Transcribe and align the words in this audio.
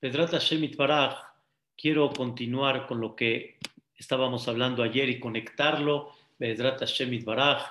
Pedrat 0.00 0.30
Hashem 0.30 0.70
Baraj, 0.76 1.16
quiero 1.76 2.10
continuar 2.10 2.86
con 2.86 3.00
lo 3.00 3.16
que 3.16 3.58
estábamos 3.96 4.46
hablando 4.46 4.84
ayer 4.84 5.08
y 5.08 5.18
conectarlo, 5.18 6.12
Pedrat 6.38 6.78
Hashem 6.78 7.24
Baraj, 7.24 7.64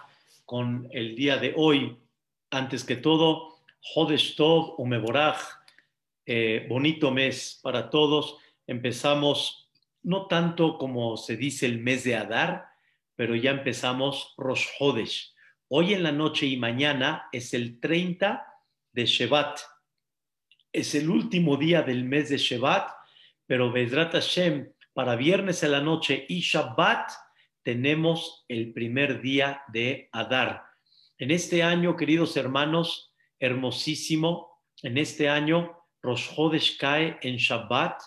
con 0.43 0.89
el 0.91 1.15
día 1.15 1.37
de 1.37 1.53
hoy. 1.55 1.95
Antes 2.49 2.83
que 2.83 2.97
todo, 2.97 3.55
Hodesh 3.95 4.35
Tov 4.35 4.75
Umeboraj, 4.77 5.37
eh, 6.25 6.65
bonito 6.67 7.11
mes 7.11 7.61
para 7.63 7.89
todos. 7.89 8.35
Empezamos 8.67 9.69
no 10.03 10.27
tanto 10.27 10.77
como 10.77 11.15
se 11.15 11.37
dice 11.37 11.65
el 11.65 11.79
mes 11.79 12.03
de 12.03 12.17
Adar, 12.17 12.65
pero 13.15 13.35
ya 13.35 13.51
empezamos 13.51 14.33
Rosh 14.37 14.67
Hodesh. 14.79 15.33
Hoy 15.69 15.93
en 15.93 16.03
la 16.03 16.11
noche 16.11 16.45
y 16.45 16.57
mañana 16.57 17.29
es 17.31 17.53
el 17.53 17.79
30 17.79 18.45
de 18.91 19.05
Shevat 19.05 19.59
es 20.77 20.93
el 20.93 21.09
último 21.09 21.57
día 21.57 21.81
del 21.81 22.05
mes 22.05 22.29
de 22.29 22.37
Shevat, 22.37 22.91
pero 23.47 23.71
Bezrat 23.71 24.11
Hashem, 24.11 24.71
para 24.93 25.15
viernes 25.15 25.63
en 25.63 25.71
la 25.71 25.81
noche 25.81 26.25
y 26.29 26.41
Shabbat, 26.41 27.09
tenemos 27.63 28.45
el 28.47 28.73
primer 28.73 29.19
día 29.19 29.63
de 29.69 30.07
Adar. 30.11 30.63
En 31.17 31.31
este 31.31 31.63
año, 31.63 31.97
queridos 31.97 32.37
hermanos, 32.37 33.11
hermosísimo, 33.39 34.61
en 34.83 34.99
este 34.99 35.29
año 35.29 35.83
Rosh 36.03 36.29
Hodesh 36.35 36.77
cae 36.77 37.17
en 37.23 37.37
Shabbat 37.37 37.99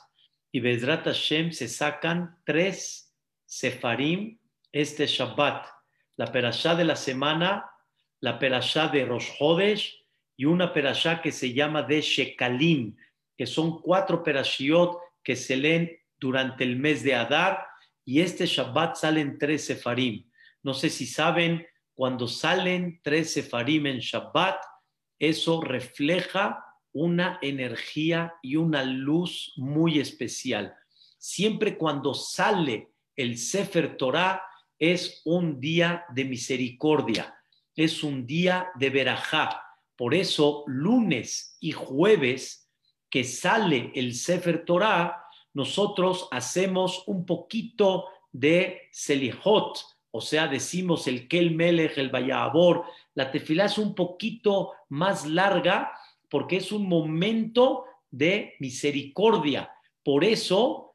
y 0.52 0.60
Bezrat 0.60 1.05
Hashem 1.05 1.51
se 1.51 1.66
sacan 1.66 2.38
tres 2.45 3.12
Sefarim 3.46 4.38
este 4.71 5.09
Shabbat. 5.09 5.66
La 6.16 6.30
perashá 6.30 6.77
de 6.77 6.84
la 6.84 6.95
semana, 6.95 7.68
la 8.21 8.38
perashá 8.38 8.87
de 8.87 9.05
Rosh 9.05 9.30
Hodesh 9.41 9.99
y 10.41 10.47
una 10.47 10.73
perashá 10.73 11.21
que 11.21 11.33
se 11.33 11.53
llama 11.53 11.83
de 11.83 12.01
Shekalim, 12.01 12.97
que 13.37 13.45
son 13.45 13.79
cuatro 13.79 14.23
perashiot 14.23 14.97
que 15.23 15.37
se 15.37 15.55
leen 15.55 15.99
durante 16.19 16.65
el 16.65 16.77
mes 16.77 17.02
de 17.02 17.15
Adar, 17.15 17.66
y 18.07 18.23
este 18.23 18.47
Shabbat 18.47 18.97
salen 18.97 19.37
tres 19.38 19.66
sefarim. 19.66 20.30
No 20.63 20.73
sé 20.73 20.88
si 20.88 21.05
saben, 21.05 21.66
cuando 21.93 22.27
salen 22.27 23.01
tres 23.02 23.35
sefarim 23.35 23.85
en 23.85 23.99
Shabbat, 23.99 24.57
eso 25.19 25.60
refleja 25.60 26.65
una 26.95 27.38
energía 27.43 28.32
y 28.41 28.57
una 28.57 28.82
luz 28.82 29.52
muy 29.59 29.99
especial. 29.99 30.75
Siempre 31.19 31.77
cuando 31.77 32.15
sale 32.15 32.88
el 33.15 33.37
Sefer 33.37 33.99
Torah 33.99 34.43
es 34.79 35.21
un 35.27 35.60
día 35.60 36.07
de 36.15 36.25
misericordia, 36.25 37.37
es 37.77 38.02
un 38.02 38.27
día 38.27 38.71
de 38.77 38.88
verajá 38.88 39.66
por 40.01 40.15
eso, 40.15 40.65
lunes 40.66 41.59
y 41.60 41.73
jueves 41.73 42.73
que 43.10 43.23
sale 43.23 43.93
el 43.95 44.15
Sefer 44.15 44.65
Torah, 44.65 45.26
nosotros 45.52 46.26
hacemos 46.30 47.04
un 47.07 47.26
poquito 47.26 48.07
de 48.32 48.88
Selihot, 48.92 49.79
o 50.10 50.23
sea, 50.23 50.48
decimos 50.48 51.07
el 51.07 51.29
Kel 51.29 51.51
Melech, 51.54 51.98
el 51.98 52.09
Vayabor. 52.09 52.87
La 53.12 53.30
tefilá 53.30 53.66
es 53.66 53.76
un 53.76 53.95
poquito 53.95 54.73
más 54.88 55.26
larga 55.26 55.92
porque 56.30 56.57
es 56.57 56.73
un 56.73 56.88
momento 56.88 57.85
de 58.10 58.54
misericordia. 58.59 59.70
Por 60.02 60.24
eso 60.24 60.95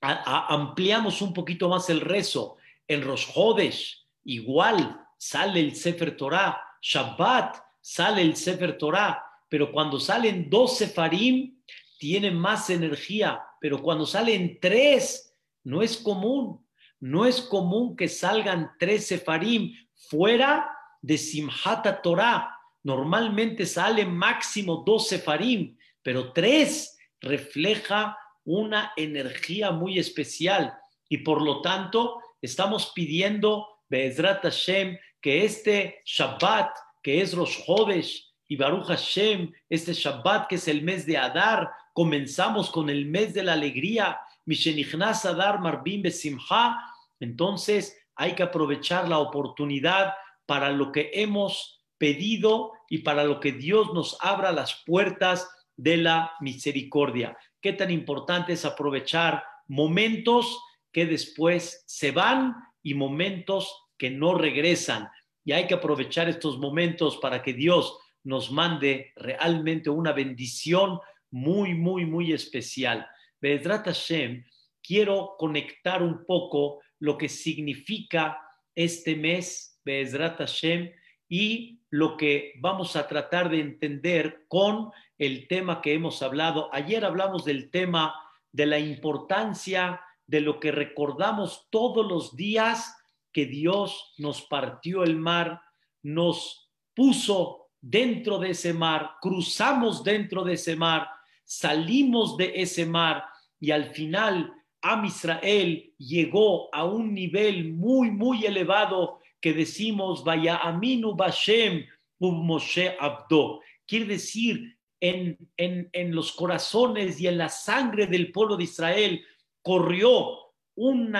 ampliamos 0.00 1.20
un 1.20 1.34
poquito 1.34 1.68
más 1.68 1.90
el 1.90 2.00
rezo. 2.00 2.56
En 2.88 3.02
Rosh 3.02 3.26
Hodesh, 3.34 4.08
igual 4.24 4.98
sale 5.18 5.60
el 5.60 5.76
Sefer 5.76 6.16
Torah. 6.16 6.58
Shabbat, 6.80 7.63
sale 7.84 8.22
el 8.22 8.34
Sefer 8.34 8.78
Torah, 8.78 9.22
pero 9.46 9.70
cuando 9.70 10.00
salen 10.00 10.48
dos 10.48 10.78
Sefarim, 10.78 11.60
tienen 11.98 12.34
más 12.34 12.70
energía, 12.70 13.42
pero 13.60 13.82
cuando 13.82 14.06
salen 14.06 14.58
tres, 14.58 15.36
no 15.64 15.82
es 15.82 15.98
común. 15.98 16.66
No 16.98 17.26
es 17.26 17.42
común 17.42 17.94
que 17.94 18.08
salgan 18.08 18.72
tres 18.78 19.08
Sefarim 19.08 19.74
fuera 20.08 20.66
de 21.02 21.18
Simhata 21.18 22.00
Torah. 22.00 22.58
Normalmente 22.82 23.66
salen 23.66 24.16
máximo 24.16 24.82
dos 24.86 25.08
Sefarim, 25.08 25.76
pero 26.02 26.32
tres 26.32 26.96
refleja 27.20 28.16
una 28.44 28.94
energía 28.96 29.72
muy 29.72 29.98
especial. 29.98 30.72
Y 31.06 31.18
por 31.18 31.42
lo 31.42 31.60
tanto, 31.60 32.18
estamos 32.40 32.92
pidiendo, 32.94 33.68
Be'ezrat 33.90 34.42
Hashem, 34.42 34.96
que 35.20 35.44
este 35.44 36.00
Shabbat 36.06 36.70
que 37.04 37.20
es 37.20 37.34
Rosh 37.34 37.58
Hodesh 37.66 38.32
y 38.48 38.56
Baruch 38.56 38.86
Hashem, 38.86 39.52
este 39.68 39.92
Shabbat 39.92 40.48
que 40.48 40.54
es 40.54 40.66
el 40.68 40.82
mes 40.82 41.04
de 41.04 41.18
Adar, 41.18 41.70
comenzamos 41.92 42.70
con 42.70 42.88
el 42.88 43.04
mes 43.04 43.34
de 43.34 43.44
la 43.44 43.52
alegría, 43.52 44.18
Mishenichnas 44.46 45.26
Adar 45.26 45.60
Marbim 45.60 46.00
Besimha, 46.00 46.80
entonces 47.20 47.94
hay 48.16 48.34
que 48.34 48.42
aprovechar 48.42 49.06
la 49.06 49.18
oportunidad 49.18 50.14
para 50.46 50.70
lo 50.70 50.92
que 50.92 51.10
hemos 51.12 51.84
pedido 51.98 52.72
y 52.88 52.98
para 52.98 53.24
lo 53.24 53.38
que 53.38 53.52
Dios 53.52 53.92
nos 53.92 54.16
abra 54.20 54.50
las 54.50 54.82
puertas 54.86 55.48
de 55.76 55.98
la 55.98 56.32
misericordia. 56.40 57.36
Qué 57.60 57.74
tan 57.74 57.90
importante 57.90 58.54
es 58.54 58.64
aprovechar 58.64 59.44
momentos 59.68 60.58
que 60.90 61.04
después 61.04 61.84
se 61.86 62.12
van 62.12 62.54
y 62.82 62.94
momentos 62.94 63.88
que 63.98 64.10
no 64.10 64.34
regresan 64.34 65.10
y 65.44 65.52
hay 65.52 65.66
que 65.66 65.74
aprovechar 65.74 66.28
estos 66.28 66.58
momentos 66.58 67.18
para 67.18 67.42
que 67.42 67.52
Dios 67.52 67.98
nos 68.22 68.50
mande 68.50 69.12
realmente 69.16 69.90
una 69.90 70.12
bendición 70.12 70.98
muy, 71.30 71.74
muy, 71.74 72.06
muy 72.06 72.32
especial. 72.32 73.06
Bedrat 73.40 73.84
Hashem, 73.84 74.44
quiero 74.82 75.34
conectar 75.38 76.02
un 76.02 76.24
poco 76.24 76.80
lo 76.98 77.18
que 77.18 77.28
significa 77.28 78.38
este 78.74 79.14
mes, 79.14 79.80
Bedrat 79.84 80.38
Hashem, 80.38 80.90
y 81.28 81.80
lo 81.90 82.16
que 82.16 82.52
vamos 82.60 82.96
a 82.96 83.06
tratar 83.06 83.50
de 83.50 83.60
entender 83.60 84.44
con 84.48 84.90
el 85.18 85.46
tema 85.48 85.80
que 85.82 85.94
hemos 85.94 86.22
hablado. 86.22 86.70
Ayer 86.72 87.04
hablamos 87.04 87.44
del 87.44 87.70
tema 87.70 88.14
de 88.52 88.66
la 88.66 88.78
importancia 88.78 90.00
de 90.26 90.40
lo 90.40 90.58
que 90.58 90.72
recordamos 90.72 91.66
todos 91.70 92.06
los 92.06 92.36
días 92.36 92.96
que 93.34 93.46
Dios 93.46 94.14
nos 94.16 94.42
partió 94.42 95.02
el 95.02 95.16
mar, 95.16 95.60
nos 96.02 96.70
puso 96.94 97.68
dentro 97.80 98.38
de 98.38 98.50
ese 98.50 98.72
mar, 98.72 99.10
cruzamos 99.20 100.04
dentro 100.04 100.44
de 100.44 100.54
ese 100.54 100.76
mar, 100.76 101.08
salimos 101.44 102.36
de 102.36 102.52
ese 102.54 102.86
mar 102.86 103.24
y 103.60 103.72
al 103.72 103.86
final 103.86 104.54
Am 104.80 105.04
Israel 105.04 105.92
llegó 105.98 106.68
a 106.74 106.84
un 106.84 107.12
nivel 107.12 107.72
muy, 107.72 108.10
muy 108.10 108.44
elevado 108.44 109.20
que 109.40 109.52
decimos, 109.52 110.22
vaya 110.22 110.56
aminu 110.56 111.14
bashem 111.14 111.84
Moshe 112.20 112.96
abdo. 112.98 113.60
Quiere 113.86 114.06
decir, 114.06 114.78
en, 115.00 115.36
en, 115.58 115.90
en, 115.92 116.14
los 116.14 116.32
corazones 116.32 117.20
y 117.20 117.26
en 117.26 117.36
la 117.36 117.50
sangre 117.50 118.06
del 118.06 118.32
pueblo 118.32 118.56
de 118.56 118.64
Israel 118.64 119.22
corrió 119.60 120.38
un 120.76 121.12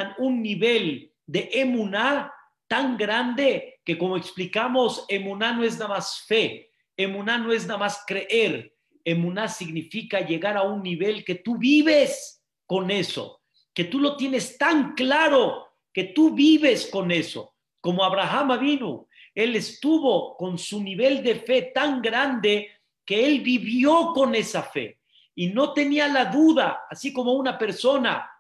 nivel 0.43 1.14
de 1.27 1.51
emuná 1.53 2.33
tan 2.69 2.97
grande 2.97 3.81
que 3.85 3.99
como 3.99 4.17
explicamos, 4.17 5.05
emuná 5.09 5.53
no 5.53 5.65
es 5.65 5.75
nada 5.75 5.89
más 5.89 6.25
fe, 6.27 6.71
emuná 6.97 7.39
no 7.39 7.53
es 7.53 7.67
nada 7.67 7.79
más 7.79 8.03
creer, 8.07 8.75
emuná 9.05 9.49
significa 9.49 10.21
llegar 10.21 10.57
a 10.57 10.63
un 10.63 10.83
nivel 10.83 11.25
que 11.25 11.37
tú 11.37 11.59
vives 11.59 12.43
con 12.67 12.91
eso, 12.91 13.43
que 13.73 13.85
tú 13.85 14.01
lo 14.01 14.17
tienes 14.17 14.57
tan 14.57 14.95
claro, 14.95 15.69
que 15.93 16.05
tú 16.05 16.35
vives 16.35 16.87
con 16.87 17.11
eso, 17.11 17.55
como 17.81 18.03
Abraham 18.03 18.59
vino, 18.61 19.09
él 19.35 19.57
estuvo 19.57 20.37
con 20.37 20.59
su 20.59 20.83
nivel 20.83 21.23
de 21.23 21.35
fe 21.37 21.73
tan 21.75 22.01
grande 22.01 22.71
que 23.05 23.27
él 23.27 23.41
vivió 23.41 24.13
con 24.15 24.35
esa 24.35 24.63
fe. 24.63 25.01
Y 25.35 25.49
no 25.49 25.73
tenía 25.73 26.07
la 26.09 26.27
duda, 26.27 26.85
así 26.89 27.13
como 27.13 27.33
una 27.33 27.59
persona 27.59 28.31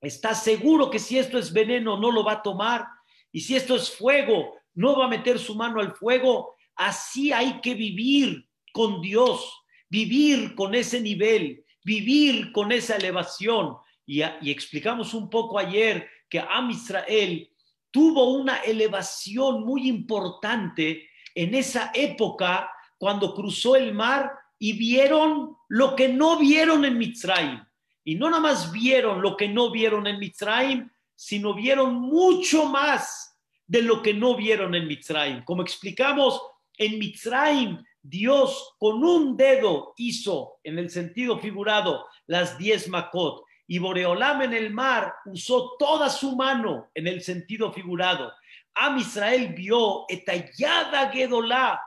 está 0.00 0.34
seguro 0.34 0.90
que 0.90 0.98
si 0.98 1.18
esto 1.18 1.38
es 1.38 1.52
veneno 1.52 1.98
no 1.98 2.10
lo 2.10 2.24
va 2.24 2.32
a 2.32 2.42
tomar 2.42 2.86
y 3.32 3.40
si 3.40 3.56
esto 3.56 3.76
es 3.76 3.90
fuego 3.90 4.54
no 4.74 4.96
va 4.96 5.06
a 5.06 5.08
meter 5.08 5.38
su 5.38 5.54
mano 5.54 5.80
al 5.80 5.92
fuego. 5.92 6.56
Así 6.76 7.32
hay 7.32 7.60
que 7.60 7.74
vivir 7.74 8.48
con 8.72 9.00
Dios, 9.00 9.62
vivir 9.88 10.54
con 10.54 10.74
ese 10.74 11.00
nivel, 11.00 11.64
vivir 11.84 12.52
con 12.52 12.72
esa 12.72 12.96
elevación. 12.96 13.76
Y, 14.06 14.22
explicamos 14.50 15.14
un 15.14 15.28
poco 15.28 15.58
ayer 15.58 16.08
que 16.28 16.40
Am 16.40 16.70
Israel 16.70 17.48
tuvo 17.90 18.32
una 18.32 18.58
elevación 18.58 19.64
muy 19.64 19.88
importante 19.88 21.08
en 21.34 21.54
esa 21.54 21.90
época 21.94 22.70
cuando 22.98 23.34
cruzó 23.34 23.76
el 23.76 23.92
mar 23.92 24.32
y 24.58 24.74
vieron 24.74 25.56
lo 25.68 25.96
que 25.96 26.08
no 26.08 26.38
vieron 26.38 26.84
en 26.84 26.98
Mitzrayim. 26.98 27.60
Y 28.04 28.14
no 28.14 28.30
nada 28.30 28.42
más 28.42 28.72
vieron 28.72 29.22
lo 29.22 29.36
que 29.36 29.48
no 29.48 29.70
vieron 29.70 30.06
en 30.06 30.18
Mitzrayim, 30.18 30.90
sino 31.14 31.54
vieron 31.54 31.94
mucho 31.94 32.66
más 32.66 33.38
de 33.66 33.82
lo 33.82 34.02
que 34.02 34.14
no 34.14 34.36
vieron 34.36 34.74
en 34.74 34.86
Mitzrayim. 34.86 35.44
Como 35.44 35.62
explicamos, 35.62 36.40
en 36.76 36.98
Mitzrayim 36.98 37.78
Dios 38.02 38.74
con 38.78 39.04
un 39.04 39.36
dedo 39.36 39.92
hizo, 39.96 40.58
en 40.64 40.78
el 40.78 40.90
sentido 40.90 41.38
figurado, 41.38 42.06
las 42.26 42.56
diez 42.58 42.88
Makot. 42.88 43.44
Y 43.66 43.78
Boreolam 43.78 44.42
en 44.42 44.54
el 44.54 44.72
mar 44.72 45.14
usó 45.26 45.76
toda 45.78 46.08
su 46.08 46.34
mano 46.34 46.90
en 46.94 47.06
el 47.06 47.22
sentido 47.22 47.72
figurado. 47.72 48.32
Am 48.74 48.98
Israel 48.98 49.54
vio 49.54 50.06
etallada 50.08 51.10
Gedolá, 51.10 51.80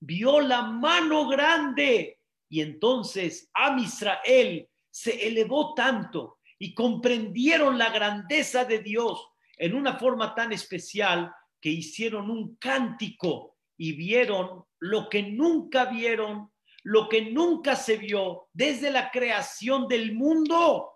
vio 0.00 0.40
la 0.40 0.62
mano 0.62 1.28
grande. 1.28 2.20
Y 2.48 2.60
entonces 2.60 3.50
Am 3.52 3.78
Israel 3.78 4.66
se 4.96 5.26
elevó 5.28 5.74
tanto 5.74 6.38
y 6.58 6.72
comprendieron 6.72 7.76
la 7.76 7.90
grandeza 7.90 8.64
de 8.64 8.78
Dios 8.78 9.28
en 9.58 9.74
una 9.74 9.98
forma 9.98 10.34
tan 10.34 10.54
especial 10.54 11.30
que 11.60 11.68
hicieron 11.68 12.30
un 12.30 12.56
cántico 12.56 13.58
y 13.76 13.92
vieron 13.92 14.64
lo 14.78 15.10
que 15.10 15.22
nunca 15.22 15.84
vieron, 15.84 16.50
lo 16.82 17.10
que 17.10 17.30
nunca 17.30 17.76
se 17.76 17.98
vio 17.98 18.48
desde 18.54 18.90
la 18.90 19.10
creación 19.10 19.86
del 19.86 20.14
mundo 20.14 20.90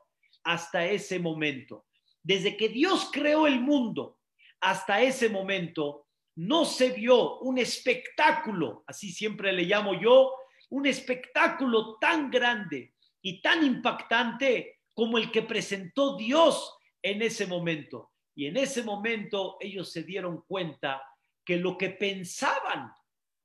hasta 0.45 0.87
ese 0.87 1.19
momento. 1.19 1.85
Desde 2.23 2.57
que 2.57 2.71
Dios 2.71 3.11
creó 3.13 3.47
el 3.47 3.61
mundo 3.61 4.19
hasta 4.61 5.03
ese 5.03 5.29
momento, 5.29 6.07
no 6.37 6.65
se 6.65 6.89
vio 6.93 7.41
un 7.41 7.59
espectáculo, 7.59 8.83
así 8.87 9.13
siempre 9.13 9.53
le 9.53 9.65
llamo 9.65 9.93
yo, 10.01 10.33
un 10.71 10.87
espectáculo 10.87 11.99
tan 12.01 12.31
grande 12.31 12.95
y 13.23 13.41
tan 13.41 13.65
impactante 13.65 14.81
como 14.95 15.19
el 15.19 15.31
que 15.31 15.43
presentó 15.43 16.17
Dios 16.17 16.77
en 17.03 17.23
ese 17.23 17.47
momento. 17.47 18.13
Y 18.35 18.47
en 18.47 18.57
ese 18.57 18.83
momento 18.83 19.57
ellos 19.61 19.91
se 19.93 20.03
dieron 20.03 20.43
cuenta 20.47 21.03
que 21.45 21.57
lo 21.57 21.77
que 21.77 21.91
pensaban 21.91 22.93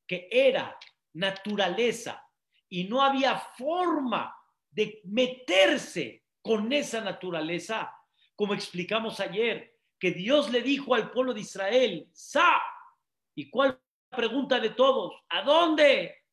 que 0.08 0.28
era 0.32 0.78
naturaleza 1.14 2.24
y 2.70 2.86
no 2.86 3.02
había 3.02 3.38
forma 3.38 4.36
de 4.70 5.02
meterse 5.06 6.24
con 6.42 6.72
esa 6.74 7.02
naturaleza, 7.02 7.92
como 8.36 8.54
explicamos 8.54 9.20
ayer, 9.20 9.76
que 10.00 10.12
Dios 10.12 10.52
le 10.52 10.62
dijo 10.62 10.94
al 10.94 11.12
pueblo 11.12 11.34
de 11.34 11.42
Israel, 11.42 12.08
Sa, 12.12 12.62
¿y 13.34 13.50
cuál 13.50 13.80
pregunta 14.10 14.60
de 14.60 14.72
todos? 14.72 15.14
¿A 15.30 15.42
dónde? 15.42 16.24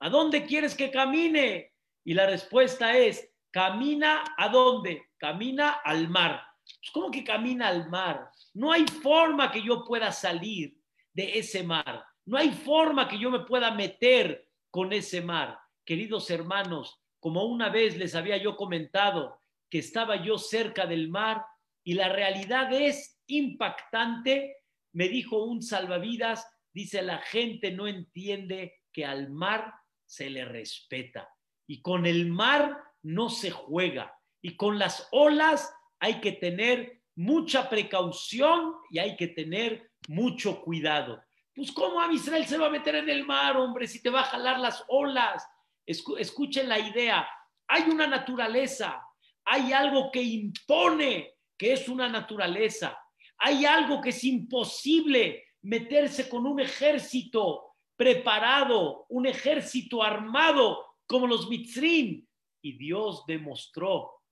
¿A 0.00 0.10
dónde 0.10 0.44
quieres 0.44 0.74
que 0.74 0.90
camine? 0.90 1.71
Y 2.04 2.14
la 2.14 2.26
respuesta 2.26 2.96
es, 2.96 3.30
camina 3.50 4.24
a 4.36 4.48
dónde? 4.48 5.10
Camina 5.18 5.70
al 5.84 6.08
mar. 6.08 6.42
Pues, 6.64 6.90
¿Cómo 6.92 7.10
que 7.10 7.22
camina 7.22 7.68
al 7.68 7.88
mar? 7.88 8.30
No 8.54 8.72
hay 8.72 8.86
forma 8.86 9.50
que 9.50 9.62
yo 9.62 9.84
pueda 9.84 10.10
salir 10.12 10.76
de 11.12 11.38
ese 11.38 11.62
mar. 11.62 12.04
No 12.24 12.38
hay 12.38 12.50
forma 12.50 13.08
que 13.08 13.18
yo 13.18 13.30
me 13.30 13.40
pueda 13.40 13.70
meter 13.70 14.48
con 14.70 14.92
ese 14.92 15.20
mar. 15.20 15.58
Queridos 15.84 16.30
hermanos, 16.30 17.00
como 17.20 17.44
una 17.44 17.68
vez 17.68 17.96
les 17.96 18.14
había 18.14 18.36
yo 18.36 18.56
comentado 18.56 19.40
que 19.68 19.78
estaba 19.78 20.16
yo 20.16 20.38
cerca 20.38 20.86
del 20.86 21.08
mar 21.08 21.44
y 21.84 21.94
la 21.94 22.08
realidad 22.08 22.72
es 22.72 23.20
impactante, 23.26 24.56
me 24.92 25.08
dijo 25.08 25.42
un 25.44 25.62
salvavidas, 25.62 26.46
dice 26.72 27.02
la 27.02 27.18
gente 27.18 27.70
no 27.72 27.86
entiende 27.86 28.80
que 28.92 29.04
al 29.04 29.30
mar 29.30 29.72
se 30.04 30.30
le 30.30 30.44
respeta 30.44 31.28
y 31.72 31.80
con 31.80 32.04
el 32.04 32.26
mar 32.26 32.84
no 33.02 33.30
se 33.30 33.50
juega 33.50 34.14
y 34.42 34.56
con 34.56 34.78
las 34.78 35.08
olas 35.10 35.74
hay 36.00 36.20
que 36.20 36.32
tener 36.32 37.00
mucha 37.14 37.70
precaución 37.70 38.74
y 38.90 38.98
hay 38.98 39.16
que 39.16 39.28
tener 39.28 39.90
mucho 40.06 40.60
cuidado. 40.60 41.22
Pues 41.54 41.72
¿cómo 41.72 41.98
a 41.98 42.12
Israel 42.12 42.44
se 42.44 42.58
va 42.58 42.66
a 42.66 42.70
meter 42.70 42.96
en 42.96 43.08
el 43.08 43.24
mar, 43.24 43.56
hombre, 43.56 43.86
si 43.86 44.02
te 44.02 44.10
va 44.10 44.20
a 44.20 44.24
jalar 44.24 44.60
las 44.60 44.84
olas? 44.88 45.48
Escuchen 45.86 46.68
la 46.68 46.78
idea. 46.78 47.26
Hay 47.66 47.84
una 47.84 48.06
naturaleza, 48.06 49.02
hay 49.42 49.72
algo 49.72 50.10
que 50.12 50.22
impone, 50.22 51.36
que 51.56 51.72
es 51.72 51.88
una 51.88 52.06
naturaleza. 52.06 52.98
Hay 53.38 53.64
algo 53.64 54.02
que 54.02 54.10
es 54.10 54.22
imposible 54.24 55.42
meterse 55.62 56.28
con 56.28 56.46
un 56.46 56.60
ejército 56.60 57.76
preparado, 57.96 59.06
un 59.08 59.24
ejército 59.24 60.02
armado 60.02 60.91
como 61.12 61.26
los 61.26 61.46
Mitzrim. 61.46 62.26
Y 62.62 62.78
Dios 62.78 63.24
demostró 63.26 64.22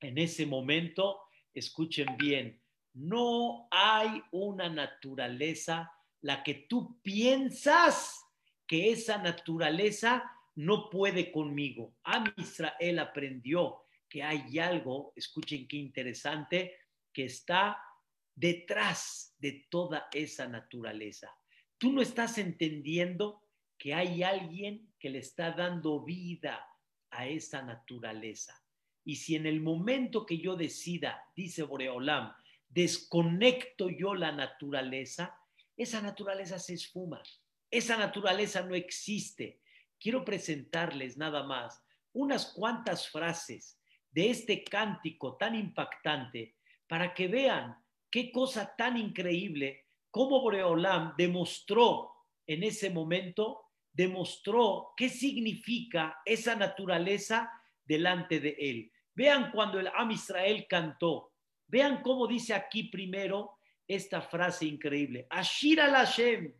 en 0.00 0.18
ese 0.18 0.46
momento, 0.46 1.20
escuchen 1.54 2.16
bien, 2.18 2.60
no 2.94 3.68
hay 3.70 4.20
una 4.32 4.68
naturaleza 4.68 5.92
la 6.22 6.42
que 6.42 6.66
tú 6.68 7.00
piensas 7.02 8.20
que 8.66 8.90
esa 8.90 9.18
naturaleza 9.18 10.24
no 10.56 10.90
puede 10.90 11.30
conmigo. 11.30 11.94
A 12.02 12.24
Israel 12.36 12.98
aprendió 12.98 13.84
que 14.08 14.24
hay 14.24 14.58
algo, 14.58 15.12
escuchen 15.14 15.68
qué 15.68 15.76
interesante, 15.76 16.74
que 17.12 17.26
está 17.26 17.78
detrás 18.34 19.36
de 19.38 19.66
toda 19.70 20.08
esa 20.12 20.48
naturaleza. 20.48 21.32
Tú 21.78 21.92
no 21.92 22.02
estás 22.02 22.38
entendiendo 22.38 23.43
que 23.84 23.92
hay 23.92 24.22
alguien 24.22 24.94
que 24.98 25.10
le 25.10 25.18
está 25.18 25.52
dando 25.52 26.02
vida 26.02 26.66
a 27.10 27.26
esa 27.26 27.60
naturaleza. 27.60 28.58
Y 29.04 29.16
si 29.16 29.36
en 29.36 29.44
el 29.44 29.60
momento 29.60 30.24
que 30.24 30.38
yo 30.38 30.56
decida, 30.56 31.22
dice 31.36 31.64
Boreolam, 31.64 32.32
desconecto 32.66 33.90
yo 33.90 34.14
la 34.14 34.32
naturaleza, 34.32 35.38
esa 35.76 36.00
naturaleza 36.00 36.58
se 36.58 36.72
esfuma, 36.72 37.22
esa 37.70 37.98
naturaleza 37.98 38.62
no 38.62 38.74
existe. 38.74 39.60
Quiero 40.00 40.24
presentarles 40.24 41.18
nada 41.18 41.42
más 41.42 41.84
unas 42.14 42.54
cuantas 42.54 43.10
frases 43.10 43.78
de 44.10 44.30
este 44.30 44.64
cántico 44.64 45.36
tan 45.36 45.54
impactante 45.54 46.56
para 46.86 47.12
que 47.12 47.28
vean 47.28 47.76
qué 48.10 48.32
cosa 48.32 48.74
tan 48.78 48.96
increíble 48.96 49.84
cómo 50.10 50.40
Boreolam 50.40 51.12
demostró 51.18 52.12
en 52.46 52.62
ese 52.62 52.88
momento, 52.88 53.63
demostró 53.94 54.92
qué 54.96 55.08
significa 55.08 56.20
esa 56.26 56.56
naturaleza 56.56 57.50
delante 57.84 58.40
de 58.40 58.56
él. 58.58 58.92
Vean 59.14 59.52
cuando 59.52 59.78
el 59.78 59.86
Am 59.94 60.10
Israel 60.10 60.66
cantó, 60.68 61.32
vean 61.68 62.02
cómo 62.02 62.26
dice 62.26 62.52
aquí 62.52 62.84
primero 62.84 63.52
esta 63.86 64.20
frase 64.20 64.66
increíble. 64.66 65.26
Ashir 65.30 65.80
al 65.80 65.92
Hashem, 65.92 66.52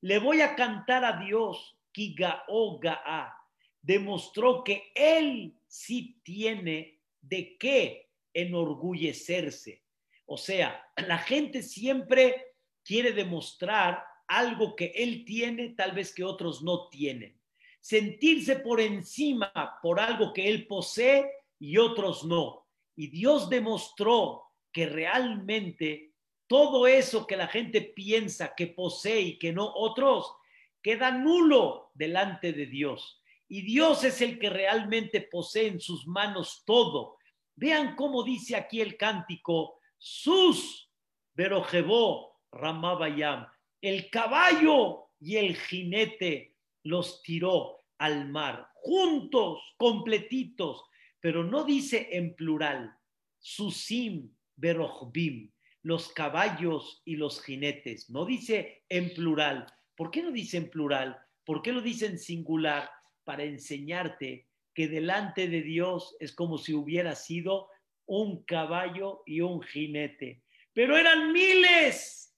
le 0.00 0.18
voy 0.18 0.40
a 0.40 0.56
cantar 0.56 1.04
a 1.04 1.24
Dios, 1.24 1.78
Kigao 1.92 2.80
Ga'a, 2.80 3.32
demostró 3.80 4.64
que 4.64 4.90
él 4.94 5.56
sí 5.68 6.20
tiene 6.24 6.98
de 7.20 7.56
qué 7.56 8.10
enorgullecerse. 8.32 9.84
O 10.26 10.36
sea, 10.36 10.84
la 10.96 11.18
gente 11.18 11.62
siempre 11.62 12.54
quiere 12.82 13.12
demostrar 13.12 14.04
algo 14.38 14.74
que 14.74 14.92
él 14.94 15.24
tiene, 15.24 15.70
tal 15.70 15.92
vez 15.92 16.14
que 16.14 16.24
otros 16.24 16.62
no 16.62 16.88
tienen. 16.88 17.38
Sentirse 17.80 18.56
por 18.56 18.80
encima 18.80 19.52
por 19.82 20.00
algo 20.00 20.32
que 20.32 20.48
él 20.48 20.66
posee 20.66 21.30
y 21.58 21.76
otros 21.76 22.24
no. 22.24 22.66
Y 22.96 23.08
Dios 23.08 23.48
demostró 23.50 24.44
que 24.72 24.86
realmente 24.86 26.14
todo 26.46 26.86
eso 26.86 27.26
que 27.26 27.36
la 27.36 27.48
gente 27.48 27.80
piensa 27.80 28.54
que 28.54 28.66
posee 28.66 29.20
y 29.20 29.38
que 29.38 29.52
no 29.52 29.72
otros, 29.74 30.34
queda 30.82 31.10
nulo 31.10 31.90
delante 31.94 32.52
de 32.52 32.66
Dios. 32.66 33.22
Y 33.48 33.62
Dios 33.62 34.04
es 34.04 34.20
el 34.20 34.38
que 34.38 34.50
realmente 34.50 35.20
posee 35.20 35.68
en 35.68 35.80
sus 35.80 36.06
manos 36.06 36.62
todo. 36.66 37.18
Vean 37.56 37.96
cómo 37.96 38.22
dice 38.22 38.56
aquí 38.56 38.80
el 38.80 38.96
cántico, 38.96 39.78
sus 39.98 40.90
verojebó 41.34 42.40
ramabayam. 42.50 43.46
El 43.84 44.08
caballo 44.08 45.10
y 45.20 45.36
el 45.36 45.56
jinete 45.56 46.56
los 46.84 47.22
tiró 47.22 47.84
al 47.98 48.30
mar, 48.30 48.70
juntos, 48.76 49.60
completitos, 49.76 50.84
pero 51.20 51.44
no 51.44 51.64
dice 51.64 52.08
en 52.12 52.34
plural, 52.34 52.96
susim 53.40 54.34
verojbim 54.56 55.52
los 55.82 56.08
caballos 56.14 57.02
y 57.04 57.16
los 57.16 57.42
jinetes. 57.42 58.08
No 58.08 58.24
dice 58.24 58.84
en 58.88 59.12
plural. 59.12 59.66
¿Por 59.94 60.10
qué 60.10 60.22
no 60.22 60.32
dice 60.32 60.56
en 60.56 60.70
plural? 60.70 61.18
¿Por 61.44 61.60
qué 61.60 61.70
lo 61.70 61.82
dice 61.82 62.06
en 62.06 62.18
singular? 62.18 62.88
Para 63.22 63.44
enseñarte 63.44 64.48
que 64.72 64.88
delante 64.88 65.46
de 65.46 65.60
Dios 65.60 66.16
es 66.20 66.34
como 66.34 66.56
si 66.56 66.72
hubiera 66.72 67.14
sido 67.14 67.68
un 68.06 68.44
caballo 68.44 69.24
y 69.26 69.42
un 69.42 69.60
jinete. 69.60 70.42
Pero 70.72 70.96
eran 70.96 71.32
miles, 71.32 72.33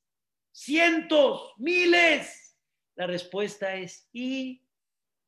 cientos, 0.57 1.53
miles. 1.59 2.57
La 2.95 3.07
respuesta 3.07 3.75
es 3.75 4.09
y 4.13 4.63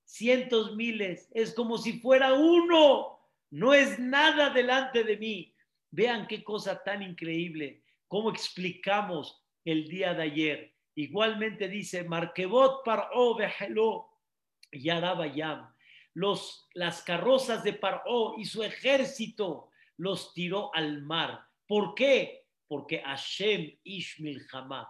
cientos, 0.05 0.75
miles. 0.75 1.29
Es 1.35 1.53
como 1.53 1.77
si 1.77 2.01
fuera 2.01 2.33
uno. 2.33 3.21
No 3.51 3.75
es 3.75 3.99
nada 3.99 4.51
delante 4.51 5.05
de 5.05 5.19
mí. 5.19 5.55
Vean 5.91 6.27
qué 6.27 6.43
cosa 6.43 6.83
tan 6.83 7.03
increíble. 7.03 7.83
¿Cómo 8.09 8.31
explicamos 8.31 9.45
el 9.67 9.87
día 9.89 10.15
de 10.15 10.23
ayer? 10.23 10.75
Igualmente 10.95 11.69
dice, 11.69 12.05
Marquebot 12.05 12.83
para 12.83 13.11
Yarabayam, 14.73 15.75
los, 16.15 16.69
las 16.73 17.03
carrozas 17.03 17.63
de 17.63 17.75
Paró 17.75 18.35
y 18.39 18.47
su 18.47 18.63
ejército 18.63 19.69
los 19.99 20.33
tiró 20.33 20.75
al 20.75 21.03
mar. 21.03 21.45
¿Por 21.67 21.95
qué? 21.95 22.47
Porque 22.67 23.01
Hashem 23.01 23.79
Ishmil 23.85 24.47
Hamá, 24.53 24.89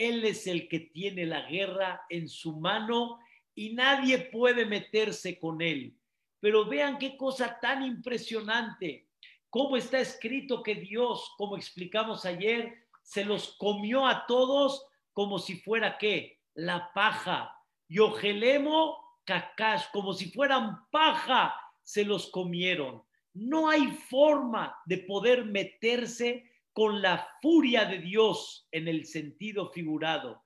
él 0.00 0.24
es 0.24 0.46
el 0.46 0.66
que 0.66 0.80
tiene 0.80 1.26
la 1.26 1.42
guerra 1.42 2.06
en 2.08 2.26
su 2.28 2.58
mano 2.58 3.18
y 3.54 3.74
nadie 3.74 4.18
puede 4.18 4.64
meterse 4.64 5.38
con 5.38 5.60
él. 5.60 5.94
Pero 6.40 6.64
vean 6.64 6.98
qué 6.98 7.18
cosa 7.18 7.58
tan 7.60 7.84
impresionante, 7.84 9.08
cómo 9.50 9.76
está 9.76 10.00
escrito 10.00 10.62
que 10.62 10.74
Dios, 10.74 11.34
como 11.36 11.56
explicamos 11.56 12.24
ayer, 12.24 12.86
se 13.02 13.26
los 13.26 13.56
comió 13.58 14.06
a 14.06 14.24
todos 14.26 14.86
como 15.12 15.38
si 15.38 15.56
fuera 15.56 15.98
qué, 15.98 16.40
la 16.54 16.90
paja. 16.94 17.54
Y 17.86 17.98
ojelemo 17.98 18.96
kakash, 19.24 19.84
como 19.92 20.14
si 20.14 20.30
fueran 20.30 20.88
paja, 20.90 21.54
se 21.82 22.06
los 22.06 22.30
comieron. 22.30 23.02
No 23.34 23.68
hay 23.68 23.86
forma 23.88 24.74
de 24.86 24.98
poder 24.98 25.44
meterse 25.44 26.49
con 26.72 27.02
la 27.02 27.28
furia 27.42 27.84
de 27.84 27.98
Dios 27.98 28.66
en 28.70 28.88
el 28.88 29.06
sentido 29.06 29.70
figurado. 29.70 30.44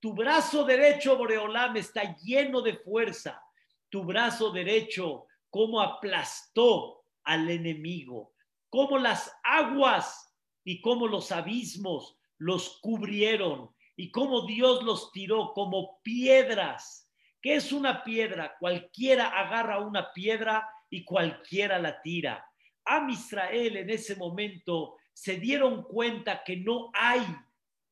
Tu 0.00 0.14
brazo 0.14 0.64
derecho, 0.64 1.16
Boreolam, 1.16 1.76
está 1.76 2.16
lleno 2.16 2.62
de 2.62 2.74
fuerza. 2.74 3.42
Tu 3.88 4.04
brazo 4.04 4.50
derecho, 4.50 5.26
como 5.50 5.80
aplastó 5.80 7.04
al 7.24 7.50
enemigo, 7.50 8.32
como 8.68 8.98
las 8.98 9.32
aguas 9.42 10.34
y 10.64 10.80
como 10.80 11.06
los 11.06 11.32
abismos 11.32 12.16
los 12.38 12.78
cubrieron 12.80 13.70
y 13.96 14.10
como 14.10 14.46
Dios 14.46 14.82
los 14.82 15.12
tiró 15.12 15.52
como 15.52 16.00
piedras. 16.02 17.08
¿Qué 17.42 17.56
es 17.56 17.72
una 17.72 18.02
piedra? 18.02 18.56
Cualquiera 18.58 19.28
agarra 19.28 19.78
una 19.78 20.12
piedra 20.12 20.68
y 20.88 21.04
cualquiera 21.04 21.78
la 21.78 22.00
tira. 22.00 22.49
Am 22.90 23.08
Israel 23.08 23.76
en 23.76 23.90
ese 23.90 24.16
momento 24.16 24.96
se 25.12 25.36
dieron 25.36 25.84
cuenta 25.84 26.42
que 26.44 26.56
no 26.56 26.90
hay 26.92 27.24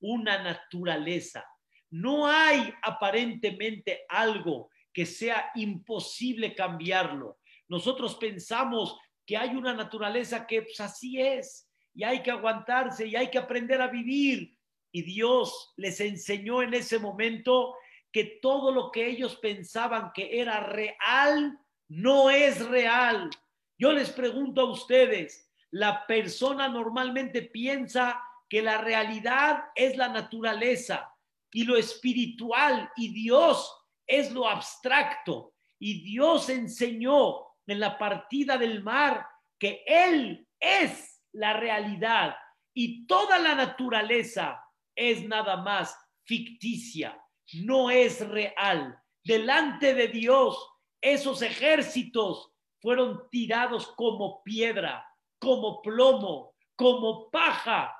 una 0.00 0.42
naturaleza, 0.42 1.46
no 1.90 2.26
hay 2.26 2.74
aparentemente 2.82 4.00
algo 4.08 4.70
que 4.92 5.06
sea 5.06 5.52
imposible 5.54 6.52
cambiarlo. 6.52 7.38
Nosotros 7.68 8.16
pensamos 8.16 8.98
que 9.24 9.36
hay 9.36 9.50
una 9.50 9.72
naturaleza 9.72 10.44
que 10.48 10.62
pues, 10.62 10.80
así 10.80 11.20
es 11.20 11.70
y 11.94 12.02
hay 12.02 12.20
que 12.20 12.32
aguantarse 12.32 13.06
y 13.06 13.14
hay 13.14 13.30
que 13.30 13.38
aprender 13.38 13.80
a 13.80 13.86
vivir. 13.86 14.58
Y 14.90 15.02
Dios 15.02 15.74
les 15.76 16.00
enseñó 16.00 16.60
en 16.62 16.74
ese 16.74 16.98
momento 16.98 17.76
que 18.10 18.40
todo 18.42 18.72
lo 18.72 18.90
que 18.90 19.06
ellos 19.06 19.36
pensaban 19.36 20.10
que 20.12 20.40
era 20.40 20.58
real 20.58 21.56
no 21.86 22.30
es 22.30 22.66
real. 22.66 23.30
Yo 23.78 23.92
les 23.92 24.10
pregunto 24.10 24.62
a 24.62 24.70
ustedes, 24.70 25.48
la 25.70 26.04
persona 26.06 26.68
normalmente 26.68 27.42
piensa 27.42 28.20
que 28.48 28.60
la 28.60 28.78
realidad 28.78 29.66
es 29.74 29.96
la 29.96 30.08
naturaleza 30.08 31.14
y 31.52 31.64
lo 31.64 31.76
espiritual 31.76 32.90
y 32.96 33.12
Dios 33.12 33.72
es 34.06 34.32
lo 34.32 34.48
abstracto. 34.48 35.54
Y 35.78 36.02
Dios 36.02 36.48
enseñó 36.48 37.46
en 37.66 37.78
la 37.78 37.96
partida 37.98 38.58
del 38.58 38.82
mar 38.82 39.26
que 39.58 39.84
Él 39.86 40.48
es 40.58 41.22
la 41.32 41.52
realidad 41.52 42.36
y 42.74 43.06
toda 43.06 43.38
la 43.38 43.54
naturaleza 43.54 44.60
es 44.94 45.24
nada 45.24 45.58
más 45.58 45.96
ficticia, 46.24 47.20
no 47.52 47.90
es 47.90 48.26
real. 48.28 48.98
Delante 49.22 49.94
de 49.94 50.08
Dios, 50.08 50.58
esos 51.00 51.42
ejércitos 51.42 52.52
fueron 52.80 53.28
tirados 53.30 53.88
como 53.96 54.42
piedra, 54.42 55.04
como 55.38 55.82
plomo, 55.82 56.54
como 56.76 57.30
paja. 57.30 57.94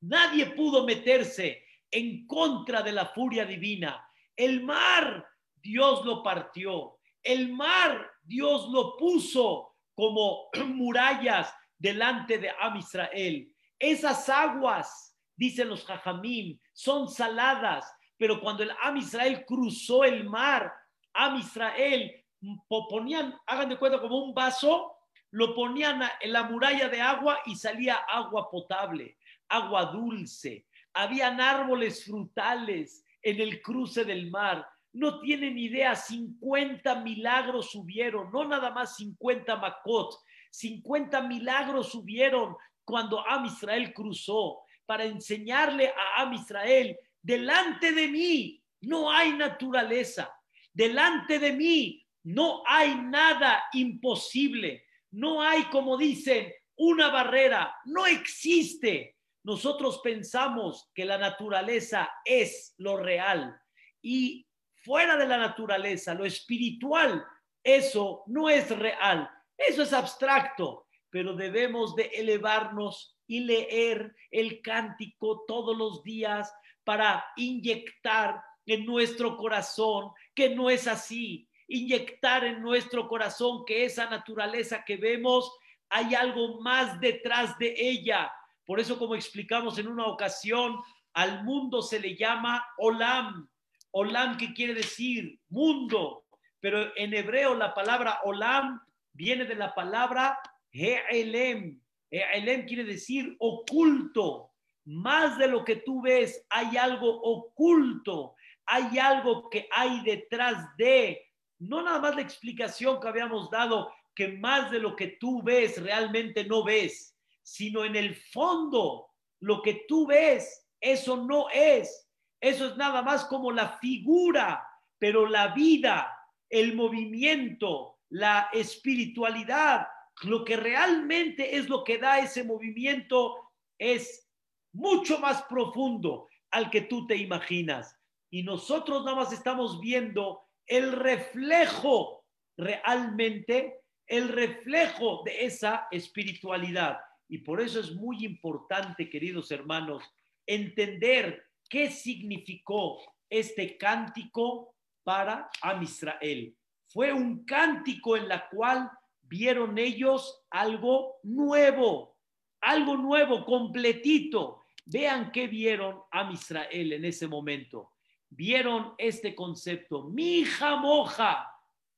Nadie 0.00 0.46
pudo 0.46 0.84
meterse 0.84 1.62
en 1.90 2.26
contra 2.26 2.82
de 2.82 2.92
la 2.92 3.06
furia 3.06 3.44
divina. 3.44 4.04
El 4.34 4.64
mar, 4.64 5.26
Dios 5.56 6.04
lo 6.04 6.22
partió. 6.22 6.98
El 7.22 7.52
mar, 7.52 8.10
Dios 8.22 8.68
lo 8.70 8.96
puso 8.96 9.76
como 9.94 10.48
murallas 10.66 11.54
delante 11.78 12.38
de 12.38 12.50
Am 12.60 12.76
Israel. 12.76 13.48
Esas 13.78 14.28
aguas, 14.28 15.16
dicen 15.36 15.68
los 15.68 15.84
jajamim, 15.84 16.58
son 16.72 17.08
saladas, 17.08 17.84
pero 18.16 18.40
cuando 18.40 18.62
el 18.62 18.70
Am 18.82 18.96
Israel 18.96 19.44
cruzó 19.44 20.04
el 20.04 20.24
mar, 20.24 20.72
Am 21.14 21.38
Israel 21.38 22.21
ponían, 22.68 23.34
hagan 23.46 23.68
de 23.68 23.78
cuenta, 23.78 24.00
como 24.00 24.24
un 24.24 24.34
vaso, 24.34 24.96
lo 25.30 25.54
ponían 25.54 26.02
en 26.20 26.32
la 26.32 26.44
muralla 26.44 26.88
de 26.88 27.00
agua 27.00 27.40
y 27.46 27.56
salía 27.56 27.94
agua 27.94 28.50
potable, 28.50 29.16
agua 29.48 29.86
dulce. 29.86 30.66
Habían 30.92 31.40
árboles 31.40 32.04
frutales 32.04 33.04
en 33.22 33.40
el 33.40 33.62
cruce 33.62 34.04
del 34.04 34.30
mar. 34.30 34.66
No 34.92 35.20
tienen 35.20 35.56
idea, 35.56 35.96
50 35.96 36.96
milagros 36.96 37.74
hubieron, 37.74 38.30
no 38.30 38.44
nada 38.44 38.70
más 38.70 38.96
50 38.96 39.56
macot, 39.56 40.14
50 40.50 41.22
milagros 41.22 41.94
hubieron 41.94 42.54
cuando 42.84 43.26
Am 43.26 43.46
Israel 43.46 43.94
cruzó 43.94 44.60
para 44.84 45.04
enseñarle 45.04 45.88
a 45.88 46.22
Am 46.22 46.34
Israel, 46.34 46.98
delante 47.22 47.92
de 47.92 48.08
mí 48.08 48.62
no 48.82 49.10
hay 49.10 49.32
naturaleza, 49.32 50.30
delante 50.74 51.38
de 51.38 51.52
mí 51.52 52.01
no 52.24 52.62
hay 52.66 52.94
nada 52.94 53.64
imposible. 53.72 54.86
No 55.10 55.42
hay, 55.42 55.64
como 55.64 55.96
dicen, 55.96 56.52
una 56.76 57.10
barrera. 57.10 57.76
No 57.84 58.06
existe. 58.06 59.16
Nosotros 59.44 60.00
pensamos 60.02 60.90
que 60.94 61.04
la 61.04 61.18
naturaleza 61.18 62.10
es 62.24 62.74
lo 62.78 62.96
real 62.96 63.58
y 64.02 64.46
fuera 64.82 65.16
de 65.16 65.26
la 65.26 65.38
naturaleza, 65.38 66.14
lo 66.14 66.24
espiritual, 66.24 67.24
eso 67.62 68.24
no 68.26 68.50
es 68.50 68.76
real. 68.76 69.30
Eso 69.56 69.82
es 69.82 69.92
abstracto, 69.92 70.88
pero 71.08 71.34
debemos 71.34 71.94
de 71.94 72.04
elevarnos 72.06 73.16
y 73.28 73.40
leer 73.40 74.14
el 74.30 74.60
cántico 74.60 75.44
todos 75.46 75.76
los 75.76 76.02
días 76.02 76.52
para 76.84 77.24
inyectar 77.36 78.42
en 78.66 78.84
nuestro 78.84 79.36
corazón 79.36 80.10
que 80.34 80.54
no 80.54 80.68
es 80.68 80.88
así, 80.88 81.48
inyectar 81.72 82.44
en 82.44 82.62
nuestro 82.62 83.08
corazón 83.08 83.64
que 83.64 83.84
esa 83.84 84.08
naturaleza 84.08 84.84
que 84.84 84.96
vemos, 84.96 85.50
hay 85.88 86.14
algo 86.14 86.60
más 86.60 87.00
detrás 87.00 87.58
de 87.58 87.74
ella. 87.76 88.32
Por 88.64 88.80
eso, 88.80 88.98
como 88.98 89.14
explicamos 89.14 89.78
en 89.78 89.88
una 89.88 90.06
ocasión, 90.06 90.80
al 91.12 91.44
mundo 91.44 91.82
se 91.82 92.00
le 92.00 92.16
llama 92.16 92.64
olam. 92.78 93.48
Olam, 93.90 94.38
que 94.38 94.54
quiere 94.54 94.72
decir 94.72 95.38
mundo, 95.50 96.24
pero 96.60 96.96
en 96.96 97.12
hebreo 97.12 97.54
la 97.54 97.74
palabra 97.74 98.20
olam 98.24 98.80
viene 99.12 99.44
de 99.44 99.54
la 99.54 99.74
palabra 99.74 100.38
he'elem. 100.70 101.78
He'elem 102.10 102.66
quiere 102.66 102.84
decir 102.84 103.36
oculto. 103.38 104.50
Más 104.84 105.38
de 105.38 105.46
lo 105.46 105.64
que 105.64 105.76
tú 105.76 106.02
ves, 106.02 106.44
hay 106.48 106.76
algo 106.76 107.20
oculto, 107.22 108.34
hay 108.66 108.98
algo 108.98 109.48
que 109.48 109.68
hay 109.70 110.02
detrás 110.02 110.74
de, 110.76 111.31
no 111.62 111.82
nada 111.82 112.00
más 112.00 112.16
la 112.16 112.22
explicación 112.22 113.00
que 113.00 113.08
habíamos 113.08 113.50
dado, 113.50 113.92
que 114.14 114.28
más 114.28 114.70
de 114.70 114.78
lo 114.78 114.96
que 114.96 115.16
tú 115.20 115.42
ves 115.42 115.80
realmente 115.80 116.44
no 116.44 116.64
ves, 116.64 117.16
sino 117.42 117.84
en 117.84 117.96
el 117.96 118.14
fondo, 118.14 119.08
lo 119.40 119.62
que 119.62 119.84
tú 119.88 120.06
ves, 120.06 120.68
eso 120.80 121.16
no 121.16 121.48
es. 121.50 122.08
Eso 122.40 122.66
es 122.66 122.76
nada 122.76 123.02
más 123.02 123.24
como 123.26 123.52
la 123.52 123.78
figura, 123.78 124.66
pero 124.98 125.26
la 125.26 125.48
vida, 125.54 126.12
el 126.50 126.74
movimiento, 126.74 127.98
la 128.10 128.48
espiritualidad, 128.52 129.86
lo 130.22 130.44
que 130.44 130.56
realmente 130.56 131.56
es 131.56 131.68
lo 131.68 131.84
que 131.84 131.98
da 131.98 132.18
ese 132.18 132.44
movimiento 132.44 133.36
es 133.78 134.28
mucho 134.72 135.18
más 135.18 135.42
profundo 135.42 136.28
al 136.50 136.70
que 136.70 136.82
tú 136.82 137.06
te 137.06 137.16
imaginas. 137.16 137.98
Y 138.30 138.42
nosotros 138.42 139.04
nada 139.04 139.16
más 139.16 139.32
estamos 139.32 139.80
viendo 139.80 140.42
el 140.66 140.92
reflejo 140.92 142.24
realmente, 142.56 143.80
el 144.06 144.28
reflejo 144.28 145.22
de 145.24 145.44
esa 145.44 145.88
espiritualidad. 145.90 146.98
Y 147.28 147.38
por 147.38 147.60
eso 147.60 147.80
es 147.80 147.94
muy 147.94 148.24
importante, 148.24 149.08
queridos 149.08 149.50
hermanos, 149.50 150.02
entender 150.46 151.44
qué 151.68 151.90
significó 151.90 153.00
este 153.30 153.78
cántico 153.78 154.74
para 155.04 155.50
Am 155.62 155.82
Israel. 155.82 156.54
Fue 156.88 157.12
un 157.12 157.44
cántico 157.44 158.16
en 158.16 158.28
la 158.28 158.48
cual 158.48 158.90
vieron 159.22 159.78
ellos 159.78 160.44
algo 160.50 161.16
nuevo, 161.22 162.18
algo 162.60 162.96
nuevo, 162.96 163.44
completito. 163.46 164.62
Vean 164.84 165.32
qué 165.32 165.46
vieron 165.46 166.02
a 166.10 166.30
en 166.70 167.04
ese 167.04 167.26
momento 167.26 167.91
vieron 168.34 168.94
este 168.98 169.34
concepto. 169.34 170.04
Mi 170.04 170.44
moja 170.80 171.48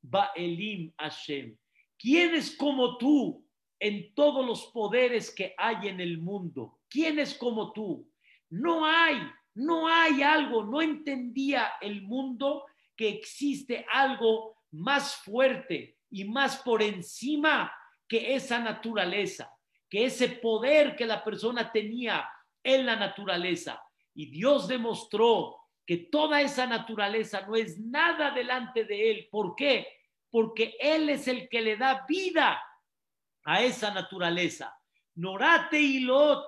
Ba'elim 0.02 0.92
Hashem. 0.98 1.56
¿Quién 1.98 2.34
es 2.34 2.56
como 2.56 2.98
tú 2.98 3.46
en 3.78 4.14
todos 4.14 4.44
los 4.44 4.66
poderes 4.66 5.34
que 5.34 5.54
hay 5.56 5.88
en 5.88 6.00
el 6.00 6.18
mundo? 6.18 6.80
¿Quién 6.88 7.18
es 7.18 7.34
como 7.34 7.72
tú? 7.72 8.10
No 8.50 8.84
hay, 8.84 9.18
no 9.54 9.88
hay 9.88 10.22
algo, 10.22 10.64
no 10.64 10.82
entendía 10.82 11.74
el 11.80 12.02
mundo 12.02 12.66
que 12.96 13.08
existe 13.08 13.86
algo 13.90 14.58
más 14.72 15.16
fuerte 15.16 15.98
y 16.10 16.24
más 16.24 16.58
por 16.58 16.82
encima 16.82 17.72
que 18.06 18.34
esa 18.34 18.58
naturaleza, 18.58 19.50
que 19.88 20.04
ese 20.04 20.28
poder 20.28 20.94
que 20.94 21.06
la 21.06 21.24
persona 21.24 21.72
tenía 21.72 22.28
en 22.62 22.84
la 22.84 22.96
naturaleza. 22.96 23.82
Y 24.14 24.26
Dios 24.26 24.68
demostró 24.68 25.63
que 25.86 25.98
toda 25.98 26.40
esa 26.40 26.66
naturaleza 26.66 27.46
no 27.46 27.56
es 27.56 27.78
nada 27.78 28.30
delante 28.30 28.84
de 28.84 29.10
Él. 29.10 29.28
¿Por 29.30 29.54
qué? 29.54 29.86
Porque 30.30 30.76
Él 30.80 31.10
es 31.10 31.28
el 31.28 31.48
que 31.48 31.60
le 31.60 31.76
da 31.76 32.04
vida 32.08 32.62
a 33.44 33.62
esa 33.62 33.92
naturaleza. 33.92 34.74
Norate 35.16 35.80
y 35.80 36.00
Lot, 36.00 36.46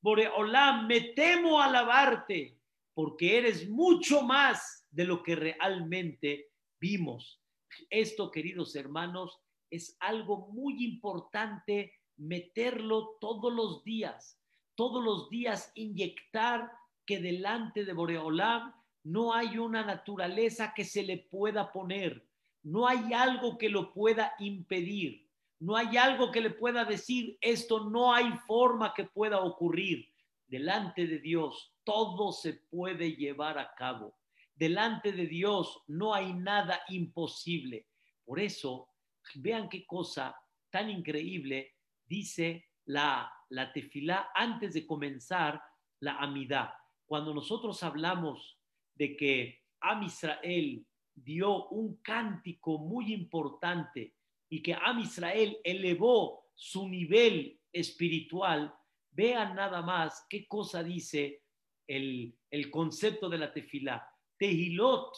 Boreolam, 0.00 0.86
me 0.86 1.00
temo 1.00 1.60
alabarte, 1.60 2.58
porque 2.92 3.38
eres 3.38 3.68
mucho 3.68 4.22
más 4.22 4.86
de 4.90 5.04
lo 5.04 5.22
que 5.22 5.36
realmente 5.36 6.50
vimos. 6.78 7.40
Esto, 7.88 8.30
queridos 8.30 8.76
hermanos, 8.76 9.40
es 9.70 9.96
algo 10.00 10.48
muy 10.52 10.84
importante 10.84 11.94
meterlo 12.16 13.16
todos 13.20 13.52
los 13.52 13.82
días, 13.84 14.40
todos 14.74 15.02
los 15.02 15.30
días 15.30 15.72
inyectar 15.74 16.70
que 17.06 17.18
delante 17.18 17.84
de 17.84 17.92
Boreolam 17.92 18.72
no 19.04 19.34
hay 19.34 19.58
una 19.58 19.84
naturaleza 19.84 20.72
que 20.74 20.84
se 20.84 21.02
le 21.02 21.18
pueda 21.18 21.70
poner, 21.70 22.26
no 22.62 22.88
hay 22.88 23.12
algo 23.12 23.58
que 23.58 23.68
lo 23.68 23.92
pueda 23.92 24.34
impedir, 24.38 25.28
no 25.60 25.76
hay 25.76 25.96
algo 25.96 26.32
que 26.32 26.40
le 26.40 26.50
pueda 26.50 26.84
decir, 26.84 27.36
esto 27.40 27.88
no 27.90 28.12
hay 28.12 28.32
forma 28.46 28.92
que 28.94 29.04
pueda 29.04 29.40
ocurrir. 29.40 30.08
Delante 30.46 31.06
de 31.06 31.18
Dios 31.18 31.74
todo 31.84 32.32
se 32.32 32.54
puede 32.54 33.14
llevar 33.16 33.58
a 33.58 33.74
cabo. 33.74 34.18
Delante 34.54 35.12
de 35.12 35.26
Dios 35.26 35.82
no 35.86 36.14
hay 36.14 36.32
nada 36.32 36.80
imposible. 36.88 37.86
Por 38.24 38.40
eso, 38.40 38.88
vean 39.36 39.68
qué 39.68 39.86
cosa 39.86 40.34
tan 40.70 40.90
increíble 40.90 41.74
dice 42.06 42.64
la, 42.86 43.30
la 43.50 43.72
tefilá 43.72 44.30
antes 44.34 44.74
de 44.74 44.86
comenzar 44.86 45.62
la 46.00 46.16
amidad. 46.16 46.70
Cuando 47.14 47.32
nosotros 47.32 47.80
hablamos 47.84 48.58
de 48.92 49.16
que 49.16 49.62
Am 49.82 50.02
Israel 50.02 50.84
dio 51.14 51.68
un 51.68 51.98
cántico 52.02 52.76
muy 52.78 53.12
importante 53.12 54.16
y 54.48 54.60
que 54.60 54.74
Am 54.74 54.98
Israel 54.98 55.56
elevó 55.62 56.50
su 56.56 56.88
nivel 56.88 57.60
espiritual, 57.72 58.74
vean 59.12 59.54
nada 59.54 59.80
más 59.80 60.26
qué 60.28 60.48
cosa 60.48 60.82
dice 60.82 61.44
el, 61.86 62.36
el 62.50 62.68
concepto 62.68 63.28
de 63.28 63.38
la 63.38 63.52
tefilá. 63.52 64.12
Tehilot, 64.36 65.14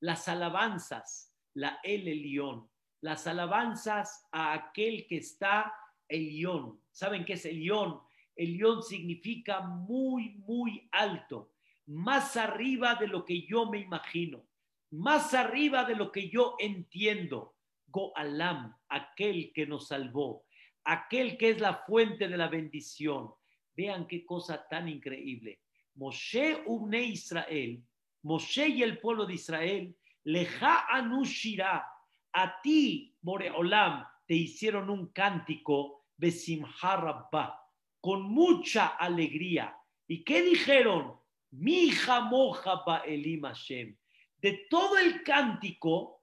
las 0.00 0.26
alabanzas, 0.26 1.32
la 1.54 1.78
El 1.84 2.08
Elión, 2.08 2.68
las 3.02 3.24
alabanzas 3.28 4.26
a 4.32 4.52
aquel 4.52 5.06
que 5.06 5.18
está 5.18 5.72
Elión. 6.08 6.82
¿Saben 6.90 7.24
qué 7.24 7.34
es 7.34 7.44
Elión? 7.44 8.00
Elión 8.36 8.82
significa 8.82 9.62
muy, 9.62 10.34
muy 10.46 10.88
alto, 10.92 11.52
más 11.86 12.36
arriba 12.36 12.94
de 12.94 13.08
lo 13.08 13.24
que 13.24 13.46
yo 13.46 13.70
me 13.70 13.78
imagino, 13.78 14.46
más 14.90 15.32
arriba 15.32 15.84
de 15.84 15.96
lo 15.96 16.12
que 16.12 16.28
yo 16.28 16.56
entiendo. 16.58 17.54
Goalam, 17.86 18.76
aquel 18.88 19.52
que 19.54 19.66
nos 19.66 19.88
salvó, 19.88 20.44
aquel 20.84 21.38
que 21.38 21.50
es 21.50 21.60
la 21.60 21.74
fuente 21.86 22.28
de 22.28 22.36
la 22.36 22.48
bendición. 22.48 23.32
Vean 23.74 24.06
qué 24.06 24.26
cosa 24.26 24.66
tan 24.68 24.88
increíble. 24.88 25.60
Moshe 25.94 26.62
Ubne 26.66 27.04
Israel, 27.04 27.82
Moshe 28.22 28.68
y 28.68 28.82
el 28.82 28.98
pueblo 28.98 29.24
de 29.24 29.34
Israel, 29.34 29.96
Leja 30.24 30.86
Anushira, 30.90 31.86
a 32.32 32.60
ti, 32.60 33.14
Boreolam, 33.22 34.04
te 34.26 34.34
hicieron 34.34 34.90
un 34.90 35.06
cántico, 35.12 36.04
Besimha 36.18 36.96
Rabba 36.96 37.65
con 38.06 38.22
mucha 38.22 38.86
alegría. 38.86 39.76
¿Y 40.06 40.22
qué 40.22 40.40
dijeron? 40.40 41.18
Mi 41.50 41.90
moja 42.30 43.02
Elim 43.04 43.42
Hashem. 43.42 43.96
De 44.36 44.64
todo 44.70 44.96
el 44.96 45.24
cántico, 45.24 46.22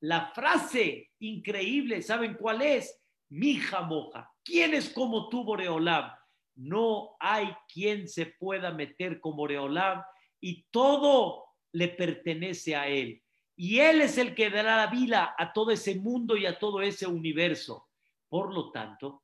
la 0.00 0.32
frase 0.34 1.12
increíble, 1.20 2.02
¿saben 2.02 2.34
cuál 2.34 2.62
es? 2.62 3.00
Mi 3.28 3.60
moja. 3.86 4.28
¿Quién 4.42 4.74
es 4.74 4.90
como 4.90 5.28
tú, 5.28 5.44
Boreolam? 5.44 6.10
No 6.56 7.14
hay 7.20 7.54
quien 7.72 8.08
se 8.08 8.26
pueda 8.26 8.72
meter 8.72 9.20
como 9.20 9.36
Boreolam 9.36 10.02
y 10.40 10.64
todo 10.72 11.44
le 11.70 11.86
pertenece 11.90 12.74
a 12.74 12.88
él. 12.88 13.22
Y 13.54 13.78
él 13.78 14.00
es 14.00 14.18
el 14.18 14.34
que 14.34 14.50
dará 14.50 14.78
la 14.78 14.88
vida 14.88 15.36
a 15.38 15.52
todo 15.52 15.70
ese 15.70 15.94
mundo 15.94 16.36
y 16.36 16.46
a 16.46 16.58
todo 16.58 16.82
ese 16.82 17.06
universo. 17.06 17.86
Por 18.28 18.52
lo 18.52 18.72
tanto, 18.72 19.22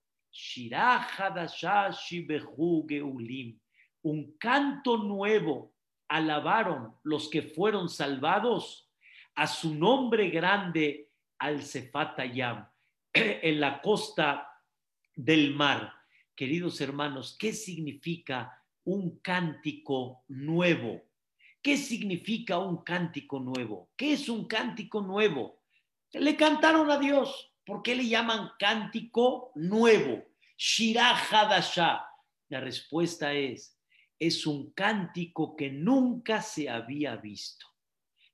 un 4.02 4.36
canto 4.38 4.98
nuevo 4.98 5.74
alabaron 6.08 6.94
los 7.02 7.28
que 7.28 7.42
fueron 7.42 7.88
salvados 7.88 8.88
a 9.34 9.46
su 9.46 9.74
nombre 9.74 10.30
grande 10.30 11.10
al 11.38 11.62
Sefatayam, 11.62 12.68
en 13.12 13.60
la 13.60 13.80
costa 13.82 14.48
del 15.14 15.54
mar. 15.54 15.92
Queridos 16.34 16.80
hermanos, 16.80 17.36
¿qué 17.38 17.52
significa 17.52 18.62
un 18.84 19.18
cántico 19.20 20.24
nuevo? 20.28 21.02
¿Qué 21.60 21.76
significa 21.76 22.58
un 22.58 22.84
cántico 22.84 23.40
nuevo? 23.40 23.90
¿Qué 23.96 24.12
es 24.12 24.28
un 24.28 24.46
cántico 24.46 25.00
nuevo? 25.00 25.62
Le 26.12 26.36
cantaron 26.36 26.90
a 26.90 26.98
Dios. 26.98 27.52
¿Por 27.66 27.82
qué 27.82 27.96
le 27.96 28.06
llaman 28.06 28.52
cántico 28.60 29.50
nuevo? 29.56 30.22
Shirah 30.56 31.16
Hadashah. 31.16 32.06
La 32.48 32.60
respuesta 32.60 33.32
es, 33.34 33.76
es 34.20 34.46
un 34.46 34.70
cántico 34.70 35.56
que 35.56 35.70
nunca 35.70 36.40
se 36.40 36.70
había 36.70 37.16
visto. 37.16 37.66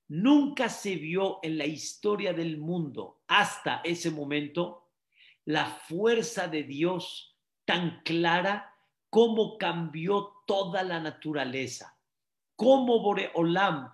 Nunca 0.07 0.69
se 0.69 0.97
vio 0.97 1.39
en 1.41 1.57
la 1.57 1.65
historia 1.65 2.31
del 2.31 2.59
mundo 2.59 3.23
hasta 3.27 3.81
ese 3.83 4.11
momento 4.11 4.91
la 5.45 5.65
fuerza 5.65 6.47
de 6.47 6.61
Dios 6.61 7.35
tan 7.65 8.03
clara 8.03 8.71
como 9.09 9.57
cambió 9.57 10.43
toda 10.45 10.83
la 10.83 10.99
naturaleza, 10.99 11.97
cómo 12.55 12.99
Boreolam 13.01 13.91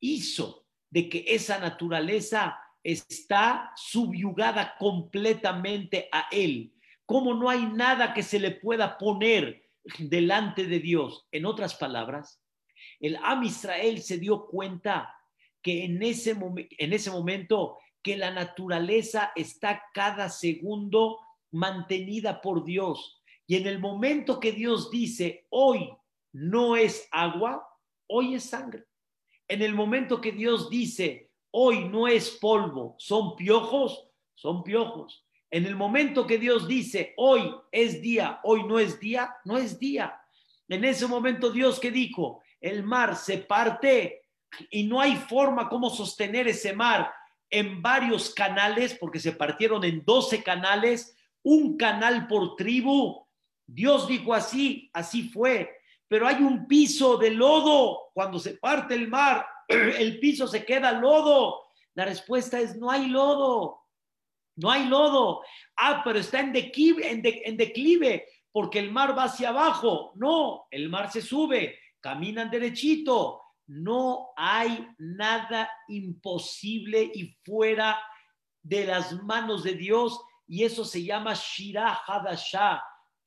hizo 0.00 0.66
de 0.90 1.08
que 1.08 1.24
esa 1.28 1.58
naturaleza 1.58 2.58
está 2.82 3.72
subyugada 3.76 4.76
completamente 4.78 6.08
a 6.12 6.28
Él, 6.30 6.72
como 7.06 7.34
no 7.34 7.48
hay 7.48 7.66
nada 7.66 8.14
que 8.14 8.22
se 8.22 8.38
le 8.38 8.50
pueda 8.50 8.98
poner 8.98 9.68
delante 9.98 10.66
de 10.66 10.80
Dios. 10.80 11.26
En 11.32 11.46
otras 11.46 11.74
palabras, 11.74 12.40
el 13.00 13.16
Am 13.22 13.42
Israel 13.44 14.00
se 14.02 14.18
dio 14.18 14.46
cuenta 14.46 15.14
que 15.60 15.84
en 15.84 16.02
ese, 16.02 16.36
en 16.78 16.92
ese 16.92 17.10
momento 17.10 17.78
que 18.02 18.16
la 18.16 18.30
naturaleza 18.30 19.32
está 19.36 19.84
cada 19.94 20.28
segundo 20.28 21.18
mantenida 21.52 22.40
por 22.40 22.64
Dios. 22.64 23.22
Y 23.46 23.56
en 23.56 23.66
el 23.66 23.78
momento 23.78 24.40
que 24.40 24.52
Dios 24.52 24.90
dice, 24.90 25.46
hoy 25.50 25.92
no 26.32 26.76
es 26.76 27.08
agua, 27.12 27.68
hoy 28.08 28.34
es 28.34 28.44
sangre. 28.44 28.84
En 29.46 29.62
el 29.62 29.74
momento 29.74 30.20
que 30.20 30.32
Dios 30.32 30.70
dice, 30.70 31.31
hoy 31.52 31.88
no 31.88 32.08
es 32.08 32.30
polvo, 32.30 32.96
son 32.98 33.36
piojos, 33.36 34.08
son 34.34 34.62
piojos. 34.62 35.24
En 35.50 35.66
el 35.66 35.76
momento 35.76 36.26
que 36.26 36.38
Dios 36.38 36.66
dice, 36.66 37.14
hoy 37.16 37.54
es 37.70 38.00
día, 38.02 38.40
hoy 38.42 38.64
no 38.64 38.78
es 38.78 38.98
día, 38.98 39.36
no 39.44 39.56
es 39.56 39.78
día. 39.78 40.18
En 40.68 40.84
ese 40.84 41.06
momento 41.06 41.50
Dios 41.50 41.78
que 41.78 41.90
dijo, 41.90 42.42
el 42.60 42.82
mar 42.82 43.16
se 43.16 43.38
parte 43.38 44.22
y 44.70 44.84
no 44.84 45.00
hay 45.00 45.16
forma 45.16 45.68
como 45.68 45.90
sostener 45.90 46.48
ese 46.48 46.72
mar 46.72 47.12
en 47.50 47.82
varios 47.82 48.30
canales, 48.30 48.96
porque 48.98 49.20
se 49.20 49.32
partieron 49.32 49.84
en 49.84 50.02
12 50.04 50.42
canales, 50.42 51.14
un 51.42 51.76
canal 51.76 52.26
por 52.26 52.56
tribu. 52.56 53.26
Dios 53.66 54.08
dijo 54.08 54.32
así, 54.32 54.90
así 54.94 55.28
fue, 55.28 55.70
pero 56.08 56.26
hay 56.26 56.36
un 56.36 56.66
piso 56.66 57.18
de 57.18 57.30
lodo 57.30 58.10
cuando 58.14 58.38
se 58.38 58.54
parte 58.54 58.94
el 58.94 59.08
mar, 59.08 59.46
el 59.68 60.18
piso 60.18 60.46
se 60.46 60.64
queda 60.64 60.92
lodo. 60.92 61.62
La 61.94 62.04
respuesta 62.04 62.60
es 62.60 62.76
no 62.76 62.90
hay 62.90 63.08
lodo. 63.08 63.82
No 64.56 64.70
hay 64.70 64.86
lodo. 64.86 65.42
Ah, 65.76 66.02
pero 66.04 66.18
está 66.18 66.40
en 66.40 66.52
declive, 66.52 67.10
en, 67.10 68.22
porque 68.50 68.78
el 68.78 68.92
mar 68.92 69.16
va 69.16 69.24
hacia 69.24 69.48
abajo. 69.48 70.12
No, 70.14 70.66
el 70.70 70.88
mar 70.88 71.10
se 71.10 71.22
sube, 71.22 71.78
caminan 72.00 72.50
derechito, 72.50 73.40
no 73.66 74.30
hay 74.36 74.86
nada 74.98 75.70
imposible 75.88 77.10
y 77.14 77.36
fuera 77.44 77.98
de 78.62 78.86
las 78.86 79.12
manos 79.22 79.64
de 79.64 79.74
Dios 79.74 80.20
y 80.46 80.64
eso 80.64 80.84
se 80.84 81.02
llama 81.02 81.34
Shirah 81.34 82.02
Hadashah. 82.06 82.82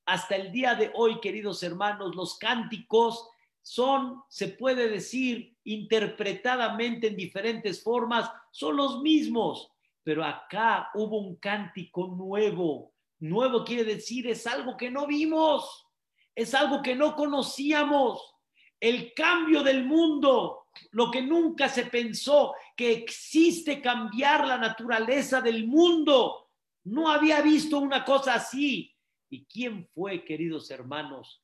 Hasta 0.06 0.36
el 0.36 0.52
día 0.52 0.76
de 0.76 0.92
hoy, 0.94 1.20
queridos 1.20 1.64
hermanos, 1.64 2.16
los 2.16 2.38
cánticos 2.38 3.28
son, 3.64 4.22
se 4.30 4.50
puede 4.50 4.88
decir, 4.90 5.55
interpretadamente 5.66 7.08
en 7.08 7.16
diferentes 7.16 7.84
formas, 7.84 8.32
son 8.52 8.78
los 8.78 9.02
mismos, 9.02 9.72
pero 10.04 10.24
acá 10.24 10.90
hubo 10.94 11.20
un 11.20 11.36
cántico 11.36 12.08
nuevo. 12.08 12.94
Nuevo 13.20 13.64
quiere 13.64 13.84
decir, 13.84 14.28
es 14.28 14.46
algo 14.48 14.78
que 14.78 14.90
no 14.90 15.08
vimos, 15.08 15.86
es 16.34 16.54
algo 16.54 16.82
que 16.82 16.96
no 16.96 17.16
conocíamos 17.16 18.36
el 18.80 19.14
cambio 19.14 19.64
del 19.64 19.86
mundo, 19.86 20.68
lo 20.92 21.10
que 21.10 21.22
nunca 21.22 21.70
se 21.70 21.86
pensó, 21.86 22.54
que 22.76 22.92
existe 22.92 23.82
cambiar 23.82 24.46
la 24.46 24.58
naturaleza 24.58 25.42
del 25.42 25.66
mundo. 25.66 26.50
No 26.84 27.10
había 27.10 27.42
visto 27.42 27.80
una 27.80 28.04
cosa 28.04 28.36
así. 28.36 28.94
¿Y 29.30 29.46
quién 29.46 29.88
fue, 29.88 30.24
queridos 30.24 30.70
hermanos? 30.70 31.42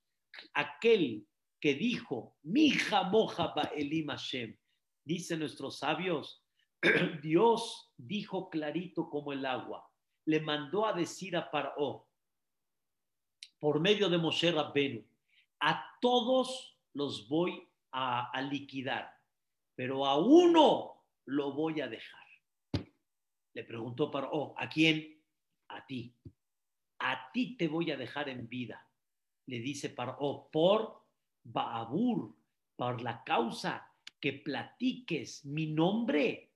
Aquel 0.54 1.26
que 1.62 1.76
dijo, 1.76 2.36
Mija 2.42 3.04
moja 3.04 3.54
elim 3.76 4.08
Hashem. 4.08 4.58
Dicen 5.06 5.40
nuestros 5.40 5.78
sabios, 5.78 6.44
Dios 7.22 7.94
dijo 7.96 8.50
clarito 8.50 9.10
como 9.10 9.32
el 9.32 9.46
agua. 9.46 9.88
Le 10.26 10.40
mandó 10.40 10.86
a 10.86 10.94
decir 10.94 11.38
a 11.38 11.50
Paró, 11.50 12.08
por 13.60 13.80
medio 13.80 14.10
de 14.10 14.18
Moshe 14.18 14.52
Rabbenu, 14.52 15.06
a 15.60 15.86
todos 16.02 16.80
los 16.94 17.28
voy 17.30 17.68
a, 17.92 18.42
liquidar, 18.42 19.12
pero 19.76 20.06
a 20.06 20.18
uno 20.18 21.06
lo 21.26 21.54
voy 21.54 21.82
a 21.82 21.88
dejar. 21.88 22.22
Le 23.54 23.64
preguntó 23.64 24.10
para, 24.10 24.30
oh, 24.32 24.56
¿a 24.58 24.68
quién? 24.70 25.22
A 25.68 25.86
ti. 25.86 26.16
A 27.00 27.32
ti 27.32 27.58
te 27.58 27.68
voy 27.68 27.92
a 27.92 27.98
dejar 27.98 28.30
en 28.30 28.48
vida. 28.48 28.88
Le 29.48 29.60
dice 29.60 29.90
para, 29.90 30.16
oh, 30.20 30.50
por 30.50 31.01
Baabur, 31.44 32.36
por 32.76 33.02
la 33.02 33.24
causa 33.24 33.88
que 34.20 34.34
platiques 34.34 35.46
mi 35.46 35.68
nombre 35.68 36.52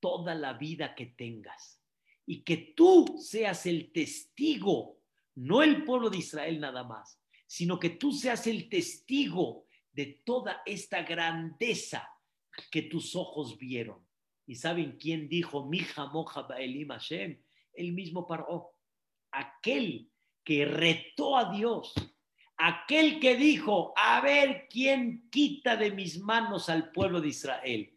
toda 0.00 0.34
la 0.34 0.54
vida 0.54 0.94
que 0.94 1.06
tengas 1.06 1.82
y 2.26 2.42
que 2.42 2.74
tú 2.76 3.18
seas 3.18 3.66
el 3.66 3.92
testigo, 3.92 5.00
no 5.36 5.62
el 5.62 5.84
pueblo 5.84 6.10
de 6.10 6.18
Israel 6.18 6.60
nada 6.60 6.84
más, 6.84 7.20
sino 7.46 7.78
que 7.78 7.90
tú 7.90 8.12
seas 8.12 8.46
el 8.46 8.68
testigo 8.68 9.66
de 9.92 10.22
toda 10.24 10.62
esta 10.66 11.02
grandeza 11.02 12.08
que 12.70 12.82
tus 12.82 13.14
ojos 13.14 13.56
vieron. 13.58 14.06
¿Y 14.46 14.56
saben 14.56 14.96
quién 14.98 15.28
dijo, 15.28 15.66
Mija 15.66 16.06
moja 16.06 16.42
Baelim 16.42 16.88
Hashem? 16.88 17.42
El 17.72 17.92
mismo 17.92 18.26
Paró, 18.26 18.72
aquel 19.30 20.10
que 20.44 20.64
retó 20.64 21.36
a 21.36 21.52
Dios, 21.52 21.94
aquel 22.56 23.20
que 23.20 23.36
dijo, 23.36 23.92
a 23.96 24.20
ver 24.20 24.66
quién 24.70 25.28
quita 25.30 25.76
de 25.76 25.90
mis 25.90 26.18
manos 26.18 26.68
al 26.68 26.90
pueblo 26.90 27.20
de 27.20 27.28
Israel, 27.28 27.92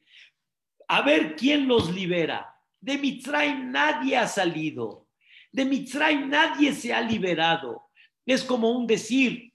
a 0.88 1.02
ver 1.02 1.36
quién 1.36 1.67
los 1.67 1.93
libera. 1.93 2.56
De 2.82 2.98
Mitzrayim 2.98 3.72
nadie 3.72 4.17
ha 4.17 4.28
salido, 4.28 5.08
de 5.52 5.65
Mitzrayim 5.65 6.30
nadie 6.30 6.74
se 6.74 6.93
ha 6.93 7.02
liberado. 7.02 7.89
Es 8.26 8.43
como 8.43 8.72
un 8.72 8.88
decir, 8.88 9.54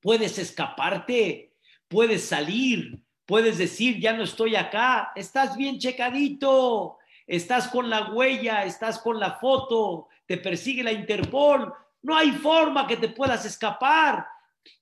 puedes 0.00 0.38
escaparte, 0.38 1.54
puedes 1.88 2.24
salir, 2.24 3.02
puedes 3.26 3.58
decir, 3.58 4.00
ya 4.00 4.12
no 4.12 4.24
estoy 4.24 4.56
acá, 4.56 5.12
estás 5.14 5.56
bien 5.56 5.78
checadito, 5.78 6.98
estás 7.26 7.68
con 7.68 7.88
la 7.88 8.10
huella, 8.10 8.64
estás 8.64 8.98
con 8.98 9.20
la 9.20 9.32
foto, 9.32 10.08
te 10.26 10.38
persigue 10.38 10.82
la 10.82 10.92
Interpol, 10.92 11.72
no 12.04 12.14
hay 12.14 12.32
forma 12.32 12.86
que 12.86 12.98
te 12.98 13.08
puedas 13.08 13.46
escapar, 13.46 14.26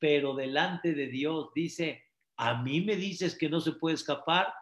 pero 0.00 0.34
delante 0.34 0.92
de 0.92 1.06
Dios 1.06 1.50
dice, 1.54 2.02
a 2.36 2.60
mí 2.60 2.80
me 2.80 2.96
dices 2.96 3.38
que 3.38 3.48
no 3.48 3.60
se 3.60 3.72
puede 3.72 3.94
escapar 3.94 4.52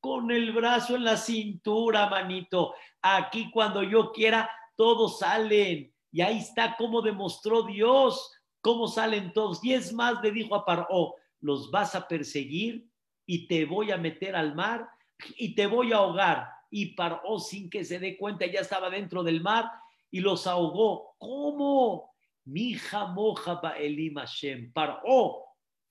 con 0.00 0.30
el 0.30 0.52
brazo 0.52 0.96
en 0.96 1.04
la 1.04 1.18
cintura, 1.18 2.08
manito, 2.08 2.74
aquí 3.02 3.50
cuando 3.50 3.82
yo 3.82 4.12
quiera, 4.12 4.50
todos 4.76 5.18
salen. 5.18 5.92
Y 6.10 6.22
ahí 6.22 6.38
está 6.38 6.74
cómo 6.78 7.02
demostró 7.02 7.64
Dios, 7.64 8.32
cómo 8.62 8.88
salen 8.88 9.34
todos. 9.34 9.62
Y 9.62 9.74
es 9.74 9.92
más, 9.92 10.22
le 10.22 10.30
dijo 10.30 10.54
a 10.54 10.64
Paró, 10.64 11.16
los 11.40 11.70
vas 11.70 11.94
a 11.94 12.08
perseguir 12.08 12.88
y 13.26 13.46
te 13.46 13.66
voy 13.66 13.90
a 13.90 13.98
meter 13.98 14.34
al 14.36 14.54
mar 14.54 14.88
y 15.36 15.54
te 15.54 15.66
voy 15.66 15.92
a 15.92 15.96
ahogar. 15.96 16.48
Y 16.70 16.94
Paró, 16.94 17.38
sin 17.40 17.68
que 17.68 17.84
se 17.84 17.98
dé 17.98 18.16
cuenta, 18.16 18.46
ya 18.46 18.60
estaba 18.60 18.88
dentro 18.88 19.22
del 19.22 19.42
mar 19.42 19.70
y 20.10 20.20
los 20.20 20.46
ahogó. 20.46 21.14
¿Cómo? 21.18 22.14
Mi 22.44 22.76
moja 23.14 23.60
Elim 23.78 24.14
Hashem. 24.14 24.72
Paró 24.72 25.46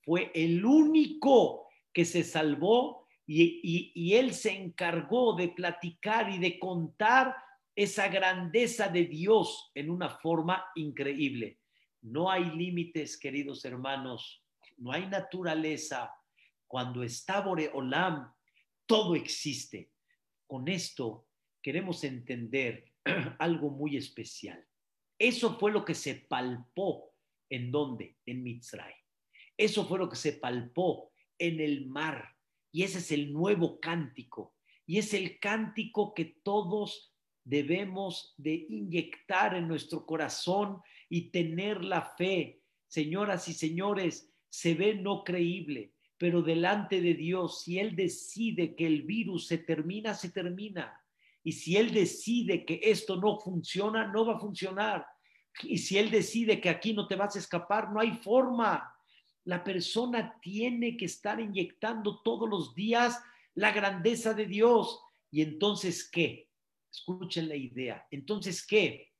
fue 0.05 0.31
el 0.35 0.63
único 0.63 1.67
que 1.91 2.05
se 2.05 2.23
salvó 2.23 3.07
y, 3.25 3.91
y 3.95 4.13
él 4.13 4.33
se 4.33 4.51
encargó 4.51 5.33
de 5.35 5.49
platicar 5.49 6.29
y 6.29 6.37
de 6.37 6.59
contar 6.59 7.35
esa 7.75 8.07
grandeza 8.07 8.87
de 8.87 9.05
Dios 9.05 9.71
en 9.73 9.89
una 9.89 10.09
forma 10.09 10.65
increíble. 10.75 11.59
No 12.01 12.29
hay 12.29 12.45
límites, 12.51 13.17
queridos 13.17 13.65
hermanos, 13.65 14.43
no 14.77 14.91
hay 14.91 15.07
naturaleza. 15.07 16.13
Cuando 16.67 17.03
está 17.03 17.41
Boreolam, 17.41 18.31
todo 18.85 19.15
existe. 19.15 19.91
Con 20.45 20.67
esto 20.67 21.27
queremos 21.61 22.03
entender 22.03 22.85
algo 23.39 23.69
muy 23.69 23.97
especial. 23.97 24.65
Eso 25.17 25.57
fue 25.57 25.71
lo 25.71 25.85
que 25.85 25.95
se 25.95 26.15
palpó 26.15 27.13
en 27.49 27.71
dónde? 27.71 28.17
En 28.25 28.43
Mitzray. 28.43 28.93
Eso 29.57 29.85
fue 29.85 29.99
lo 29.99 30.09
que 30.09 30.15
se 30.15 30.33
palpó 30.33 31.11
en 31.37 31.59
el 31.59 31.85
mar. 31.87 32.35
Y 32.71 32.83
ese 32.83 32.99
es 32.99 33.11
el 33.11 33.31
nuevo 33.31 33.79
cántico. 33.79 34.55
Y 34.85 34.97
es 34.97 35.13
el 35.13 35.39
cántico 35.39 36.13
que 36.13 36.25
todos 36.43 37.13
debemos 37.43 38.33
de 38.37 38.65
inyectar 38.69 39.55
en 39.55 39.67
nuestro 39.67 40.05
corazón 40.05 40.81
y 41.09 41.29
tener 41.29 41.83
la 41.83 42.01
fe. 42.01 42.61
Señoras 42.87 43.47
y 43.47 43.53
señores, 43.53 44.31
se 44.49 44.73
ve 44.73 44.95
no 44.95 45.23
creíble, 45.23 45.93
pero 46.17 46.41
delante 46.41 47.01
de 47.01 47.13
Dios, 47.13 47.63
si 47.63 47.79
Él 47.79 47.95
decide 47.95 48.75
que 48.75 48.87
el 48.87 49.03
virus 49.03 49.47
se 49.47 49.57
termina, 49.57 50.13
se 50.13 50.31
termina. 50.31 51.04
Y 51.45 51.51
si 51.51 51.77
Él 51.77 51.93
decide 51.93 52.65
que 52.65 52.79
esto 52.81 53.17
no 53.17 53.39
funciona, 53.39 54.07
no 54.07 54.25
va 54.25 54.37
a 54.37 54.39
funcionar. 54.39 55.05
Y 55.61 55.77
si 55.77 55.95
Él 55.95 56.09
decide 56.09 56.59
que 56.59 56.69
aquí 56.69 56.91
no 56.91 57.07
te 57.07 57.15
vas 57.15 57.35
a 57.35 57.39
escapar, 57.39 57.91
no 57.91 57.99
hay 57.99 58.13
forma. 58.13 58.91
La 59.43 59.63
persona 59.63 60.39
tiene 60.41 60.97
que 60.97 61.05
estar 61.05 61.39
inyectando 61.39 62.23
todos 62.23 62.49
los 62.49 62.73
días 62.73 63.21
la 63.53 63.71
grandeza 63.71 64.33
de 64.33 64.47
Dios. 64.47 64.99
Y 65.29 65.43
entonces, 65.43 66.09
¿qué? 66.09 66.49
Escuchen 66.91 67.47
la 67.47 67.55
idea. 67.55 68.07
Entonces, 68.09 68.65
¿qué? 68.65 69.13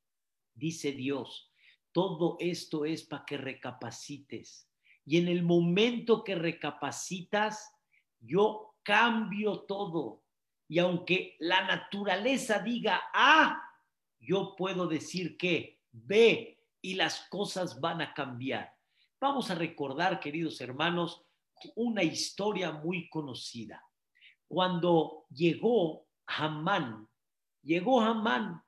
Dice 0.55 0.93
Dios, 0.93 1.51
todo 1.91 2.37
esto 2.39 2.85
es 2.85 3.03
para 3.03 3.23
que 3.23 3.37
recapacites. 3.37 4.67
Y 5.05 5.19
en 5.19 5.27
el 5.27 5.43
momento 5.43 6.23
que 6.23 6.33
recapacitas, 6.33 7.71
yo 8.19 8.73
cambio 8.81 9.59
todo. 9.59 10.24
Y 10.67 10.79
aunque 10.79 11.35
la 11.39 11.65
naturaleza 11.65 12.59
diga 12.59 13.01
A, 13.13 13.61
yo 14.19 14.55
puedo 14.55 14.87
decir 14.87 15.37
que 15.37 15.79
B 15.91 16.59
y 16.81 16.95
las 16.95 17.27
cosas 17.29 17.79
van 17.79 18.01
a 18.01 18.13
cambiar. 18.13 18.73
Vamos 19.19 19.49
a 19.49 19.55
recordar, 19.55 20.19
queridos 20.19 20.59
hermanos, 20.61 21.23
una 21.75 22.03
historia 22.03 22.71
muy 22.71 23.09
conocida. 23.09 23.83
Cuando 24.47 25.25
llegó 25.29 26.05
Hamán 26.27 27.07
llegó 27.65 27.99
Hamán 27.99 28.63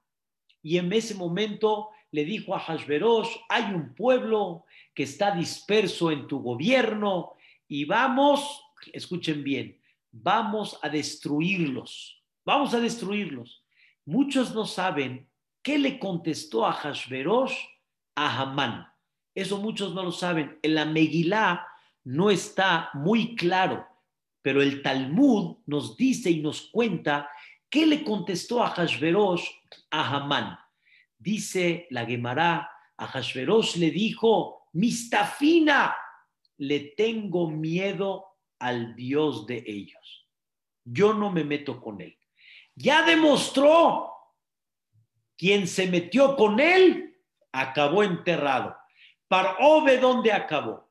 y 0.61 0.77
en 0.77 0.91
ese 0.91 1.15
momento 1.15 1.89
le 2.11 2.25
dijo 2.25 2.55
a 2.55 2.59
Hashverosh, 2.59 3.29
hay 3.47 3.73
un 3.73 3.93
pueblo 3.93 4.65
que 4.93 5.03
está 5.03 5.31
disperso 5.31 6.11
en 6.11 6.27
tu 6.27 6.41
gobierno 6.41 7.33
y 7.67 7.85
vamos, 7.85 8.63
escuchen 8.91 9.43
bien, 9.43 9.76
vamos 10.21 10.79
a 10.81 10.89
destruirlos, 10.89 12.23
vamos 12.45 12.73
a 12.73 12.79
destruirlos. 12.79 13.63
Muchos 14.05 14.53
no 14.53 14.65
saben 14.65 15.29
qué 15.61 15.77
le 15.77 15.99
contestó 15.99 16.65
a 16.65 16.73
Hashverosh 16.73 17.55
a 18.15 18.41
Hamán. 18.41 18.87
Eso 19.35 19.57
muchos 19.57 19.93
no 19.93 20.03
lo 20.03 20.11
saben. 20.11 20.57
En 20.61 20.75
la 20.75 20.85
Megilá 20.85 21.67
no 22.03 22.29
está 22.31 22.89
muy 22.93 23.35
claro, 23.35 23.85
pero 24.41 24.61
el 24.61 24.81
Talmud 24.81 25.57
nos 25.65 25.97
dice 25.97 26.31
y 26.31 26.41
nos 26.41 26.61
cuenta 26.71 27.29
¿Qué 27.69 27.85
le 27.85 28.03
contestó 28.03 28.63
a 28.63 28.69
Hashverosh 28.69 29.45
a 29.91 30.15
Hamán? 30.15 30.57
Dice 31.17 31.87
la 31.89 32.05
Gemara, 32.05 32.69
a 32.95 33.07
Hashverosh 33.07 33.75
le 33.75 33.91
dijo, 33.91 34.69
Mistafina, 34.73 35.93
le 36.57 36.79
tengo 36.95 37.49
miedo 37.49 38.26
al 38.59 38.95
Dios 38.95 39.45
de 39.45 39.63
ellos. 39.65 40.27
Yo 40.83 41.13
no 41.13 41.31
me 41.31 41.43
meto 41.43 41.81
con 41.81 42.01
él. 42.01 42.17
Ya 42.75 43.03
demostró 43.03 44.13
quien 45.37 45.67
se 45.67 45.87
metió 45.87 46.35
con 46.35 46.59
él, 46.59 47.17
acabó 47.51 48.03
enterrado. 48.03 48.75
Parove, 49.27 49.97
¿dónde 49.99 50.31
acabó? 50.31 50.89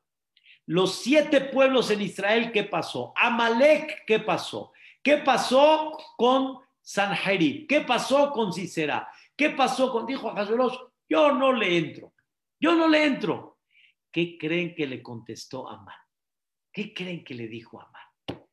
Los 0.65 0.95
siete 0.95 1.41
pueblos 1.41 1.91
en 1.91 2.01
Israel, 2.01 2.51
¿qué 2.51 2.63
pasó? 2.63 3.13
Amalek, 3.15 4.05
¿qué 4.05 4.19
pasó? 4.19 4.71
¿Qué 5.01 5.17
pasó 5.17 5.97
con 6.17 6.59
Sanherib? 6.81 7.67
¿Qué 7.67 7.81
pasó 7.81 8.31
con 8.31 8.51
Sisera? 8.51 9.09
¿Qué 9.35 9.51
pasó 9.51 9.91
con, 9.91 10.05
dijo 10.05 10.29
a 10.29 10.45
yo 11.09 11.31
no 11.31 11.53
le 11.53 11.77
entro, 11.77 12.13
yo 12.59 12.75
no 12.75 12.87
le 12.87 13.05
entro. 13.05 13.59
¿Qué 14.11 14.37
creen 14.37 14.75
que 14.75 14.87
le 14.87 15.01
contestó 15.01 15.69
Amán? 15.69 15.95
¿Qué 16.77 16.93
creen 16.93 17.23
que 17.23 17.33
le 17.33 17.47
dijo 17.47 17.81
Amán? 17.81 18.45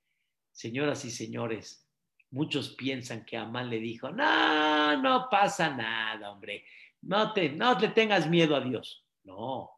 Señoras 0.50 1.04
y 1.04 1.10
señores, 1.10 1.86
muchos 2.30 2.70
piensan 2.70 3.22
que 3.26 3.36
Amán 3.36 3.68
le 3.68 3.78
dijo, 3.78 4.10
no, 4.10 4.96
no 5.02 5.28
pasa 5.30 5.76
nada, 5.76 6.32
hombre, 6.32 6.64
no 7.02 7.34
te, 7.34 7.50
no 7.50 7.78
le 7.78 7.88
tengas 7.88 8.26
miedo 8.26 8.56
a 8.56 8.62
Dios. 8.62 9.06
No, 9.24 9.72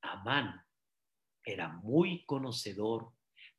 Amán 0.00 0.64
era 1.44 1.68
muy 1.68 2.24
conocedor, 2.24 3.12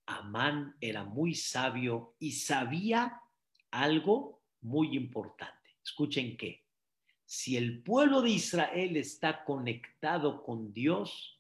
Amán 0.08 0.76
era 0.82 1.04
muy 1.04 1.36
sabio 1.36 2.16
y 2.18 2.32
sabía 2.32 3.22
algo 3.70 4.42
muy 4.62 4.98
importante. 4.98 5.78
Escuchen 5.84 6.36
qué. 6.36 6.66
Si 7.26 7.58
el 7.58 7.84
pueblo 7.84 8.24
de 8.24 8.32
Israel 8.32 8.98
está 8.98 9.44
conectado 9.44 10.42
con 10.42 10.74
Dios, 10.74 11.40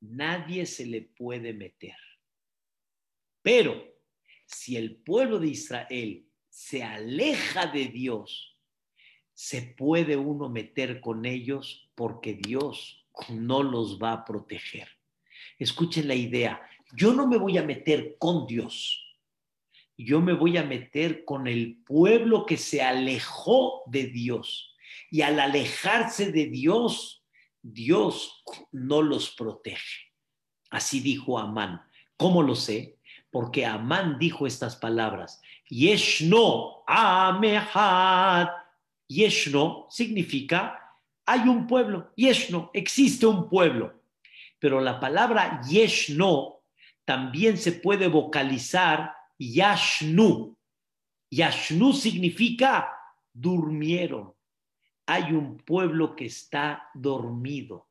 nadie 0.00 0.64
se 0.64 0.86
le 0.86 1.02
puede 1.02 1.52
meter. 1.52 1.94
Pero 3.42 3.84
si 4.46 4.76
el 4.76 4.96
pueblo 4.96 5.38
de 5.38 5.48
Israel 5.48 6.26
se 6.48 6.82
aleja 6.82 7.66
de 7.66 7.86
Dios, 7.86 8.58
se 9.34 9.62
puede 9.62 10.16
uno 10.16 10.48
meter 10.48 11.00
con 11.00 11.24
ellos 11.24 11.90
porque 11.94 12.34
Dios 12.34 13.06
no 13.28 13.62
los 13.62 13.98
va 13.98 14.12
a 14.12 14.24
proteger. 14.24 14.88
Escuchen 15.58 16.08
la 16.08 16.14
idea, 16.14 16.62
yo 16.94 17.12
no 17.12 17.26
me 17.26 17.38
voy 17.38 17.58
a 17.58 17.62
meter 17.62 18.16
con 18.18 18.46
Dios, 18.46 19.02
yo 19.96 20.20
me 20.20 20.32
voy 20.32 20.56
a 20.56 20.62
meter 20.62 21.24
con 21.24 21.46
el 21.46 21.82
pueblo 21.84 22.46
que 22.46 22.56
se 22.56 22.82
alejó 22.82 23.82
de 23.86 24.06
Dios. 24.06 24.76
Y 25.10 25.22
al 25.22 25.38
alejarse 25.40 26.32
de 26.32 26.46
Dios, 26.46 27.24
Dios 27.60 28.42
no 28.72 29.02
los 29.02 29.30
protege. 29.30 30.12
Así 30.70 31.00
dijo 31.00 31.38
Amán. 31.38 31.82
¿Cómo 32.16 32.42
lo 32.42 32.54
sé? 32.54 32.98
Porque 33.32 33.66
Amán 33.66 34.18
dijo 34.20 34.46
estas 34.46 34.76
palabras. 34.76 35.42
Yeshno 35.68 36.84
amehad. 36.86 38.50
Yeshno 39.08 39.88
significa 39.90 40.78
hay 41.26 41.48
un 41.48 41.66
pueblo. 41.66 42.12
Yeshno, 42.16 42.70
existe 42.72 43.26
un 43.26 43.48
pueblo. 43.48 44.02
Pero 44.58 44.80
la 44.80 45.00
palabra 45.00 45.60
Yeshno 45.62 46.60
también 47.04 47.56
se 47.56 47.72
puede 47.72 48.08
vocalizar 48.08 49.14
Yashnu. 49.38 50.56
Yashnu 51.30 51.92
significa 51.92 52.92
durmieron. 53.32 54.34
Hay 55.06 55.32
un 55.32 55.56
pueblo 55.56 56.14
que 56.14 56.26
está 56.26 56.90
dormido. 56.94 57.88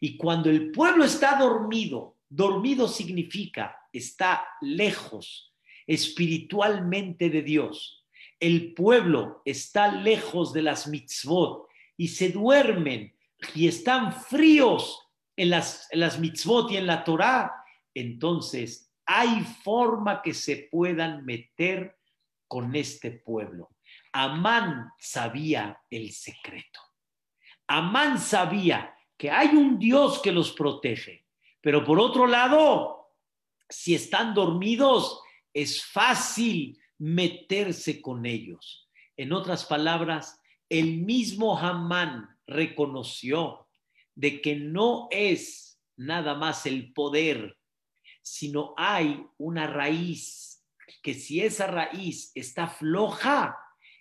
Y 0.00 0.16
cuando 0.16 0.50
el 0.50 0.70
pueblo 0.70 1.04
está 1.04 1.36
dormido, 1.38 2.16
dormido 2.28 2.88
significa 2.88 3.76
está 3.92 4.46
lejos 4.60 5.54
espiritualmente 5.86 7.30
de 7.30 7.42
Dios. 7.42 8.06
El 8.38 8.74
pueblo 8.74 9.42
está 9.44 9.88
lejos 9.88 10.52
de 10.52 10.62
las 10.62 10.86
mitzvot 10.88 11.68
y 11.96 12.08
se 12.08 12.30
duermen 12.30 13.14
y 13.54 13.68
están 13.68 14.12
fríos 14.12 15.08
en 15.36 15.50
las, 15.50 15.88
las 15.92 16.18
mitzvot 16.18 16.70
y 16.72 16.76
en 16.76 16.86
la 16.86 17.04
Torah. 17.04 17.52
Entonces 17.94 18.92
hay 19.04 19.40
forma 19.62 20.22
que 20.22 20.34
se 20.34 20.68
puedan 20.70 21.24
meter 21.24 21.98
con 22.48 22.74
este 22.74 23.10
pueblo. 23.10 23.70
Amán 24.12 24.90
sabía 24.98 25.80
el 25.90 26.12
secreto. 26.12 26.80
Amán 27.66 28.18
sabía 28.18 28.94
que 29.16 29.30
hay 29.30 29.48
un 29.48 29.78
Dios 29.78 30.20
que 30.20 30.32
los 30.32 30.52
protege, 30.52 31.26
pero 31.60 31.84
por 31.84 31.98
otro 31.98 32.26
lado, 32.26 33.01
si 33.72 33.94
están 33.94 34.34
dormidos, 34.34 35.20
es 35.52 35.84
fácil 35.84 36.78
meterse 36.98 38.00
con 38.00 38.26
ellos. 38.26 38.88
En 39.16 39.32
otras 39.32 39.64
palabras, 39.64 40.40
el 40.68 40.98
mismo 40.98 41.58
Amán 41.58 42.28
reconoció 42.46 43.68
de 44.14 44.40
que 44.40 44.56
no 44.56 45.08
es 45.10 45.80
nada 45.96 46.34
más 46.34 46.66
el 46.66 46.92
poder 46.92 47.56
sino 48.22 48.72
hay 48.76 49.26
una 49.36 49.66
raíz 49.66 50.64
que 51.02 51.14
si 51.14 51.40
esa 51.40 51.66
raíz 51.66 52.30
está 52.34 52.68
floja, 52.68 53.58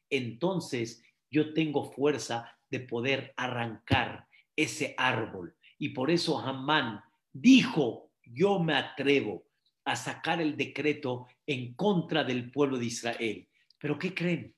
entonces 0.09 1.03
yo 1.31 1.53
tengo 1.53 1.91
fuerza 1.91 2.57
de 2.69 2.81
poder 2.81 3.33
arrancar 3.35 4.27
ese 4.55 4.93
árbol. 4.97 5.55
Y 5.79 5.89
por 5.89 6.11
eso 6.11 6.39
Hamán 6.39 7.01
dijo, 7.33 8.11
yo 8.23 8.59
me 8.59 8.75
atrevo 8.75 9.47
a 9.85 9.95
sacar 9.95 10.41
el 10.41 10.55
decreto 10.55 11.27
en 11.45 11.73
contra 11.73 12.23
del 12.23 12.51
pueblo 12.51 12.77
de 12.77 12.85
Israel. 12.85 13.47
Pero 13.77 13.97
¿qué 13.97 14.13
creen? 14.13 14.55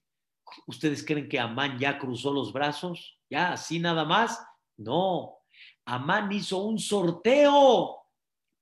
¿Ustedes 0.68 1.06
creen 1.06 1.30
que 1.30 1.40
Amán 1.40 1.80
ya 1.80 1.98
cruzó 1.98 2.32
los 2.34 2.52
brazos? 2.52 3.20
¿Ya 3.30 3.54
así 3.54 3.80
nada 3.80 4.06
más? 4.06 4.40
No. 4.78 5.38
Amán 5.86 6.32
hizo 6.32 6.58
un 6.58 6.80
sorteo 6.80 7.98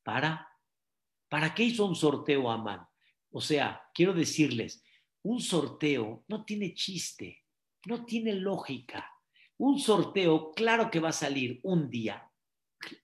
para 0.03 0.47
¿Para 1.31 1.55
qué 1.55 1.63
hizo 1.63 1.85
un 1.85 1.95
sorteo 1.95 2.51
Amán? 2.51 2.85
O 3.31 3.39
sea, 3.39 3.81
quiero 3.93 4.13
decirles, 4.13 4.83
un 5.23 5.39
sorteo 5.39 6.25
no 6.27 6.43
tiene 6.43 6.73
chiste, 6.73 7.45
no 7.85 8.03
tiene 8.03 8.33
lógica. 8.33 9.09
Un 9.57 9.79
sorteo, 9.79 10.51
claro 10.51 10.91
que 10.91 10.99
va 10.99 11.09
a 11.09 11.13
salir 11.13 11.61
un 11.63 11.89
día 11.89 12.29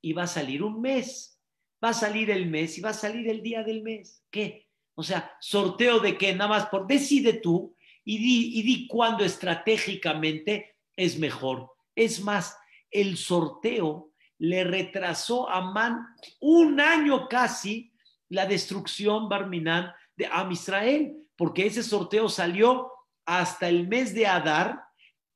y 0.01 0.11
va 0.11 0.23
a 0.23 0.27
salir 0.27 0.61
un 0.61 0.81
mes, 0.81 1.36
va 1.83 1.89
a 1.89 1.93
salir 1.93 2.31
el 2.31 2.47
mes 2.47 2.77
y 2.77 2.81
va 2.81 2.89
a 2.89 2.93
salir 2.93 3.29
el 3.29 3.41
día 3.41 3.63
del 3.63 3.83
mes. 3.83 4.23
¿Qué? 4.29 4.67
O 4.95 5.03
sea, 5.03 5.35
sorteo 5.39 5.99
de 5.99 6.17
que 6.17 6.33
nada 6.33 6.49
más 6.49 6.65
por 6.67 6.87
decide 6.87 7.33
tú 7.33 7.75
y 8.03 8.17
di, 8.17 8.59
y 8.59 8.63
di 8.63 8.87
cuándo 8.87 9.23
estratégicamente 9.23 10.77
es 10.95 11.19
mejor. 11.19 11.71
Es 11.95 12.21
más, 12.21 12.57
el 12.89 13.17
sorteo 13.17 14.11
le 14.39 14.63
retrasó 14.63 15.49
a 15.49 15.57
Amán 15.57 16.05
un 16.39 16.79
año 16.79 17.27
casi 17.27 17.91
la 18.29 18.45
destrucción 18.45 19.29
Barminán 19.29 19.91
de 20.15 20.27
Am 20.27 20.51
Israel, 20.51 21.15
porque 21.35 21.67
ese 21.67 21.83
sorteo 21.83 22.29
salió 22.29 22.91
hasta 23.25 23.67
el 23.67 23.87
mes 23.87 24.13
de 24.13 24.25
Adar, 24.25 24.81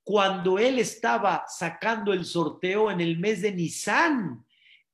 cuando 0.03 0.57
él 0.57 0.79
estaba 0.79 1.45
sacando 1.47 2.11
el 2.13 2.25
sorteo 2.25 2.89
en 2.89 3.01
el 3.01 3.19
mes 3.19 3.41
de 3.41 3.51
Nisan. 3.53 4.43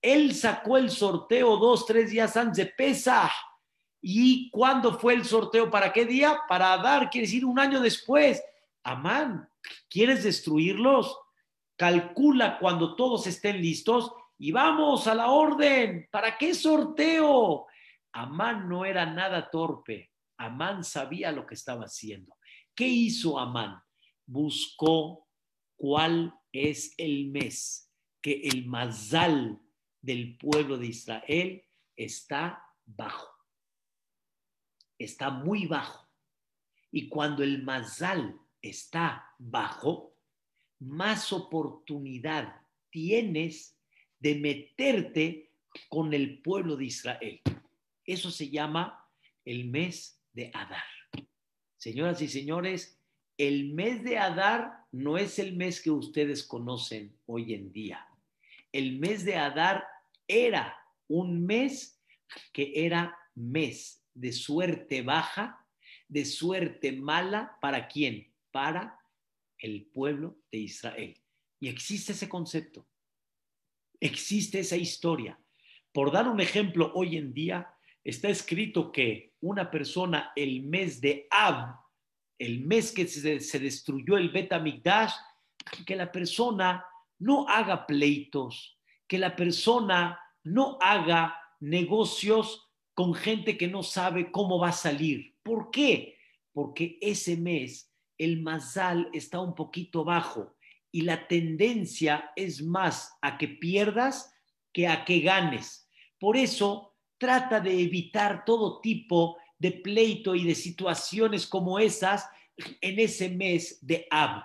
Él 0.02 0.34
sacó 0.36 0.78
el 0.78 0.90
sorteo 0.90 1.58
dos, 1.58 1.86
tres 1.86 2.12
días 2.12 2.38
antes 2.38 2.58
de 2.58 2.72
Pesach. 2.72 3.32
¿Y 4.02 4.50
cuándo 4.52 4.98
fue 4.98 5.14
el 5.14 5.26
sorteo? 5.26 5.70
¿Para 5.70 5.92
qué 5.92 6.06
día? 6.06 6.40
Para 6.48 6.74
Adar, 6.74 7.10
quiere 7.10 7.28
decir 7.28 7.46
un 7.46 7.60
año 7.60 7.82
después. 7.82 8.44
Amán, 8.84 9.50
¿quieres 9.90 10.24
destruirlos? 10.24 11.18
Calcula 11.76 12.58
cuando 12.60 12.96
todos 12.96 13.28
estén 13.28 13.62
listos 13.62 14.12
y 14.38 14.52
vamos 14.52 15.08
a 15.08 15.16
la 15.16 15.32
orden. 15.32 16.08
¿Para 16.12 16.38
qué 16.38 16.54
sorteo? 16.54 17.68
Amán 18.14 18.70
no 18.70 18.86
era 18.86 19.06
nada 19.06 19.50
torpe. 19.50 20.12
Amán 20.38 20.84
sabía 20.84 21.32
lo 21.32 21.46
que 21.46 21.56
estaba 21.56 21.86
haciendo. 21.86 22.36
¿Qué 22.76 22.88
hizo 22.88 23.40
Amán? 23.40 23.82
Buscó 24.26 25.28
cuál 25.76 26.34
es 26.52 26.94
el 26.98 27.28
mes 27.30 27.92
que 28.22 28.42
el 28.44 28.68
mazal 28.68 29.60
del 30.08 30.38
pueblo 30.38 30.78
de 30.78 30.88
Israel 30.88 31.66
está 31.94 32.66
bajo. 32.86 33.28
Está 34.98 35.30
muy 35.30 35.66
bajo. 35.66 36.08
Y 36.92 37.10
cuando 37.10 37.44
el 37.44 37.62
mazal 37.64 38.40
está 38.62 39.36
bajo, 39.38 40.16
más 40.80 41.34
oportunidad 41.34 42.56
tienes 42.90 43.78
de 44.18 44.36
meterte 44.36 45.52
con 45.90 46.14
el 46.14 46.42
pueblo 46.42 46.78
de 46.78 46.86
Israel. 46.86 47.42
Eso 48.06 48.32
se 48.32 48.50
llama 48.50 49.06
el 49.44 49.66
mes 49.66 50.24
de 50.32 50.52
Adar. 50.54 50.86
Señoras 51.76 52.22
y 52.22 52.30
señores, 52.30 52.98
el 53.38 53.74
mes 53.74 54.06
de 54.06 54.18
Adar 54.18 54.86
no 54.94 55.18
es 55.18 55.38
el 55.38 55.58
mes 55.58 55.82
que 55.82 55.92
ustedes 55.92 56.46
conocen 56.46 57.14
hoy 57.26 57.54
en 57.54 57.74
día. 57.74 58.08
El 58.72 59.00
mes 59.00 59.26
de 59.26 59.36
Adar 59.36 59.84
era 60.28 60.78
un 61.08 61.46
mes 61.46 62.02
que 62.52 62.72
era 62.76 63.18
mes 63.36 64.04
de 64.14 64.32
suerte 64.32 65.02
baja, 65.02 65.66
de 66.08 66.26
suerte 66.26 66.92
mala, 66.92 67.58
¿para 67.62 67.88
quién? 67.88 68.34
Para 68.52 69.00
el 69.60 69.86
pueblo 69.86 70.38
de 70.52 70.60
Israel. 70.60 71.22
Y 71.60 71.70
existe 71.70 72.12
ese 72.12 72.30
concepto, 72.30 72.88
existe 74.00 74.60
esa 74.60 74.76
historia. 74.76 75.40
Por 75.92 76.12
dar 76.12 76.28
un 76.28 76.40
ejemplo, 76.40 76.92
hoy 76.94 77.18
en 77.18 77.34
día 77.34 77.74
está 78.04 78.30
escrito 78.30 78.92
que 78.92 79.34
una 79.42 79.70
persona 79.70 80.32
el 80.36 80.64
mes 80.64 81.02
de 81.02 81.28
Ab, 81.30 81.76
el 82.40 82.62
mes 82.62 82.92
que 82.92 83.08
se, 83.08 83.60
destruyó 83.60 84.18
el 84.18 84.30
Betamigdash, 84.30 85.14
que 85.86 85.96
la 85.96 86.12
persona 86.12 86.86
no 87.20 87.48
haga 87.50 87.86
pleitos, 87.86 88.77
que 89.08 89.18
la 89.18 89.36
persona 89.36 90.20
no 90.44 90.78
haga 90.82 91.40
negocios 91.60 92.68
con 92.94 93.14
gente 93.14 93.58
que 93.58 93.68
no 93.68 93.84
sabe 93.84 94.32
cómo 94.32 94.60
va 94.60 94.70
a 94.70 94.74
salir. 94.74 95.36
¿Por 95.44 95.72
qué? 95.72 96.18
Porque 96.52 96.98
ese 97.02 97.38
mes 97.38 97.94
el 98.18 98.42
mazal 98.42 99.10
está 99.14 99.40
un 99.40 99.54
poquito 99.54 100.04
bajo 100.04 100.56
y 100.92 101.02
la 101.02 101.28
tendencia 101.28 102.32
es 102.36 102.64
más 102.64 103.16
a 103.22 103.38
que 103.38 103.48
pierdas 103.48 104.34
que 104.74 104.88
a 104.88 105.06
que 105.06 105.20
ganes. 105.20 105.90
Por 106.20 106.38
eso 106.38 106.96
trata 107.18 107.60
de 107.60 107.82
evitar 107.82 108.46
todo 108.46 108.82
tipo 108.82 109.38
de 109.60 109.72
pleito 109.72 110.36
y 110.36 110.44
de 110.44 110.56
situaciones 110.56 111.46
como 111.46 111.80
esas 111.80 112.28
en 112.82 113.00
ese 113.00 113.30
mes 113.30 113.80
de 113.86 114.08
Ab. 114.10 114.44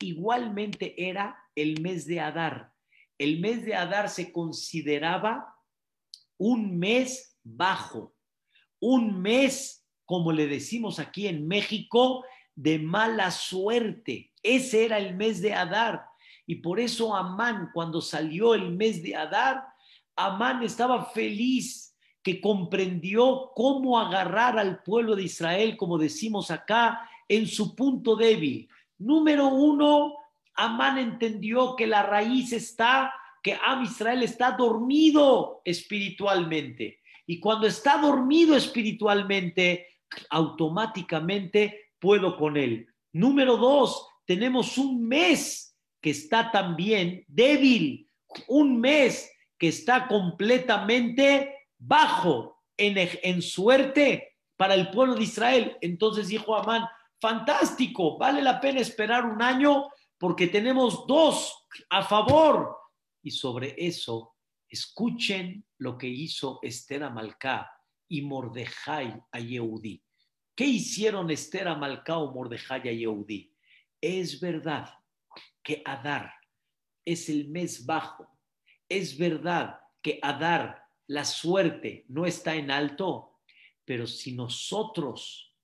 Igualmente 0.00 0.94
era 0.96 1.36
el 1.54 1.80
mes 1.80 2.06
de 2.06 2.20
Adar. 2.20 2.73
El 3.18 3.40
mes 3.40 3.64
de 3.64 3.74
Adar 3.74 4.08
se 4.08 4.32
consideraba 4.32 5.54
un 6.36 6.78
mes 6.78 7.38
bajo, 7.42 8.14
un 8.80 9.20
mes, 9.20 9.86
como 10.04 10.32
le 10.32 10.46
decimos 10.46 10.98
aquí 10.98 11.26
en 11.26 11.46
México, 11.46 12.24
de 12.54 12.78
mala 12.78 13.30
suerte. 13.30 14.32
Ese 14.42 14.84
era 14.84 14.98
el 14.98 15.14
mes 15.16 15.40
de 15.40 15.54
Adar. 15.54 16.04
Y 16.46 16.56
por 16.56 16.80
eso 16.80 17.14
Amán, 17.14 17.70
cuando 17.72 18.00
salió 18.00 18.54
el 18.54 18.70
mes 18.72 19.02
de 19.02 19.16
Adar, 19.16 19.64
Amán 20.16 20.62
estaba 20.62 21.06
feliz 21.06 21.96
que 22.22 22.40
comprendió 22.40 23.52
cómo 23.54 23.98
agarrar 23.98 24.58
al 24.58 24.82
pueblo 24.82 25.14
de 25.14 25.24
Israel, 25.24 25.76
como 25.76 25.98
decimos 25.98 26.50
acá, 26.50 27.08
en 27.28 27.46
su 27.46 27.74
punto 27.74 28.16
débil. 28.16 28.68
Número 28.98 29.48
uno, 29.48 30.14
Amán 30.54 30.98
entendió 30.98 31.76
que 31.76 31.86
la 31.86 32.02
raíz 32.02 32.52
está, 32.52 33.12
que 33.42 33.58
Am 33.64 33.84
Israel 33.84 34.22
está 34.22 34.52
dormido 34.52 35.60
espiritualmente. 35.64 37.00
Y 37.26 37.40
cuando 37.40 37.66
está 37.66 37.98
dormido 37.98 38.56
espiritualmente, 38.56 39.86
automáticamente 40.30 41.92
puedo 41.98 42.36
con 42.36 42.56
él. 42.56 42.86
Número 43.12 43.56
dos, 43.56 44.08
tenemos 44.26 44.78
un 44.78 45.06
mes 45.06 45.76
que 46.00 46.10
está 46.10 46.50
también 46.50 47.24
débil, 47.28 48.08
un 48.48 48.80
mes 48.80 49.30
que 49.58 49.68
está 49.68 50.06
completamente 50.06 51.54
bajo 51.78 52.62
en, 52.76 52.96
en 52.98 53.42
suerte 53.42 54.36
para 54.56 54.74
el 54.74 54.90
pueblo 54.90 55.14
de 55.14 55.24
Israel. 55.24 55.76
Entonces 55.80 56.28
dijo 56.28 56.54
Amán, 56.54 56.86
fantástico, 57.20 58.18
vale 58.18 58.42
la 58.42 58.60
pena 58.60 58.80
esperar 58.80 59.24
un 59.24 59.40
año 59.40 59.88
porque 60.18 60.46
tenemos 60.46 61.06
dos 61.06 61.66
a 61.90 62.02
favor. 62.02 62.76
Y 63.22 63.30
sobre 63.30 63.74
eso, 63.78 64.34
escuchen 64.68 65.64
lo 65.78 65.96
que 65.96 66.08
hizo 66.08 66.58
Esther 66.62 67.04
Amalcá 67.04 67.70
y 68.08 68.22
Mordejai 68.22 69.22
a 69.32 69.40
Yehudí. 69.40 70.02
¿Qué 70.54 70.66
hicieron 70.66 71.30
Esther, 71.30 71.66
Amalcao, 71.66 72.32
Mordejai 72.32 72.88
y 72.88 72.98
Yehudí? 72.98 73.52
Es 74.00 74.40
verdad 74.40 74.94
que 75.62 75.82
Adar 75.84 76.32
es 77.04 77.28
el 77.28 77.48
mes 77.48 77.84
bajo. 77.84 78.28
Es 78.88 79.18
verdad 79.18 79.80
que 80.00 80.20
Adar, 80.22 80.84
la 81.08 81.24
suerte, 81.24 82.04
no 82.08 82.24
está 82.24 82.54
en 82.54 82.70
alto. 82.70 83.40
Pero 83.84 84.06
si 84.06 84.32
nosotros 84.32 85.54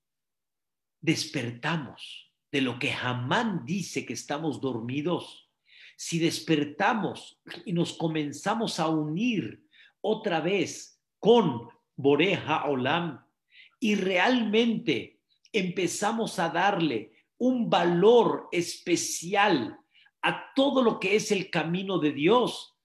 despertamos 0.99 2.30
de 2.51 2.61
lo 2.61 2.77
que 2.79 2.91
Hamán 2.91 3.65
dice 3.65 4.05
que 4.05 4.13
estamos 4.13 4.59
dormidos, 4.59 5.49
si 5.95 6.19
despertamos 6.19 7.39
y 7.65 7.73
nos 7.73 7.93
comenzamos 7.93 8.79
a 8.79 8.89
unir 8.89 9.63
otra 10.01 10.41
vez 10.41 10.99
con 11.19 11.69
Boreja 11.95 12.65
Olam, 12.65 13.25
y 13.79 13.95
realmente 13.95 15.19
empezamos 15.53 16.39
a 16.39 16.49
darle 16.49 17.13
un 17.37 17.69
valor 17.69 18.47
especial 18.51 19.79
a 20.21 20.53
todo 20.53 20.83
lo 20.83 20.99
que 20.99 21.15
es 21.15 21.31
el 21.31 21.49
camino 21.49 21.97
de 21.99 22.11
Dios, 22.11 22.75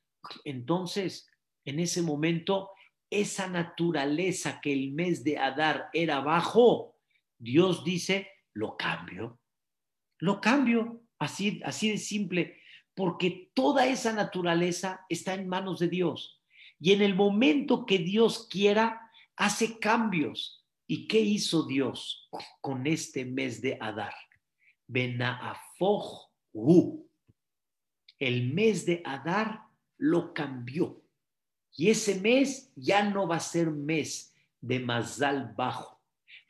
entonces 0.44 1.29
en 1.64 1.81
ese 1.81 2.02
momento 2.02 2.70
esa 3.11 3.48
naturaleza 3.48 4.61
que 4.61 4.72
el 4.72 4.92
mes 4.92 5.22
de 5.22 5.38
Adar 5.38 5.90
era 5.92 6.20
bajo, 6.20 6.96
Dios 7.38 7.85
dice, 7.85 8.29
lo 8.55 8.76
cambio, 8.76 9.38
lo 10.18 10.40
cambio, 10.40 11.02
así, 11.18 11.61
así 11.64 11.90
de 11.90 11.98
simple, 11.98 12.59
porque 12.94 13.50
toda 13.55 13.87
esa 13.87 14.12
naturaleza 14.12 15.05
está 15.09 15.35
en 15.35 15.48
manos 15.48 15.79
de 15.81 15.88
Dios. 15.88 16.40
Y 16.81 16.92
en 16.92 17.02
el 17.02 17.14
momento 17.14 17.87
que 17.87 17.98
Dios 17.98 18.48
quiera, 18.50 19.11
hace 19.37 19.79
cambios. 19.79 20.64
¿Y 20.87 21.09
qué 21.09 21.20
hizo 21.20 21.66
Dios 21.66 22.29
con 22.61 22.87
este 22.87 23.24
mes 23.24 23.61
de 23.61 23.76
Adar? 23.81 24.14
Benaafohu. 24.87 26.31
El 28.18 28.52
mes 28.55 28.87
de 28.87 29.02
Adar 29.05 29.62
lo 29.98 30.33
cambió. 30.33 31.02
Y 31.76 31.90
ese 31.90 32.20
mes 32.20 32.72
ya 32.74 33.02
no 33.02 33.29
va 33.29 33.37
a 33.37 33.40
ser 33.40 33.70
mes 33.70 34.35
de 34.61 34.81
Mazal 34.81 35.52
bajo, 35.57 36.00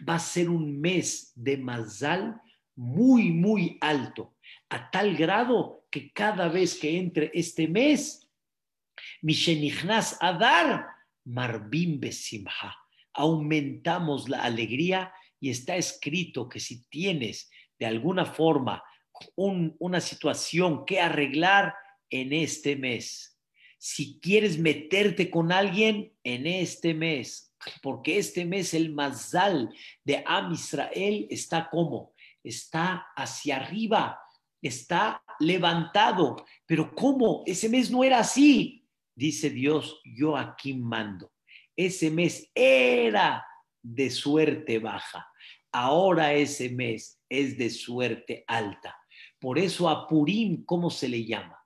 va 0.09 0.15
a 0.15 0.21
ser 0.21 0.49
un 0.49 0.81
mes 0.81 1.33
de 1.35 1.57
Mazal 1.57 2.41
muy, 2.77 3.31
muy 3.31 3.79
alto, 3.81 4.37
a 4.69 4.91
tal 4.91 5.17
grado 5.17 5.87
que 5.91 6.13
cada 6.13 6.49
vez 6.49 6.79
que 6.79 6.99
entre 6.99 7.31
este 7.35 7.67
mes, 7.67 8.31
Mishenichnas 9.23 10.19
Adar, 10.21 10.87
Marbim 11.25 11.99
Besimha 11.99 12.77
aumentamos 13.17 14.29
la 14.29 14.43
alegría 14.43 15.13
y 15.41 15.51
está 15.51 15.77
escrito 15.77 16.49
que 16.49 16.61
si 16.61 16.87
tienes 16.89 17.51
de 17.79 17.87
alguna 17.87 18.27
forma 18.27 18.83
una 19.35 20.01
situación 20.01 20.85
que 20.85 21.01
arreglar 21.01 21.75
en 22.11 22.33
este 22.33 22.77
mes, 22.77 23.41
si 23.79 24.21
quieres 24.21 24.59
meterte 24.59 25.31
con 25.31 25.51
alguien 25.51 26.13
en 26.23 26.47
este 26.47 26.93
mes, 26.93 27.55
porque 27.83 28.19
este 28.19 28.45
mes 28.45 28.75
el 28.75 28.93
mazal 28.93 29.75
de 30.05 30.23
Am 30.27 30.53
Israel 30.53 31.27
está 31.31 31.69
como, 31.71 32.13
está 32.47 33.09
hacia 33.17 33.57
arriba, 33.57 34.19
está 34.63 35.23
levantado, 35.41 36.37
pero 36.65 36.95
¿cómo? 36.95 37.43
Ese 37.47 37.69
mes 37.69 37.91
no 37.91 38.05
era 38.05 38.21
así. 38.21 38.87
Dice 39.15 39.51
Dios, 39.51 40.01
yo 40.05 40.37
aquí 40.37 40.75
mando 40.75 41.31
ese 41.77 42.11
mes 42.11 42.51
era 42.55 43.47
de 43.83 44.11
suerte 44.11 44.79
baja. 44.79 45.29
Ahora 45.71 46.33
ese 46.33 46.71
mes 46.71 47.21
es 47.29 47.59
de 47.59 47.71
suerte 47.71 48.45
alta. 48.47 48.97
Por 49.39 49.59
eso 49.59 49.89
a 49.89 50.09
Purim, 50.09 50.65
¿cómo 50.65 50.91
se 50.91 51.09
le 51.09 51.25
llama? 51.25 51.59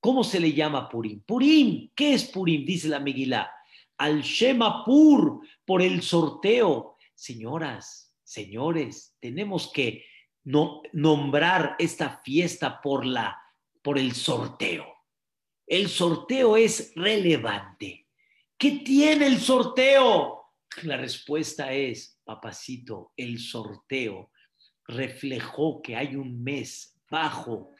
¿Cómo 0.00 0.22
se 0.22 0.38
le 0.38 0.52
llama 0.52 0.88
Purim? 0.88 1.22
Purim, 1.22 1.90
¿qué 1.96 2.12
es 2.12 2.24
Purim? 2.26 2.64
Dice 2.66 2.88
la 2.88 3.00
Megilá. 3.00 3.50
Al 3.98 4.20
Shema 4.22 4.84
Pur, 4.84 5.40
por 5.64 5.80
el 5.80 6.02
sorteo. 6.02 6.96
Señoras, 7.14 8.14
señores, 8.22 9.16
tenemos 9.20 9.72
que 9.72 10.04
no, 10.46 10.82
nombrar 10.92 11.76
esta 11.78 12.20
fiesta 12.24 12.80
por, 12.80 13.06
la, 13.06 13.38
por 13.82 13.98
el 13.98 14.14
sorteo. 14.14 14.86
El 15.66 15.88
sorteo 15.88 16.56
es 16.56 16.92
relevante 16.96 18.06
¿Qué 18.58 18.82
tiene 18.82 19.26
el 19.26 19.38
sorteo? 19.38 20.54
La 20.82 20.96
respuesta 20.96 21.74
es, 21.74 22.18
papacito, 22.24 23.12
el 23.14 23.38
sorteo 23.38 24.30
reflejó 24.86 25.82
que 25.82 25.94
hay 25.94 26.16
un 26.16 26.42
mes 26.42 26.98
bajo 27.10 27.72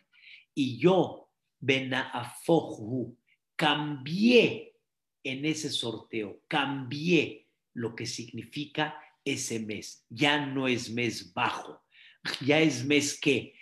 y 0.55 0.79
yo, 0.79 1.31
Benaafohu, 1.61 3.17
cambié 3.57 4.75
en 5.25 5.47
ese 5.47 5.71
sorteo, 5.71 6.43
cambié 6.47 7.49
lo 7.73 7.95
que 7.95 8.05
significa 8.05 9.01
ese 9.25 9.61
mes. 9.61 10.05
Ya 10.11 10.45
no 10.45 10.69
es 10.69 10.91
mes 10.91 11.33
bajo, 11.33 11.86
ya 12.45 12.61
es 12.61 12.85
mes 12.85 13.19
que 13.21 13.55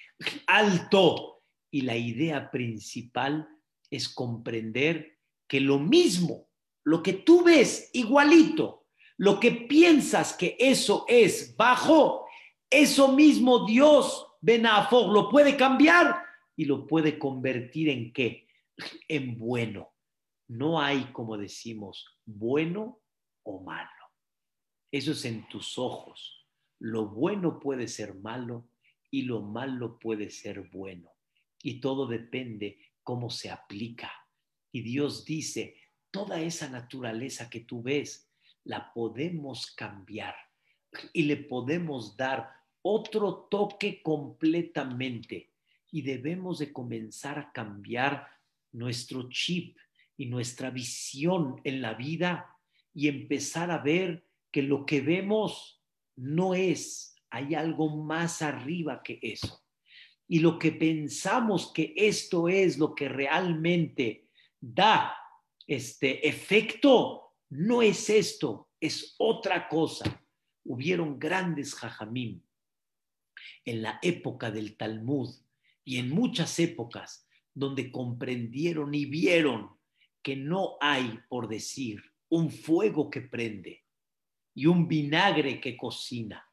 alto. 0.46 1.42
Y 1.70 1.82
la 1.82 1.96
idea 1.96 2.50
principal 2.50 3.48
es 3.90 4.08
comprender 4.08 5.18
que 5.48 5.60
lo 5.60 5.78
mismo 5.78 6.48
lo 6.84 7.02
que 7.02 7.14
tú 7.14 7.42
ves 7.42 7.90
igualito, 7.92 8.82
Lo 9.16 9.38
que 9.38 9.52
piensas 9.52 10.32
que 10.32 10.56
eso 10.58 11.04
es 11.06 11.56
bajo, 11.56 12.26
eso 12.68 13.12
mismo 13.12 13.64
Dios, 13.64 14.26
Benafor, 14.40 15.12
lo 15.12 15.30
puede 15.30 15.56
cambiar 15.56 16.16
y 16.56 16.64
lo 16.64 16.84
puede 16.84 17.16
convertir 17.16 17.90
en 17.90 18.12
qué? 18.12 18.48
En 19.06 19.38
bueno. 19.38 19.94
No 20.48 20.80
hay, 20.80 21.04
como 21.12 21.36
decimos, 21.38 22.18
bueno 22.26 23.00
o 23.44 23.62
malo. 23.62 23.88
Eso 24.90 25.12
es 25.12 25.24
en 25.24 25.48
tus 25.48 25.78
ojos. 25.78 26.43
Lo 26.84 27.06
bueno 27.06 27.60
puede 27.60 27.88
ser 27.88 28.14
malo 28.14 28.68
y 29.10 29.22
lo 29.22 29.40
malo 29.40 29.98
puede 29.98 30.28
ser 30.28 30.68
bueno. 30.70 31.14
Y 31.62 31.80
todo 31.80 32.06
depende 32.06 32.78
cómo 33.02 33.30
se 33.30 33.50
aplica. 33.50 34.12
Y 34.70 34.82
Dios 34.82 35.24
dice, 35.24 35.78
toda 36.10 36.42
esa 36.42 36.68
naturaleza 36.68 37.48
que 37.48 37.60
tú 37.60 37.82
ves, 37.82 38.30
la 38.64 38.92
podemos 38.92 39.70
cambiar 39.74 40.34
y 41.14 41.22
le 41.22 41.38
podemos 41.38 42.18
dar 42.18 42.50
otro 42.82 43.48
toque 43.50 44.02
completamente. 44.02 45.52
Y 45.90 46.02
debemos 46.02 46.58
de 46.58 46.70
comenzar 46.70 47.38
a 47.38 47.50
cambiar 47.50 48.28
nuestro 48.72 49.30
chip 49.30 49.78
y 50.18 50.26
nuestra 50.26 50.68
visión 50.68 51.62
en 51.64 51.80
la 51.80 51.94
vida 51.94 52.58
y 52.92 53.08
empezar 53.08 53.70
a 53.70 53.78
ver 53.78 54.26
que 54.50 54.60
lo 54.60 54.84
que 54.84 55.00
vemos 55.00 55.73
no 56.16 56.54
es, 56.54 57.14
hay 57.30 57.54
algo 57.54 57.96
más 58.04 58.42
arriba 58.42 59.02
que 59.02 59.18
eso. 59.22 59.62
Y 60.26 60.38
lo 60.38 60.58
que 60.58 60.72
pensamos 60.72 61.72
que 61.72 61.92
esto 61.96 62.48
es 62.48 62.78
lo 62.78 62.94
que 62.94 63.08
realmente 63.08 64.28
da 64.60 65.16
este 65.66 66.26
efecto, 66.26 67.34
no 67.50 67.82
es 67.82 68.08
esto, 68.08 68.70
es 68.80 69.14
otra 69.18 69.68
cosa. 69.68 70.24
Hubieron 70.64 71.18
grandes 71.18 71.74
jajamim 71.74 72.42
en 73.64 73.82
la 73.82 73.98
época 74.02 74.50
del 74.50 74.76
Talmud 74.76 75.30
y 75.84 75.98
en 75.98 76.10
muchas 76.10 76.58
épocas 76.58 77.28
donde 77.52 77.92
comprendieron 77.92 78.94
y 78.94 79.04
vieron 79.04 79.76
que 80.22 80.36
no 80.36 80.76
hay, 80.80 81.20
por 81.28 81.48
decir, 81.48 82.02
un 82.28 82.50
fuego 82.50 83.10
que 83.10 83.20
prende 83.20 83.83
y 84.54 84.66
un 84.66 84.86
vinagre 84.86 85.60
que 85.60 85.76
cocina, 85.76 86.48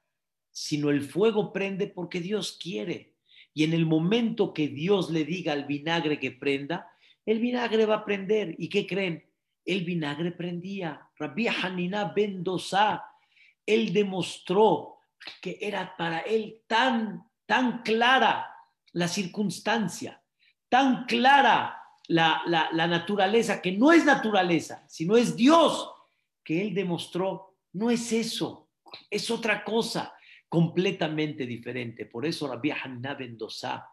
sino 0.49 0.89
el 0.89 1.03
fuego 1.03 1.53
prende 1.53 1.87
porque 1.87 2.19
Dios 2.19 2.57
quiere. 2.61 3.15
Y 3.53 3.63
en 3.63 3.73
el 3.73 3.85
momento 3.85 4.53
que 4.53 4.67
Dios 4.67 5.11
le 5.11 5.23
diga 5.23 5.53
al 5.53 5.65
vinagre 5.65 6.19
que 6.19 6.31
prenda, 6.31 6.89
el 7.25 7.39
vinagre 7.39 7.85
va 7.85 7.97
a 7.97 8.05
prender. 8.05 8.55
¿Y 8.57 8.69
qué 8.69 8.87
creen? 8.87 9.29
El 9.63 9.83
vinagre 9.83 10.31
prendía. 10.31 11.07
Rabbi 11.17 11.47
Hanina 11.47 12.05
Bendosa, 12.05 13.05
él 13.65 13.93
demostró 13.93 14.97
que 15.41 15.59
era 15.61 15.95
para 15.95 16.19
él 16.19 16.61
tan, 16.65 17.23
tan 17.45 17.83
clara 17.83 18.47
la 18.93 19.07
circunstancia, 19.07 20.21
tan 20.67 21.05
clara 21.05 21.77
la, 22.07 22.41
la 22.47 22.87
naturaleza, 22.87 23.61
que 23.61 23.71
no 23.73 23.91
es 23.91 24.03
naturaleza, 24.03 24.83
sino 24.89 25.15
es 25.15 25.35
Dios, 25.35 25.89
que 26.43 26.61
él 26.61 26.73
demostró 26.73 27.50
no 27.73 27.89
es 27.89 28.11
eso, 28.11 28.69
es 29.09 29.29
otra 29.31 29.63
cosa 29.63 30.13
completamente 30.49 31.45
diferente. 31.45 32.05
Por 32.05 32.25
eso 32.25 32.47
Rabbi 32.47 32.71
Hanna 32.71 33.15
Mendoza 33.15 33.87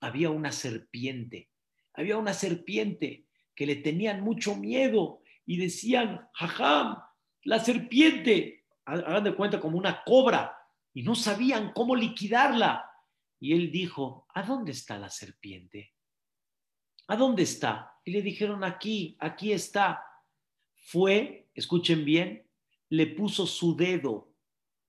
había 0.00 0.30
una 0.30 0.52
serpiente, 0.52 1.50
había 1.94 2.16
una 2.16 2.32
serpiente 2.32 3.26
que 3.54 3.66
le 3.66 3.76
tenían 3.76 4.22
mucho 4.22 4.56
miedo 4.56 5.22
y 5.44 5.56
decían, 5.56 6.28
jajam, 6.32 6.96
la 7.42 7.58
serpiente, 7.58 8.66
hagan 8.84 9.24
de 9.24 9.34
cuenta 9.34 9.60
como 9.60 9.78
una 9.78 10.02
cobra, 10.04 10.56
y 10.94 11.02
no 11.02 11.14
sabían 11.14 11.72
cómo 11.72 11.94
liquidarla. 11.94 12.90
Y 13.38 13.52
él 13.52 13.70
dijo, 13.70 14.26
¿a 14.34 14.42
dónde 14.42 14.72
está 14.72 14.98
la 14.98 15.10
serpiente? 15.10 15.94
¿A 17.06 17.16
dónde 17.16 17.44
está? 17.44 17.94
Y 18.04 18.10
le 18.10 18.22
dijeron, 18.22 18.64
aquí, 18.64 19.16
aquí 19.20 19.52
está. 19.52 20.04
Fue, 20.74 21.48
escuchen 21.54 22.04
bien, 22.04 22.47
le 22.90 23.06
puso 23.06 23.46
su 23.46 23.76
dedo 23.76 24.32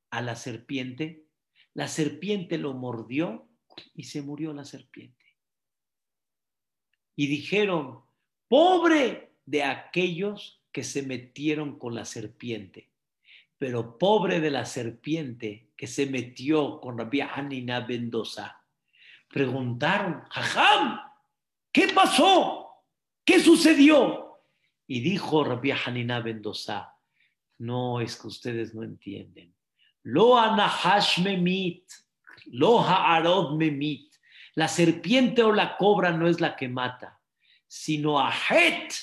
a 0.09 0.21
la 0.21 0.35
serpiente, 0.35 1.25
la 1.73 1.87
serpiente 1.87 2.57
lo 2.57 2.73
mordió 2.73 3.47
y 3.93 4.03
se 4.03 4.21
murió 4.21 4.53
la 4.53 4.65
serpiente. 4.65 5.25
Y 7.15 7.27
dijeron, 7.27 8.01
pobre 8.47 9.33
de 9.45 9.63
aquellos 9.63 10.61
que 10.71 10.83
se 10.83 11.03
metieron 11.03 11.77
con 11.77 11.95
la 11.95 12.05
serpiente, 12.05 12.89
pero 13.57 13.97
pobre 13.97 14.39
de 14.39 14.51
la 14.51 14.65
serpiente 14.65 15.71
que 15.75 15.87
se 15.87 16.05
metió 16.05 16.79
con 16.79 16.97
Rabbi 16.97 17.21
Hanina 17.21 17.85
Mendoza. 17.85 18.63
Preguntaron, 19.27 20.23
Jajam, 20.29 20.99
¿qué 21.71 21.89
pasó? 21.89 22.85
¿Qué 23.25 23.39
sucedió? 23.39 24.39
Y 24.87 25.01
dijo 25.01 25.43
Rabbi 25.43 25.71
Hanina 25.71 26.21
Mendoza, 26.21 26.98
no, 27.59 27.99
es 27.99 28.15
que 28.15 28.27
ustedes 28.27 28.73
no 28.73 28.83
entienden. 28.83 29.53
Lo 30.03 30.37
anahash 30.37 31.19
memit, 31.19 31.83
lo 32.51 32.79
ha'arod 32.79 33.57
memit. 33.57 34.13
La 34.55 34.67
serpiente 34.67 35.43
o 35.43 35.51
la 35.51 35.77
cobra 35.77 36.11
no 36.11 36.27
es 36.27 36.41
la 36.41 36.55
que 36.55 36.67
mata, 36.67 37.21
sino 37.67 38.19
ahet, 38.19 38.93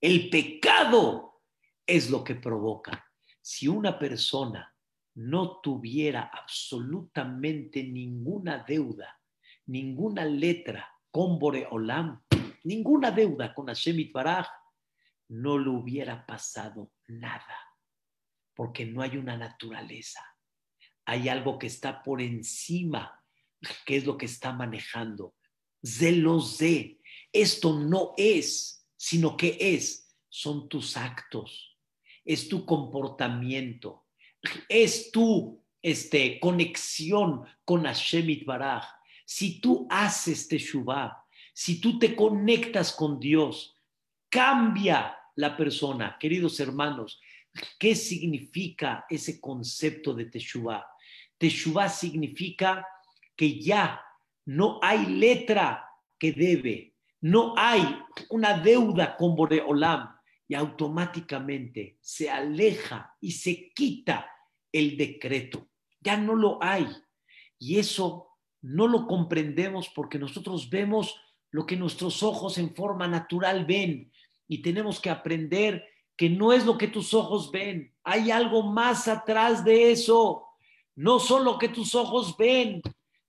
el 0.00 0.28
pecado 0.30 1.42
es 1.86 2.10
lo 2.10 2.24
que 2.24 2.34
provoca. 2.34 3.06
Si 3.40 3.68
una 3.68 3.98
persona 3.98 4.74
no 5.14 5.60
tuviera 5.60 6.30
absolutamente 6.32 7.82
ninguna 7.82 8.64
deuda, 8.66 9.20
ninguna 9.66 10.24
letra 10.24 10.88
con 11.10 11.38
Boreolam, 11.38 12.22
ninguna 12.64 13.10
deuda 13.10 13.54
con 13.54 13.66
Hashem 13.66 14.10
Baraj, 14.12 14.46
no 15.28 15.58
le 15.58 15.68
hubiera 15.68 16.24
pasado 16.26 16.90
nada, 17.10 17.58
porque 18.54 18.86
no 18.86 19.02
hay 19.02 19.16
una 19.16 19.36
naturaleza. 19.36 20.24
Hay 21.04 21.28
algo 21.28 21.58
que 21.58 21.66
está 21.66 22.02
por 22.02 22.20
encima, 22.20 23.24
que 23.84 23.96
es 23.96 24.06
lo 24.06 24.16
que 24.16 24.26
está 24.26 24.52
manejando. 24.52 25.34
Zelos 25.84 26.58
de, 26.58 27.00
esto 27.32 27.78
no 27.78 28.12
es, 28.16 28.86
sino 28.96 29.36
que 29.36 29.56
es, 29.58 30.14
son 30.28 30.68
tus 30.68 30.96
actos, 30.96 31.78
es 32.24 32.48
tu 32.48 32.64
comportamiento, 32.64 34.06
es 34.68 35.10
tu 35.10 35.64
este, 35.82 36.38
conexión 36.38 37.44
con 37.64 37.84
Hashem 37.84 38.44
Baraj. 38.44 38.84
Si 39.24 39.60
tú 39.60 39.86
haces 39.90 40.48
Teshuvah, 40.48 41.24
si 41.52 41.80
tú 41.80 41.98
te 41.98 42.14
conectas 42.14 42.92
con 42.92 43.18
Dios, 43.18 43.76
cambia 44.28 45.19
la 45.36 45.56
persona. 45.56 46.16
Queridos 46.18 46.58
hermanos, 46.60 47.20
¿qué 47.78 47.94
significa 47.94 49.06
ese 49.08 49.40
concepto 49.40 50.14
de 50.14 50.26
Teshuvah? 50.26 50.86
Teshuvah 51.38 51.88
significa 51.88 52.86
que 53.36 53.60
ya 53.60 54.00
no 54.46 54.78
hay 54.82 55.06
letra 55.06 55.86
que 56.18 56.32
debe, 56.32 56.94
no 57.22 57.54
hay 57.56 57.82
una 58.28 58.58
deuda 58.58 59.16
con 59.16 59.34
Boreolam 59.34 60.16
y 60.46 60.54
automáticamente 60.54 61.98
se 62.00 62.28
aleja 62.28 63.16
y 63.20 63.32
se 63.32 63.72
quita 63.72 64.30
el 64.72 64.96
decreto. 64.96 65.68
Ya 66.00 66.16
no 66.16 66.34
lo 66.34 66.62
hay. 66.62 66.86
Y 67.58 67.78
eso 67.78 68.30
no 68.62 68.88
lo 68.88 69.06
comprendemos 69.06 69.88
porque 69.90 70.18
nosotros 70.18 70.68
vemos 70.68 71.20
lo 71.50 71.66
que 71.66 71.76
nuestros 71.76 72.22
ojos 72.22 72.58
en 72.58 72.74
forma 72.74 73.08
natural 73.08 73.64
ven 73.64 74.12
y 74.50 74.62
tenemos 74.62 74.98
que 74.98 75.10
aprender 75.10 75.86
que 76.16 76.28
no 76.28 76.52
es 76.52 76.66
lo 76.66 76.76
que 76.76 76.88
tus 76.88 77.14
ojos 77.14 77.52
ven, 77.52 77.94
hay 78.02 78.32
algo 78.32 78.64
más 78.64 79.06
atrás 79.06 79.64
de 79.64 79.92
eso. 79.92 80.44
No 80.96 81.20
solo 81.20 81.56
que 81.56 81.68
tus 81.68 81.94
ojos 81.94 82.36
ven, 82.36 82.82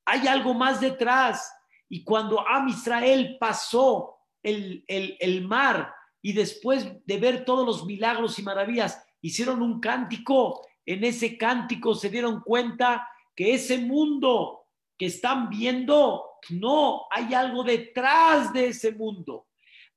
hay 0.04 0.28
algo 0.28 0.56
más 0.56 0.82
detrás. 0.82 1.54
Y 1.88 2.04
cuando 2.04 2.40
Am 2.48 2.68
Israel 2.70 3.38
pasó 3.40 4.18
el, 4.42 4.84
el 4.88 5.48
mar 5.48 5.94
y 6.24 6.34
después 6.34 6.92
de 7.06 7.18
ver 7.18 7.46
todos 7.46 7.68
los 7.68 7.86
milagros 7.86 8.40
y 8.40 8.42
maravillas, 8.42 9.06
hicieron 9.22 9.62
un 9.62 9.80
cántico, 9.80 10.66
en 10.88 11.04
ese 11.04 11.38
cántico 11.38 11.94
se 11.94 12.10
dieron 12.10 12.42
cuenta 12.42 13.08
que 13.36 13.54
ese 13.54 13.78
mundo 13.78 14.66
que 14.98 15.06
están 15.06 15.50
viendo, 15.50 16.32
no, 16.50 17.04
hay 17.12 17.36
algo 17.36 17.64
detrás 17.64 18.52
de 18.54 18.70
ese 18.70 18.92
mundo 18.92 19.46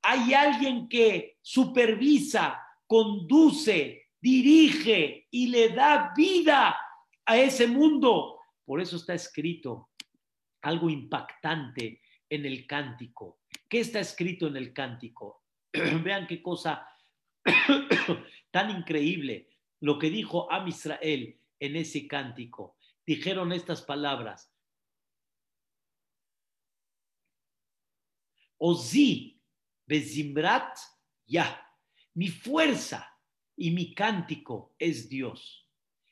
hay 0.05 0.35
alguien 0.35 0.87
que 0.87 1.39
supervisa, 1.41 2.61
conduce, 2.87 4.11
dirige 4.21 5.27
y 5.31 5.47
le 5.49 5.71
da 5.71 6.13
vida 6.15 6.77
a 7.25 7.37
ese 7.39 7.67
mundo. 7.67 8.39
Por 8.67 8.83
eso 8.83 8.97
está 8.97 9.15
escrito 9.15 9.89
algo 10.61 10.91
impactante 10.91 12.03
en 12.29 12.45
el 12.45 12.67
cántico. 12.67 13.41
¿Qué 13.69 13.81
está 13.81 14.01
escrito 14.01 14.47
en 14.47 14.57
el 14.59 14.75
cántico? 14.75 15.45
Vean 15.73 16.27
qué 16.27 16.43
cosa 16.43 16.87
tan 18.51 18.71
increíble. 18.71 19.49
lo 19.81 19.99
que 19.99 20.09
dijo 20.09 20.51
Am 20.51 20.69
Israel 20.69 21.39
en 21.61 21.77
ese 21.77 22.07
cántico. 22.07 22.77
Dijeron 23.07 23.53
estas 23.53 23.83
palabras. 23.83 24.51
Ozi 28.59 29.34
bezimrat 29.87 30.79
ya. 31.27 31.61
Mi 32.15 32.29
fuerza 32.29 33.09
y 33.57 33.71
mi 33.71 33.95
cántico 33.95 34.75
es 34.79 35.09
Dios. 35.09 35.69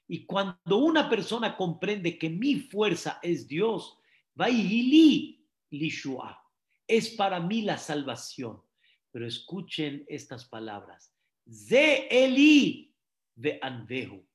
Y 0.08 0.26
cuando 0.26 0.78
una 0.78 1.08
persona 1.08 1.56
comprende 1.56 2.18
que 2.18 2.28
mi 2.28 2.56
fuerza 2.56 3.18
es 3.22 3.46
Dios, 3.46 3.98
li 4.36 5.46
lishua, 5.70 6.38
es 6.86 7.10
para 7.10 7.40
mí 7.40 7.62
la 7.62 7.78
salvación. 7.78 8.60
Pero 9.10 9.26
escuchen 9.26 10.04
estas 10.08 10.44
palabras. 10.46 11.14
Ze 11.48 12.08
Eli 12.10 12.94
anvehu. 13.60 14.26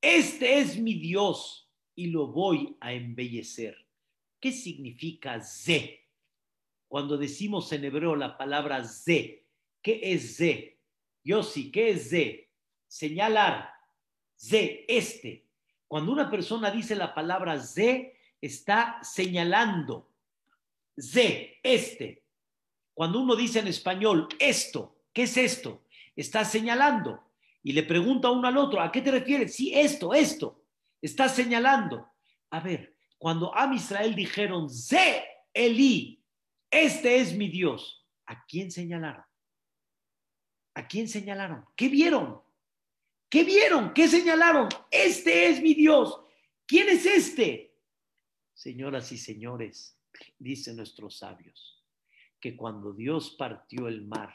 Este 0.00 0.58
es 0.58 0.78
mi 0.78 0.94
Dios 0.94 1.70
y 1.94 2.08
lo 2.08 2.28
voy 2.28 2.76
a 2.80 2.92
embellecer. 2.92 3.76
¿Qué 4.40 4.52
significa 4.52 5.40
Ze? 5.40 6.05
Cuando 6.88 7.18
decimos 7.18 7.72
en 7.72 7.84
hebreo 7.84 8.14
la 8.16 8.38
palabra 8.38 8.84
Ze, 8.84 9.46
¿qué 9.82 10.00
es 10.02 10.36
Ze? 10.36 10.78
Yossi, 11.24 11.70
¿qué 11.70 11.90
es 11.90 12.10
Ze? 12.10 12.50
Señalar. 12.86 13.70
Ze, 14.38 14.84
este. 14.88 15.46
Cuando 15.88 16.12
una 16.12 16.30
persona 16.30 16.70
dice 16.70 16.94
la 16.94 17.14
palabra 17.14 17.60
Ze, 17.60 18.18
está 18.40 18.98
señalando. 19.02 20.10
Ze, 20.98 21.58
este. 21.62 22.22
Cuando 22.94 23.20
uno 23.20 23.36
dice 23.36 23.58
en 23.58 23.68
español 23.68 24.28
esto, 24.38 24.96
¿qué 25.12 25.24
es 25.24 25.36
esto? 25.36 25.82
Está 26.14 26.44
señalando. 26.44 27.20
Y 27.62 27.72
le 27.72 27.82
pregunta 27.82 28.30
uno 28.30 28.46
al 28.46 28.56
otro, 28.56 28.80
¿a 28.80 28.92
qué 28.92 29.02
te 29.02 29.10
refieres? 29.10 29.54
Sí, 29.54 29.74
esto, 29.74 30.14
esto. 30.14 30.62
Está 31.02 31.28
señalando. 31.28 32.08
A 32.50 32.60
ver, 32.60 32.94
cuando 33.18 33.54
Am 33.54 33.72
Israel 33.72 34.14
dijeron, 34.14 34.70
Ze 34.70 35.24
Eli, 35.52 36.22
este 36.70 37.16
es 37.20 37.36
mi 37.36 37.48
Dios, 37.48 38.06
¿a 38.26 38.44
quién 38.46 38.70
señalaron? 38.70 39.24
¿A 40.74 40.86
quién 40.86 41.08
señalaron? 41.08 41.64
¿Qué 41.74 41.88
vieron? 41.88 42.40
¿Qué 43.28 43.44
vieron? 43.44 43.94
¿Qué 43.94 44.08
señalaron? 44.08 44.68
Este 44.90 45.48
es 45.48 45.62
mi 45.62 45.74
Dios. 45.74 46.20
¿Quién 46.66 46.88
es 46.88 47.06
este? 47.06 47.74
Señoras 48.52 49.10
y 49.12 49.18
señores, 49.18 49.98
dicen 50.38 50.76
nuestros 50.76 51.18
sabios, 51.18 51.82
que 52.40 52.56
cuando 52.56 52.92
Dios 52.92 53.30
partió 53.38 53.88
el 53.88 54.06
mar, 54.06 54.34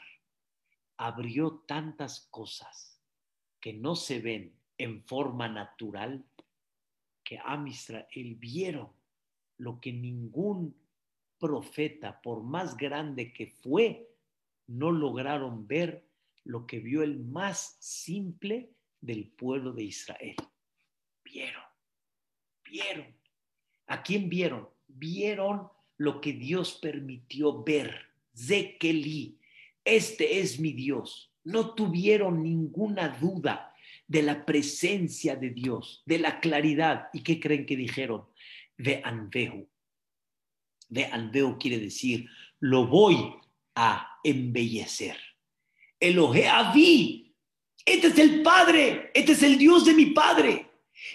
abrió 0.96 1.64
tantas 1.66 2.28
cosas 2.30 3.00
que 3.60 3.72
no 3.72 3.94
se 3.94 4.20
ven 4.20 4.52
en 4.78 5.02
forma 5.04 5.48
natural, 5.48 6.24
que 7.22 7.38
a 7.38 7.62
Israel 7.66 8.36
vieron 8.36 8.90
lo 9.58 9.80
que 9.80 9.92
ningún 9.92 10.81
profeta, 11.42 12.22
por 12.22 12.44
más 12.44 12.76
grande 12.76 13.32
que 13.32 13.48
fue, 13.48 14.08
no 14.68 14.92
lograron 14.92 15.66
ver 15.66 16.06
lo 16.44 16.68
que 16.68 16.78
vio 16.78 17.02
el 17.02 17.18
más 17.18 17.76
simple 17.80 18.70
del 19.00 19.28
pueblo 19.28 19.72
de 19.72 19.82
Israel. 19.82 20.36
Vieron, 21.24 21.64
vieron. 22.64 23.06
¿A 23.88 24.04
quién 24.04 24.28
vieron? 24.28 24.68
Vieron 24.86 25.68
lo 25.96 26.20
que 26.20 26.32
Dios 26.32 26.78
permitió 26.80 27.64
ver. 27.64 28.06
Zekeli, 28.36 29.40
este 29.84 30.38
es 30.38 30.60
mi 30.60 30.72
Dios. 30.72 31.34
No 31.42 31.74
tuvieron 31.74 32.44
ninguna 32.44 33.08
duda 33.08 33.74
de 34.06 34.22
la 34.22 34.46
presencia 34.46 35.34
de 35.34 35.50
Dios, 35.50 36.04
de 36.06 36.20
la 36.20 36.38
claridad. 36.38 37.08
¿Y 37.12 37.24
qué 37.24 37.40
creen 37.40 37.66
que 37.66 37.76
dijeron? 37.76 38.28
Ve 38.78 39.02
anvehu. 39.04 39.71
Ve 40.92 41.06
anvehu 41.06 41.58
quiere 41.58 41.78
decir, 41.78 42.28
lo 42.60 42.86
voy 42.86 43.34
a 43.74 44.18
embellecer. 44.22 45.16
Elohe 45.98 46.46
Avi. 46.46 47.34
Este 47.84 48.08
es 48.08 48.18
el 48.18 48.42
Padre, 48.42 49.10
este 49.14 49.32
es 49.32 49.42
el 49.42 49.56
Dios 49.56 49.86
de 49.86 49.94
mi 49.94 50.06
Padre. 50.06 50.70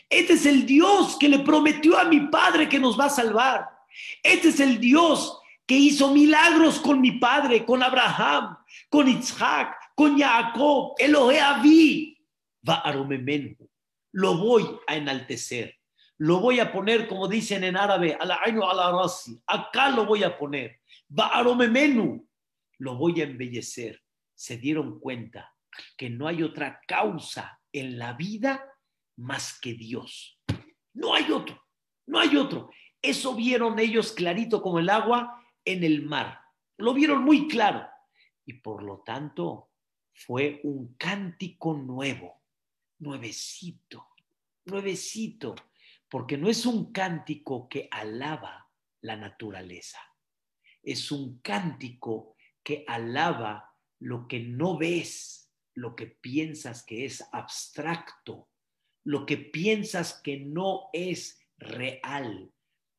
Este 0.10 0.34
es 0.34 0.48
el 0.48 0.66
Dios 0.66 1.16
que 1.20 1.30
le 1.30 1.40
prometió 1.40 1.96
a 1.96 2.06
mi 2.06 2.22
Padre 2.22 2.68
que 2.68 2.80
nos 2.80 3.00
va 3.00 3.06
a 3.06 3.10
salvar. 3.10 3.70
Este 4.24 4.50
es 4.50 4.60
el 4.60 4.80
Dios 4.80 5.40
que 5.68 5.76
hizo 5.76 6.12
milagros 6.12 6.80
con 6.80 7.00
mi 7.00 7.12
Padre, 7.12 7.64
con 7.64 7.84
Abraham, 7.84 8.58
con 8.90 9.08
Isaac, 9.08 9.76
con 9.94 10.20
Jacob. 10.20 10.96
Elohe 10.98 11.40
Avi. 11.40 12.18
Va 12.68 12.80
a 12.80 12.92
Lo 12.94 14.38
voy 14.38 14.66
a 14.88 14.96
enaltecer. 14.96 15.77
Lo 16.20 16.39
voy 16.39 16.59
a 16.59 16.72
poner, 16.72 17.07
como 17.07 17.28
dicen 17.28 17.63
en 17.63 17.78
árabe, 17.78 18.18
a 18.20 18.26
la 18.26 18.36
a 18.36 18.74
la 18.74 18.91
rasi. 18.91 19.39
Acá 19.45 19.89
lo 19.89 20.05
voy 20.05 20.24
a 20.24 20.38
poner. 20.38 20.80
A 21.18 21.43
Lo 21.43 22.95
voy 22.95 23.22
a 23.22 23.24
embellecer. 23.24 24.01
Se 24.34 24.57
dieron 24.57 24.99
cuenta 24.99 25.53
que 25.95 26.09
no 26.09 26.28
hay 26.28 26.43
otra 26.43 26.82
causa 26.88 27.61
en 27.72 27.99
la 27.99 28.13
vida 28.13 28.65
más 29.18 29.59
que 29.59 29.74
Dios. 29.74 30.39
No 30.93 31.13
hay 31.13 31.32
otro, 31.32 31.63
no 32.07 32.20
hay 32.20 32.36
otro. 32.36 32.72
Eso 33.01 33.36
vieron 33.36 33.78
ellos 33.78 34.11
clarito 34.11 34.61
como 34.61 34.80
el 34.80 34.89
agua 34.89 35.43
en 35.63 35.84
el 35.84 36.03
mar. 36.03 36.39
Lo 36.78 36.93
vieron 36.93 37.24
muy 37.24 37.47
claro. 37.47 37.88
Y 38.45 38.53
por 38.53 38.82
lo 38.82 39.01
tanto 39.01 39.72
fue 40.13 40.61
un 40.63 40.95
cántico 40.95 41.76
nuevo, 41.76 42.41
nuevecito, 42.99 44.07
nuevecito, 44.65 45.55
porque 46.10 46.38
no 46.38 46.49
es 46.49 46.66
un 46.66 46.91
cántico 46.91 47.68
que 47.70 47.88
alaba 47.91 48.70
la 49.01 49.16
naturaleza, 49.16 49.99
es 50.82 51.12
un 51.12 51.39
cántico 51.39 52.36
que 52.64 52.84
alaba 52.88 53.74
lo 53.99 54.28
que 54.28 54.39
no 54.39 54.78
ves, 54.78 55.51
lo 55.74 55.95
que 55.95 56.08
piensas 56.08 56.84
que 56.84 57.05
es 57.05 57.24
abstracto, 57.32 58.49
lo 59.03 59.26
que 59.26 59.38
piensas 59.38 60.22
que 60.22 60.38
no 60.38 60.89
es 60.93 61.39
real, 61.58 62.51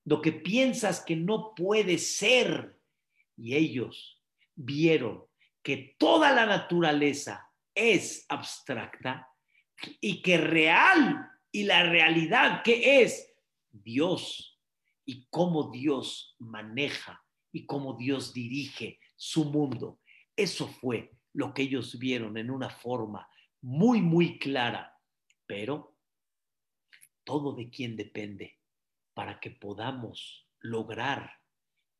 lo 0.04 0.22
que 0.22 0.32
piensas 0.32 1.00
que 1.00 1.16
no 1.16 1.54
puede 1.54 1.98
ser. 1.98 2.80
Y 3.36 3.54
ellos 3.56 4.22
vieron 4.54 5.24
que 5.62 5.96
toda 5.98 6.32
la 6.32 6.46
naturaleza 6.46 7.50
es 7.74 8.24
abstracta 8.28 9.28
y 10.00 10.22
que 10.22 10.38
real 10.38 11.30
y 11.50 11.64
la 11.64 11.84
realidad 11.84 12.62
que 12.62 13.02
es 13.02 13.34
Dios 13.70 14.58
y 15.04 15.26
cómo 15.30 15.70
Dios 15.70 16.36
maneja 16.38 17.24
y 17.52 17.66
cómo 17.66 17.94
Dios 17.94 18.32
dirige 18.32 19.00
su 19.16 19.46
mundo. 19.46 20.00
Eso 20.36 20.68
fue 20.68 21.16
lo 21.32 21.54
que 21.54 21.62
ellos 21.62 21.98
vieron 21.98 22.36
en 22.36 22.50
una 22.50 22.70
forma 22.70 23.28
muy, 23.62 24.02
muy 24.02 24.38
clara, 24.38 24.96
pero 25.46 25.96
todo 27.24 27.54
de 27.54 27.70
quién 27.70 27.96
depende 27.96 28.58
para 29.14 29.40
que 29.40 29.50
podamos 29.50 30.46
lograr 30.60 31.32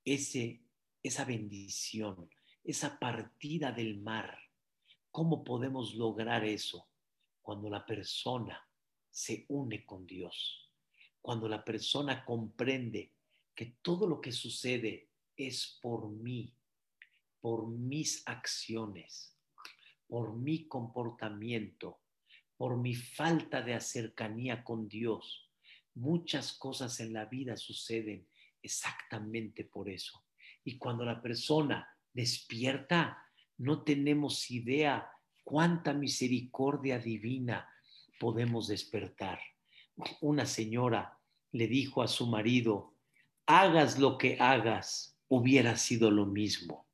ese, 0.05 0.63
esa 1.03 1.25
bendición, 1.25 2.31
esa 2.63 2.99
partida 2.99 3.73
del 3.73 4.01
mar. 4.01 4.39
¿Cómo 5.11 5.43
podemos 5.43 5.95
lograr 5.95 6.45
eso? 6.45 6.89
Cuando 7.43 7.71
la 7.71 7.85
persona 7.85 8.68
se 9.19 9.47
une 9.49 9.85
con 9.85 10.07
Dios, 10.07 10.71
cuando 11.21 11.49
la 11.49 11.65
persona 11.65 12.25
comprende 12.25 13.11
que 13.53 13.75
todo 13.83 14.07
lo 14.07 14.21
que 14.21 14.31
sucede 14.31 15.09
es 15.37 15.77
por 15.83 16.09
mí, 16.09 16.55
por 17.41 17.67
mis 17.67 18.23
acciones, 18.27 19.37
por 20.07 20.37
mi 20.37 20.69
comportamiento, 20.69 21.99
por 22.57 22.77
mi 22.77 22.95
falta 22.95 23.61
de 23.61 23.81
cercanía 23.81 24.63
con 24.63 24.89
Dios. 24.89 25.51
Muchas 25.95 26.53
cosas 26.53 27.01
en 27.01 27.13
la 27.13 27.25
vida 27.25 27.57
suceden 27.57 28.29
exactamente 28.63 29.65
por 29.65 29.89
eso. 29.89 30.27
Y 30.63 30.79
cuando 30.79 31.05
la 31.05 31.21
persona 31.21 31.89
despierta, 32.13 33.19
no 33.57 33.83
tenemos 33.83 34.49
idea 34.53 35.11
cuánta 35.43 35.93
misericordia 35.93 37.01
divina 37.01 37.69
podemos 38.19 38.69
despertar. 38.69 39.41
Una 40.21 40.47
señora 40.47 41.19
le 41.53 41.67
dijo 41.67 42.03
a 42.03 42.09
su 42.09 42.27
marido, 42.27 42.95
hagas 43.47 43.99
lo 43.99 44.19
que 44.19 44.37
hagas, 44.41 45.17
hubiera 45.29 45.77
sido 45.77 46.11
lo 46.11 46.27
mismo. 46.27 46.87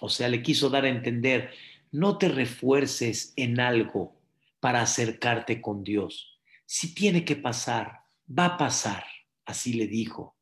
O 0.00 0.08
sea, 0.08 0.28
le 0.28 0.42
quiso 0.42 0.70
dar 0.70 0.84
a 0.84 0.88
entender, 0.88 1.52
no 1.90 2.18
te 2.18 2.28
refuerces 2.28 3.32
en 3.36 3.60
algo 3.60 4.20
para 4.60 4.82
acercarte 4.82 5.60
con 5.60 5.84
Dios. 5.84 6.38
Si 6.66 6.94
tiene 6.94 7.24
que 7.24 7.36
pasar, 7.36 8.00
va 8.28 8.46
a 8.46 8.58
pasar, 8.58 9.04
así 9.44 9.72
le 9.72 9.86
dijo. 9.86 10.36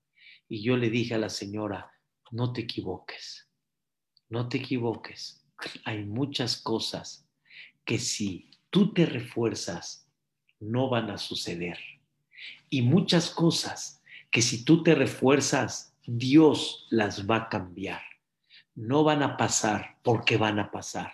Y 0.48 0.62
yo 0.62 0.76
le 0.76 0.90
dije 0.90 1.14
a 1.14 1.18
la 1.18 1.28
señora, 1.28 1.92
no 2.30 2.52
te 2.52 2.62
equivoques, 2.62 3.48
no 4.28 4.48
te 4.48 4.58
equivoques. 4.58 5.46
Hay 5.84 6.04
muchas 6.04 6.60
cosas 6.60 7.28
que 7.84 7.98
si 7.98 8.50
tú 8.76 8.92
te 8.92 9.06
refuerzas 9.06 10.06
no 10.60 10.90
van 10.90 11.08
a 11.08 11.16
suceder. 11.16 11.78
Y 12.68 12.82
muchas 12.82 13.30
cosas 13.30 14.02
que 14.30 14.42
si 14.42 14.66
tú 14.66 14.82
te 14.82 14.94
refuerzas, 14.94 15.94
Dios 16.06 16.86
las 16.90 17.26
va 17.26 17.36
a 17.36 17.48
cambiar. 17.48 18.02
No 18.74 19.02
van 19.02 19.22
a 19.22 19.38
pasar 19.38 19.96
porque 20.02 20.36
van 20.36 20.58
a 20.58 20.70
pasar. 20.70 21.10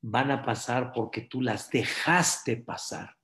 Van 0.00 0.32
a 0.32 0.44
pasar 0.44 0.90
porque 0.92 1.20
tú 1.20 1.40
las 1.40 1.70
dejaste 1.70 2.56
pasar, 2.56 3.16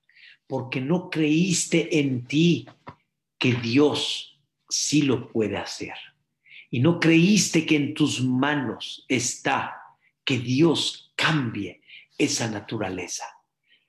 porque 0.47 0.81
no 0.81 1.11
creíste 1.11 1.99
en 1.99 2.27
ti 2.27 2.69
que 3.39 3.55
Dios 3.55 4.41
sí 4.69 5.03
lo 5.03 5.33
puede 5.33 5.57
hacer. 5.57 5.97
Y 6.71 6.79
no 6.79 7.01
creíste 7.01 7.67
que 7.67 7.75
en 7.75 7.95
tus 7.95 8.23
manos 8.23 9.05
está 9.09 9.75
que 10.25 10.39
Dios 10.39 11.13
cambie 11.17 11.83
esa 12.17 12.49
naturaleza. 12.49 13.25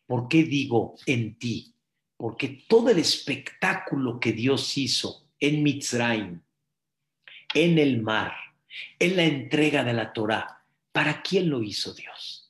¿Por 0.06 0.28
qué 0.28 0.44
digo 0.44 0.96
en 1.06 1.38
ti? 1.38 1.74
Porque 2.18 2.64
todo 2.68 2.90
el 2.90 3.00
espectáculo 3.00 4.20
que 4.20 4.32
Dios 4.32 4.78
hizo 4.78 5.28
en 5.40 5.64
Mitzrayim, 5.64 6.42
en 7.54 7.78
el 7.78 8.02
mar, 8.02 8.34
en 9.00 9.16
la 9.16 9.24
entrega 9.24 9.84
de 9.84 9.94
la 9.94 10.14
Torah, 10.14 10.64
¿para 10.92 11.22
quién 11.22 11.50
lo 11.50 11.62
hizo 11.62 11.94
Dios? 11.94 12.48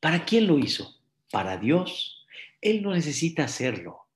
¿Para 0.00 0.24
quién 0.24 0.46
lo 0.46 0.58
hizo? 0.58 1.00
Para 1.30 1.56
Dios. 1.56 2.26
Él 2.60 2.82
no 2.82 2.92
necesita 2.92 3.44
hacerlo. 3.44 4.06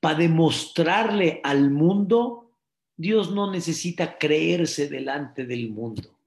Para 0.00 0.18
demostrarle 0.18 1.40
al 1.44 1.70
mundo, 1.70 2.50
Dios 2.96 3.32
no 3.32 3.50
necesita 3.50 4.18
creerse 4.18 4.88
delante 4.88 5.44
del 5.44 5.70
mundo. 5.70 6.18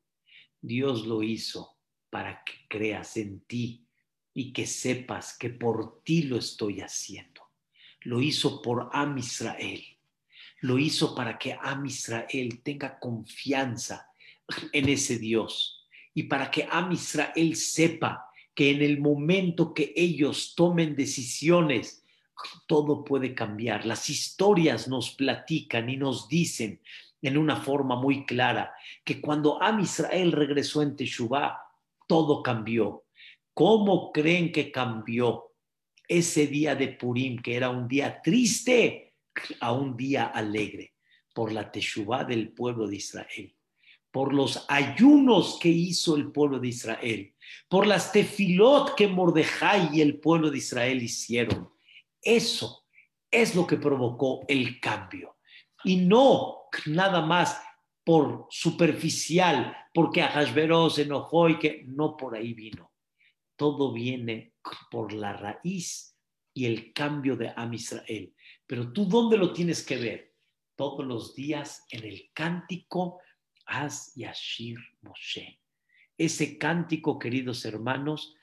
Dios 0.61 1.05
lo 1.05 1.23
hizo 1.23 1.77
para 2.09 2.43
que 2.43 2.53
creas 2.67 3.17
en 3.17 3.41
ti 3.41 3.84
y 4.35 4.51
que 4.51 4.67
sepas 4.67 5.37
que 5.37 5.49
por 5.49 6.03
ti 6.03 6.23
lo 6.23 6.37
estoy 6.37 6.81
haciendo. 6.81 7.41
Lo 8.01 8.21
hizo 8.21 8.61
por 8.61 8.89
Am 8.91 9.17
Israel. 9.17 9.81
Lo 10.59 10.77
hizo 10.77 11.15
para 11.15 11.39
que 11.39 11.57
Am 11.59 11.85
Israel 11.85 12.61
tenga 12.61 12.99
confianza 12.99 14.11
en 14.73 14.89
ese 14.89 15.17
Dios 15.17 15.87
y 16.13 16.23
para 16.23 16.51
que 16.51 16.67
Am 16.69 16.91
Israel 16.91 17.55
sepa 17.55 18.29
que 18.53 18.71
en 18.71 18.81
el 18.81 18.99
momento 18.99 19.73
que 19.73 19.93
ellos 19.95 20.53
tomen 20.53 20.95
decisiones, 20.95 22.03
todo 22.67 23.05
puede 23.05 23.33
cambiar. 23.33 23.85
Las 23.85 24.09
historias 24.09 24.89
nos 24.89 25.11
platican 25.11 25.89
y 25.89 25.95
nos 25.95 26.27
dicen 26.27 26.81
en 27.21 27.37
una 27.37 27.55
forma 27.55 27.95
muy 27.95 28.25
clara 28.25 28.73
que 29.05 29.21
cuando 29.21 29.61
Am 29.63 29.79
Israel 29.79 30.33
regresó 30.33 30.81
en 30.81 30.95
Teshuvah, 30.97 31.57
todo 32.05 32.43
cambió. 32.43 33.04
¿Cómo 33.55 34.11
creen 34.11 34.51
que 34.51 34.69
cambió 34.69 35.53
ese 36.09 36.45
día 36.45 36.75
de 36.75 36.89
Purim, 36.89 37.41
que 37.41 37.55
era 37.55 37.69
un 37.69 37.87
día 37.87 38.21
triste, 38.21 39.15
a 39.61 39.71
un 39.71 39.95
día 39.95 40.25
alegre? 40.25 40.95
Por 41.33 41.53
la 41.53 41.71
Teshuvah 41.71 42.25
del 42.25 42.51
pueblo 42.51 42.85
de 42.85 42.97
Israel, 42.97 43.55
por 44.11 44.33
los 44.33 44.65
ayunos 44.67 45.57
que 45.61 45.69
hizo 45.69 46.17
el 46.17 46.33
pueblo 46.33 46.59
de 46.59 46.67
Israel, 46.67 47.33
por 47.69 47.87
las 47.87 48.11
tefilot 48.11 48.93
que 48.93 49.07
Mordejai 49.07 49.89
y 49.93 50.01
el 50.01 50.19
pueblo 50.19 50.51
de 50.51 50.57
Israel 50.57 51.01
hicieron. 51.01 51.69
Eso 52.21 52.85
es 53.31 53.55
lo 53.55 53.65
que 53.65 53.77
provocó 53.77 54.43
el 54.49 54.81
cambio. 54.81 55.37
Y 55.85 55.95
no 55.95 56.63
nada 56.87 57.21
más 57.21 57.57
por 58.03 58.47
superficial, 58.49 59.77
porque 59.93 60.21
Ahasveros 60.23 60.95
se 60.95 61.03
enojó 61.03 61.47
y 61.47 61.57
que 61.57 61.85
no 61.87 62.17
por 62.17 62.35
ahí 62.35 62.53
vino 62.53 62.91
todo 63.55 63.93
viene 63.93 64.53
por 64.89 65.13
la 65.13 65.33
raíz 65.33 66.17
y 66.53 66.65
el 66.65 66.93
cambio 66.93 67.35
de 67.35 67.53
Am 67.55 67.73
Israel. 67.73 68.33
Pero 68.65 68.91
tú, 68.91 69.05
¿dónde 69.05 69.37
lo 69.37 69.53
tienes 69.53 69.83
que 69.83 69.97
ver? 69.97 70.33
Todos 70.75 71.05
los 71.05 71.35
días 71.35 71.85
en 71.89 72.03
el 72.05 72.31
cántico 72.33 73.19
Az 73.65 74.13
Yashir 74.15 74.77
Moshe. 75.01 75.59
Ese 76.17 76.57
cántico, 76.57 77.19
queridos 77.19 77.65
hermanos, 77.65 78.35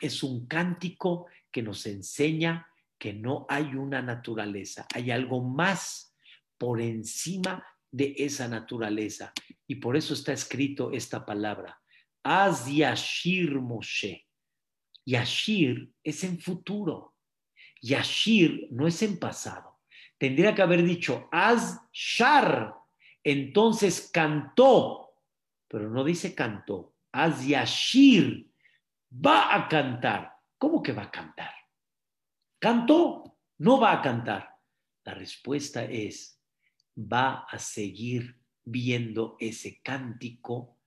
es 0.00 0.22
un 0.22 0.46
cántico 0.46 1.26
que 1.50 1.62
nos 1.62 1.86
enseña 1.86 2.66
que 2.98 3.12
no 3.12 3.46
hay 3.48 3.74
una 3.74 4.00
naturaleza, 4.00 4.86
hay 4.94 5.10
algo 5.10 5.42
más 5.42 6.14
por 6.56 6.80
encima 6.80 7.64
de 7.90 8.14
esa 8.16 8.48
naturaleza. 8.48 9.32
Y 9.66 9.76
por 9.76 9.96
eso 9.96 10.14
está 10.14 10.32
escrito 10.32 10.92
esta 10.92 11.24
palabra, 11.24 11.80
Az 12.22 12.66
Yashir 12.66 13.60
Moshe. 13.60 14.25
Yashir 15.06 15.94
es 16.02 16.24
en 16.24 16.40
futuro. 16.40 17.14
Yashir 17.80 18.66
no 18.72 18.88
es 18.88 19.00
en 19.02 19.18
pasado. 19.18 19.78
Tendría 20.18 20.54
que 20.54 20.62
haber 20.62 20.82
dicho 20.82 21.28
Az 21.30 21.80
Shar. 21.92 22.74
Entonces 23.22 24.10
cantó, 24.12 25.14
pero 25.68 25.88
no 25.90 26.02
dice 26.02 26.34
cantó. 26.34 26.96
Az 27.12 27.46
Yashir 27.46 28.50
va 29.10 29.54
a 29.54 29.68
cantar. 29.68 30.32
¿Cómo 30.58 30.82
que 30.82 30.92
va 30.92 31.04
a 31.04 31.10
cantar? 31.10 31.54
Cantó, 32.58 33.38
no 33.58 33.78
va 33.78 33.92
a 33.92 34.02
cantar. 34.02 34.56
La 35.04 35.14
respuesta 35.14 35.84
es, 35.84 36.42
va 36.96 37.46
a 37.48 37.58
seguir 37.58 38.40
viendo 38.64 39.36
ese 39.38 39.80
cántico 39.82 40.80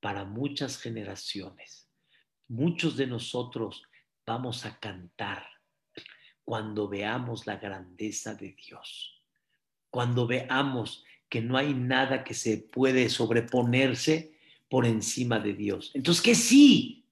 para 0.00 0.24
muchas 0.24 0.78
generaciones 0.78 1.91
muchos 2.52 2.96
de 2.96 3.06
nosotros 3.06 3.82
vamos 4.26 4.66
a 4.66 4.78
cantar 4.78 5.46
cuando 6.44 6.86
veamos 6.86 7.46
la 7.46 7.56
grandeza 7.56 8.34
de 8.34 8.52
Dios, 8.52 9.22
cuando 9.88 10.26
veamos 10.26 11.04
que 11.30 11.40
no 11.40 11.56
hay 11.56 11.72
nada 11.72 12.24
que 12.24 12.34
se 12.34 12.58
puede 12.58 13.08
sobreponerse 13.08 14.38
por 14.68 14.84
encima 14.84 15.38
de 15.38 15.54
Dios. 15.54 15.92
Entonces, 15.94 16.22
que 16.22 16.34
sí, 16.34 17.06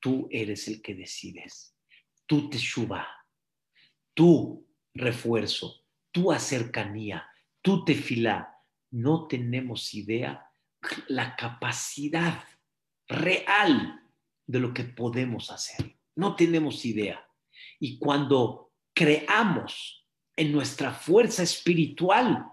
tú 0.00 0.28
eres 0.30 0.66
el 0.66 0.80
que 0.80 0.94
decides, 0.94 1.76
tú 2.24 2.48
te 2.48 2.56
shuba, 2.56 3.06
tú 4.14 4.66
refuerzo, 4.94 5.84
tú 6.10 6.32
acercanía, 6.32 7.28
tú 7.60 7.84
te 7.84 7.94
fila. 7.94 8.62
No 8.90 9.26
tenemos 9.26 9.92
idea 9.92 10.50
la 11.08 11.36
capacidad 11.36 12.44
real 13.08 14.05
de 14.46 14.60
lo 14.60 14.72
que 14.72 14.84
podemos 14.84 15.50
hacer. 15.50 15.96
No 16.14 16.36
tenemos 16.36 16.84
idea. 16.84 17.26
Y 17.78 17.98
cuando 17.98 18.72
creamos 18.94 20.06
en 20.36 20.52
nuestra 20.52 20.92
fuerza 20.92 21.42
espiritual, 21.42 22.46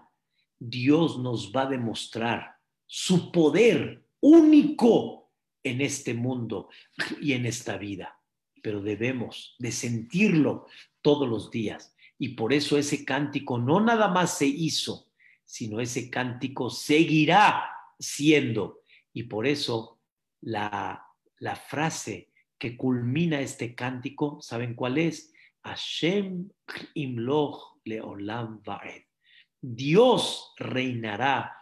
Dios 0.58 1.18
nos 1.18 1.52
va 1.52 1.62
a 1.62 1.70
demostrar 1.70 2.56
su 2.86 3.30
poder 3.32 4.06
único 4.20 5.32
en 5.62 5.80
este 5.80 6.14
mundo 6.14 6.68
y 7.20 7.32
en 7.32 7.46
esta 7.46 7.76
vida. 7.78 8.20
Pero 8.62 8.82
debemos 8.82 9.56
de 9.58 9.72
sentirlo 9.72 10.66
todos 11.02 11.28
los 11.28 11.50
días. 11.50 11.94
Y 12.18 12.30
por 12.30 12.52
eso 12.52 12.78
ese 12.78 13.04
cántico 13.04 13.58
no 13.58 13.80
nada 13.80 14.08
más 14.08 14.38
se 14.38 14.46
hizo, 14.46 15.10
sino 15.44 15.80
ese 15.80 16.08
cántico 16.08 16.70
seguirá 16.70 17.64
siendo. 17.98 18.80
Y 19.12 19.24
por 19.24 19.46
eso 19.46 20.00
la 20.40 21.06
la 21.38 21.56
frase 21.56 22.30
que 22.58 22.76
culmina 22.76 23.40
este 23.40 23.74
cántico, 23.74 24.40
¿saben 24.40 24.74
cuál 24.74 24.98
es? 24.98 25.32
Hashem 25.62 26.50
imloch 26.94 27.78
leolam 27.84 28.62
vaed. 28.62 29.02
Dios 29.60 30.52
reinará 30.58 31.52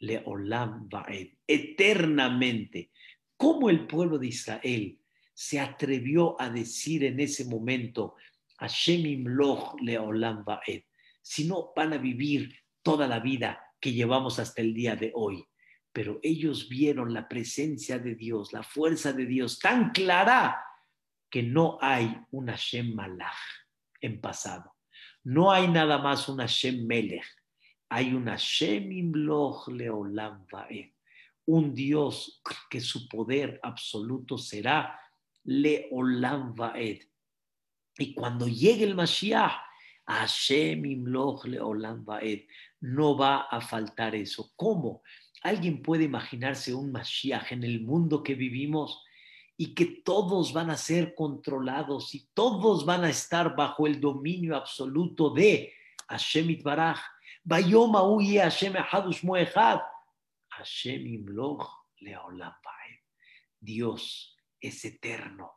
leolam 0.00 0.88
vaed, 0.88 1.34
eternamente. 1.46 2.90
¿Cómo 3.36 3.70
el 3.70 3.86
pueblo 3.86 4.18
de 4.18 4.28
Israel 4.28 4.98
se 5.34 5.60
atrevió 5.60 6.40
a 6.40 6.50
decir 6.50 7.04
en 7.04 7.20
ese 7.20 7.44
momento 7.44 8.16
Hashem 8.58 9.06
imloch 9.06 9.80
leolam 9.80 10.44
vaed? 10.44 10.82
Si 11.22 11.46
no 11.46 11.72
van 11.74 11.92
a 11.92 11.98
vivir 11.98 12.54
toda 12.82 13.06
la 13.06 13.20
vida 13.20 13.60
que 13.80 13.92
llevamos 13.92 14.38
hasta 14.38 14.60
el 14.60 14.74
día 14.74 14.96
de 14.96 15.12
hoy 15.14 15.44
pero 15.92 16.18
ellos 16.22 16.68
vieron 16.68 17.12
la 17.12 17.28
presencia 17.28 17.98
de 17.98 18.14
Dios, 18.14 18.52
la 18.52 18.62
fuerza 18.62 19.12
de 19.12 19.26
Dios 19.26 19.58
tan 19.58 19.90
clara 19.90 20.64
que 21.30 21.42
no 21.42 21.78
hay 21.80 22.16
una 22.30 22.56
Shem 22.56 22.94
Malach 22.94 23.36
en 24.00 24.20
pasado. 24.20 24.74
No 25.24 25.52
hay 25.52 25.68
nada 25.68 25.98
más 25.98 26.28
una 26.28 26.46
Shem 26.46 26.86
Melech. 26.86 27.24
Hay 27.88 28.12
una 28.14 28.36
Shem 28.36 28.90
Imloch 28.90 29.68
Leolam 29.68 30.46
Vaed. 30.50 30.90
Un 31.46 31.74
Dios 31.74 32.42
que 32.70 32.80
su 32.80 33.08
poder 33.08 33.60
absoluto 33.62 34.38
será 34.38 34.98
Leolam 35.44 36.54
Vaed. 36.54 37.02
Y 37.98 38.14
cuando 38.14 38.48
llegue 38.48 38.84
el 38.84 38.94
Mashiach, 38.94 39.52
Hashem 40.06 40.84
Imloch 40.84 41.44
Leolam 41.44 42.04
Vaed, 42.04 42.46
no 42.80 43.16
va 43.16 43.42
a 43.42 43.60
faltar 43.60 44.14
eso. 44.14 44.52
¿Cómo? 44.56 45.02
¿Alguien 45.42 45.82
puede 45.82 46.04
imaginarse 46.04 46.72
un 46.72 46.92
Mashiach 46.92 47.52
en 47.52 47.64
el 47.64 47.82
mundo 47.82 48.22
que 48.22 48.34
vivimos 48.34 49.02
y 49.56 49.74
que 49.74 49.86
todos 50.04 50.52
van 50.52 50.70
a 50.70 50.76
ser 50.76 51.14
controlados 51.14 52.14
y 52.14 52.28
todos 52.32 52.86
van 52.86 53.04
a 53.04 53.10
estar 53.10 53.54
bajo 53.56 53.86
el 53.86 54.00
dominio 54.00 54.56
absoluto 54.56 55.30
de 55.30 55.72
Hashem 56.08 56.50
Itbaraj. 56.50 57.00
Bayom 57.44 57.92
Hashem 57.92 58.76
Ahadush 58.76 59.24
Moechad. 59.24 59.80
Hashem 60.48 61.06
Imloch 61.06 61.68
Leolam 62.00 62.54
Dios 63.58 64.36
es 64.60 64.84
eterno 64.84 65.52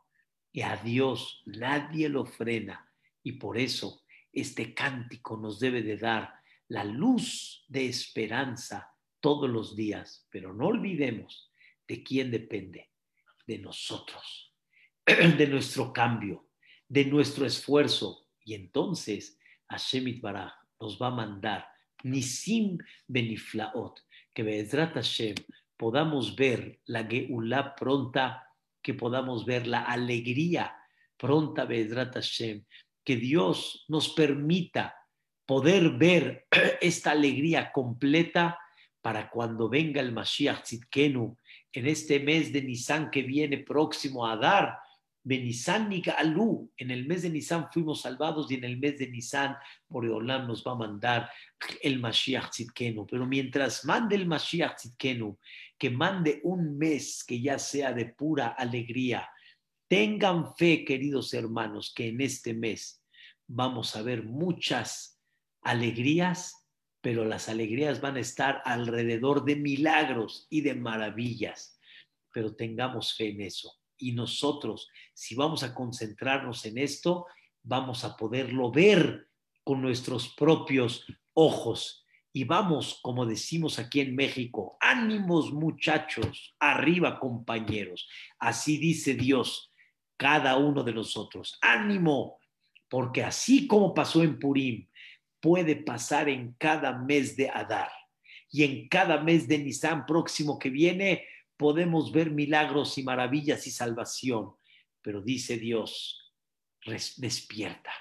y 0.52 0.62
a 0.62 0.76
Dios 0.76 1.42
nadie 1.46 2.08
lo 2.08 2.24
frena. 2.24 2.90
Y 3.22 3.32
por 3.32 3.58
eso 3.58 4.02
este 4.32 4.74
cántico 4.74 5.36
nos 5.36 5.60
debe 5.60 5.82
de 5.82 5.96
dar 5.96 6.34
la 6.68 6.84
luz 6.84 7.64
de 7.68 7.86
esperanza 7.86 8.95
todos 9.26 9.50
los 9.50 9.74
días. 9.74 10.24
Pero 10.30 10.54
no 10.54 10.68
olvidemos 10.68 11.50
de 11.88 12.04
quién 12.04 12.30
depende, 12.30 12.92
de 13.44 13.58
nosotros, 13.58 14.54
de 15.04 15.48
nuestro 15.48 15.92
cambio, 15.92 16.46
de 16.86 17.06
nuestro 17.06 17.44
esfuerzo. 17.44 18.28
Y 18.44 18.54
entonces 18.54 19.36
Hashem 19.68 20.20
Baraj 20.20 20.52
nos 20.78 20.96
va 21.02 21.08
a 21.08 21.10
mandar 21.22 21.66
Nisim 22.04 22.78
Beniflaot, 23.08 23.98
que 24.32 24.44
Bezrat 24.44 24.94
Hashem 24.94 25.34
podamos 25.76 26.36
ver 26.36 26.78
la 26.84 27.02
Geulah 27.02 27.74
pronta, 27.74 28.46
que 28.80 28.94
podamos 28.94 29.44
ver 29.44 29.66
la 29.66 29.86
alegría 29.86 30.72
pronta, 31.16 31.64
Bezrat 31.64 32.14
Hashem, 32.14 32.64
que 33.02 33.16
Dios 33.16 33.86
nos 33.88 34.08
permita 34.10 34.94
poder 35.44 35.90
ver 35.98 36.46
esta 36.80 37.10
alegría 37.10 37.72
completa 37.72 38.60
para 39.06 39.30
cuando 39.30 39.68
venga 39.68 40.00
el 40.00 40.10
Mashiach 40.10 40.64
Tzidkenu 40.64 41.36
en 41.72 41.86
este 41.86 42.18
mes 42.18 42.52
de 42.52 42.60
Nisan 42.60 43.08
que 43.08 43.22
viene 43.22 43.58
próximo 43.58 44.26
a 44.26 44.36
dar. 44.36 44.80
Benisan 45.22 45.88
Nigalu, 45.88 46.72
en 46.76 46.90
el 46.90 47.06
mes 47.06 47.22
de 47.22 47.30
Nisan 47.30 47.68
fuimos 47.70 48.00
salvados 48.00 48.50
y 48.50 48.56
en 48.56 48.64
el 48.64 48.78
mes 48.80 48.98
de 48.98 49.08
Nisan 49.08 49.54
Boreolam 49.86 50.48
nos 50.48 50.66
va 50.66 50.72
a 50.72 50.74
mandar 50.74 51.30
el 51.80 52.00
Mashiach 52.00 52.50
Tzidkenu. 52.50 53.06
Pero 53.06 53.28
mientras 53.28 53.84
mande 53.84 54.16
el 54.16 54.26
Mashiach 54.26 54.74
Tzidkenu, 54.74 55.38
que 55.78 55.88
mande 55.88 56.40
un 56.42 56.76
mes 56.76 57.22
que 57.22 57.40
ya 57.40 57.60
sea 57.60 57.92
de 57.92 58.06
pura 58.06 58.56
alegría. 58.58 59.30
Tengan 59.86 60.52
fe, 60.56 60.84
queridos 60.84 61.32
hermanos, 61.32 61.92
que 61.94 62.08
en 62.08 62.20
este 62.22 62.54
mes 62.54 63.04
vamos 63.46 63.94
a 63.94 64.02
ver 64.02 64.24
muchas 64.24 65.20
alegrías, 65.62 66.65
pero 67.00 67.24
las 67.24 67.48
alegrías 67.48 68.00
van 68.00 68.16
a 68.16 68.20
estar 68.20 68.62
alrededor 68.64 69.44
de 69.44 69.56
milagros 69.56 70.46
y 70.50 70.60
de 70.62 70.74
maravillas. 70.74 71.78
Pero 72.32 72.54
tengamos 72.54 73.14
fe 73.14 73.30
en 73.30 73.42
eso. 73.42 73.72
Y 73.96 74.12
nosotros, 74.12 74.88
si 75.14 75.34
vamos 75.34 75.62
a 75.62 75.74
concentrarnos 75.74 76.64
en 76.66 76.78
esto, 76.78 77.26
vamos 77.62 78.04
a 78.04 78.16
poderlo 78.16 78.70
ver 78.70 79.28
con 79.64 79.80
nuestros 79.80 80.34
propios 80.34 81.04
ojos 81.32 82.06
y 82.36 82.44
vamos, 82.44 83.00
como 83.00 83.24
decimos 83.24 83.78
aquí 83.78 84.00
en 84.00 84.14
México, 84.14 84.76
ánimos 84.78 85.54
muchachos, 85.54 86.54
arriba 86.58 87.18
compañeros. 87.18 88.06
Así 88.38 88.76
dice 88.76 89.14
Dios, 89.14 89.72
cada 90.18 90.58
uno 90.58 90.84
de 90.84 90.92
nosotros. 90.92 91.56
Ánimo, 91.62 92.38
porque 92.90 93.22
así 93.22 93.66
como 93.66 93.94
pasó 93.94 94.22
en 94.22 94.38
Purim, 94.38 94.86
puede 95.46 95.76
pasar 95.76 96.28
en 96.28 96.56
cada 96.58 96.98
mes 96.98 97.36
de 97.36 97.48
Adar. 97.48 97.92
Y 98.50 98.64
en 98.64 98.88
cada 98.88 99.22
mes 99.22 99.46
de 99.46 99.58
Nisan 99.58 100.04
próximo 100.04 100.58
que 100.58 100.70
viene, 100.70 101.24
podemos 101.56 102.10
ver 102.10 102.32
milagros 102.32 102.98
y 102.98 103.04
maravillas 103.04 103.64
y 103.68 103.70
salvación. 103.70 104.56
Pero 105.02 105.22
dice 105.22 105.56
Dios, 105.56 106.34
despierta, 106.84 107.92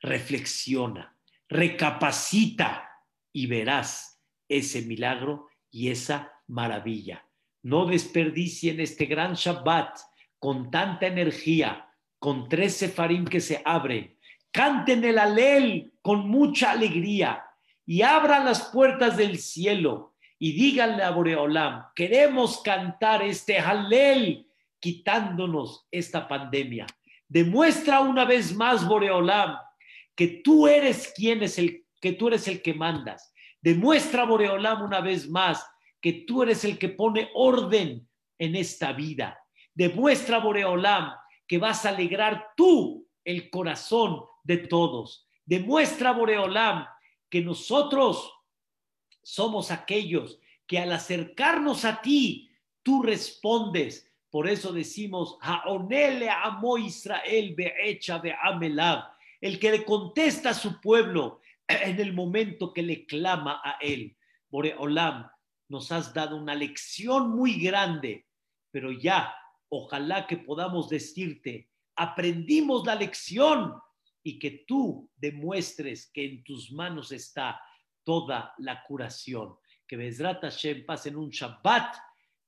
reflexiona, 0.00 1.14
recapacita 1.46 2.88
y 3.34 3.48
verás 3.48 4.18
ese 4.48 4.80
milagro 4.80 5.48
y 5.70 5.90
esa 5.90 6.32
maravilla. 6.46 7.28
No 7.62 7.84
desperdicien 7.84 8.80
este 8.80 9.04
gran 9.04 9.34
Shabbat 9.34 9.98
con 10.38 10.70
tanta 10.70 11.06
energía, 11.06 11.94
con 12.18 12.48
tres 12.48 12.76
sefarim 12.76 13.26
que 13.26 13.40
se 13.40 13.60
abren. 13.62 14.11
Canten 14.52 15.04
el 15.04 15.18
alel 15.18 15.92
con 16.02 16.28
mucha 16.28 16.72
alegría 16.72 17.44
y 17.86 18.02
abran 18.02 18.44
las 18.44 18.70
puertas 18.70 19.16
del 19.16 19.38
cielo 19.38 20.14
y 20.38 20.52
díganle 20.52 21.02
a 21.02 21.10
Boreolam, 21.10 21.86
queremos 21.94 22.62
cantar 22.62 23.22
este 23.22 23.58
alel 23.58 24.46
quitándonos 24.78 25.86
esta 25.90 26.28
pandemia. 26.28 26.86
Demuestra 27.28 28.00
una 28.00 28.24
vez 28.24 28.54
más, 28.54 28.86
Boreolam, 28.86 29.56
que 30.14 30.42
tú 30.44 30.68
eres 30.68 31.12
quien 31.16 31.42
es 31.42 31.58
el 31.58 31.82
que 32.00 32.12
tú 32.12 32.28
eres 32.28 32.48
el 32.48 32.60
que 32.60 32.74
mandas. 32.74 33.32
Demuestra, 33.60 34.24
Boreolam, 34.24 34.82
una 34.82 35.00
vez 35.00 35.30
más 35.30 35.64
que 36.00 36.24
tú 36.26 36.42
eres 36.42 36.64
el 36.64 36.78
que 36.78 36.88
pone 36.88 37.30
orden 37.34 38.06
en 38.38 38.56
esta 38.56 38.92
vida. 38.92 39.38
Demuestra, 39.72 40.38
Boreolam, 40.38 41.12
que 41.46 41.58
vas 41.58 41.86
a 41.86 41.90
alegrar 41.90 42.48
tú 42.56 43.06
el 43.24 43.48
corazón 43.48 44.24
de 44.42 44.58
todos. 44.58 45.26
Demuestra, 45.44 46.12
Boreolam, 46.12 46.86
que 47.28 47.40
nosotros 47.40 48.32
somos 49.22 49.70
aquellos 49.70 50.38
que 50.66 50.78
al 50.78 50.92
acercarnos 50.92 51.84
a 51.84 52.00
ti, 52.00 52.50
tú 52.82 53.02
respondes. 53.02 54.10
Por 54.30 54.48
eso 54.48 54.72
decimos, 54.72 55.36
Haonele 55.40 56.30
amo 56.30 56.78
Israel 56.78 57.54
beecha 57.54 58.18
beamelab, 58.18 59.04
el 59.40 59.58
que 59.58 59.70
le 59.70 59.84
contesta 59.84 60.50
a 60.50 60.54
su 60.54 60.80
pueblo, 60.80 61.40
en 61.68 62.00
el 62.00 62.12
momento 62.12 62.72
que 62.72 62.82
le 62.82 63.06
clama 63.06 63.60
a 63.64 63.78
Él. 63.80 64.16
Boreolam, 64.48 65.30
nos 65.68 65.90
has 65.90 66.12
dado 66.12 66.36
una 66.36 66.54
lección 66.54 67.30
muy 67.30 67.54
grande, 67.54 68.26
pero 68.70 68.92
ya, 68.92 69.34
ojalá 69.68 70.26
que 70.26 70.36
podamos 70.36 70.88
decirte, 70.88 71.68
aprendimos 71.96 72.84
la 72.86 72.94
lección 72.94 73.74
y 74.22 74.38
que 74.38 74.64
tú 74.66 75.10
demuestres 75.16 76.10
que 76.12 76.24
en 76.24 76.44
tus 76.44 76.72
manos 76.72 77.12
está 77.12 77.60
toda 78.04 78.54
la 78.58 78.82
curación. 78.84 79.56
Que 79.86 79.96
Bezrat 79.96 80.40
Hashem 80.40 80.86
pase 80.86 81.10
en 81.10 81.16
un 81.16 81.30
Shabbat 81.30 81.96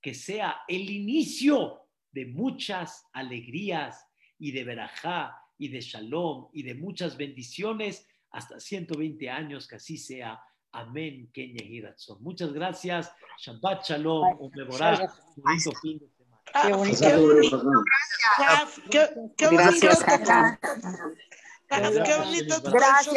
que 0.01 0.15
sea 0.15 0.63
el 0.69 0.91
inicio 0.91 1.89
de 2.13 2.27
muchas 2.27 3.07
alegrías 3.13 4.07
y 4.39 4.53
de 4.53 4.63
verajá 4.63 5.35
y 5.57 5.69
de 5.69 5.81
shalom 5.81 6.49
y 6.53 6.63
de 6.63 6.75
muchas 6.75 7.17
bendiciones 7.17 8.07
hasta 8.31 8.61
120 8.61 9.31
años, 9.31 9.67
que 9.67 9.77
así 9.77 9.97
sea. 9.97 10.41
Amén, 10.73 11.31
Kenya 11.33 11.65
Hiratson. 11.65 12.23
Muchas 12.23 12.53
gracias. 12.53 13.13
Shabbat 13.39 13.85
Shalom, 13.85 14.37
un 14.41 14.51
bonito 14.51 15.73
fin 15.81 15.99
de 15.99 16.09
semana. 16.11 16.43
Qué 16.63 16.73
bonito. 16.73 17.85
Gracias, 17.85 18.21
Jaja. 18.37 18.69
Qué 18.91 19.47
bonito 19.47 19.51
Gracias, 19.53 20.03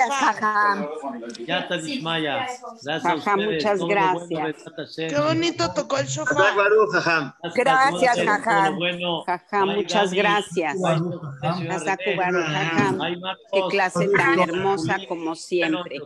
Jaja. 0.10 0.88
Ya 1.45 1.60
está 1.60 1.78
Dismaya. 1.78 2.48
Gracias 2.84 3.02
Jaja, 3.04 3.36
muchas 3.38 3.80
gracias. 3.86 4.56
Qué 4.95 5.20
bonito 5.20 5.74
tocó 5.74 5.98
el 5.98 6.08
sofá. 6.08 6.34
Gracias, 7.56 8.18
Jaja. 8.26 8.72
Jaja, 9.26 9.66
muchas 9.66 10.12
gracias. 10.14 10.76
Hasta 11.70 11.98
Jaja. 11.98 12.95
Qué 13.52 13.62
clase 13.70 14.08
tan 14.10 14.39
hermosa 14.39 14.98
como 15.08 15.36
siempre. 15.36 16.00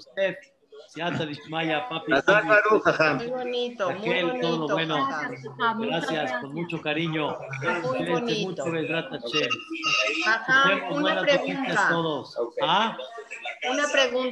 Papi. 1.87 2.11
Muy 2.11 3.27
bonito, 3.29 3.91
muy 3.91 4.23
bonito. 4.23 4.41
Todo 4.41 4.67
bueno. 4.67 5.07
Gracias, 5.79 6.33
con 6.41 6.53
mucho 6.53 6.81
cariño. 6.81 7.37
Muy 7.83 8.09
bonito. 8.09 8.65
Mucho 8.65 8.65
Ajá, 10.27 10.89
una 10.91 11.21
pregunta. 11.21 11.87
Todos. 11.89 12.37
¿Ah? 12.61 12.97
Una 13.71 13.87
pregunta. 13.87 14.29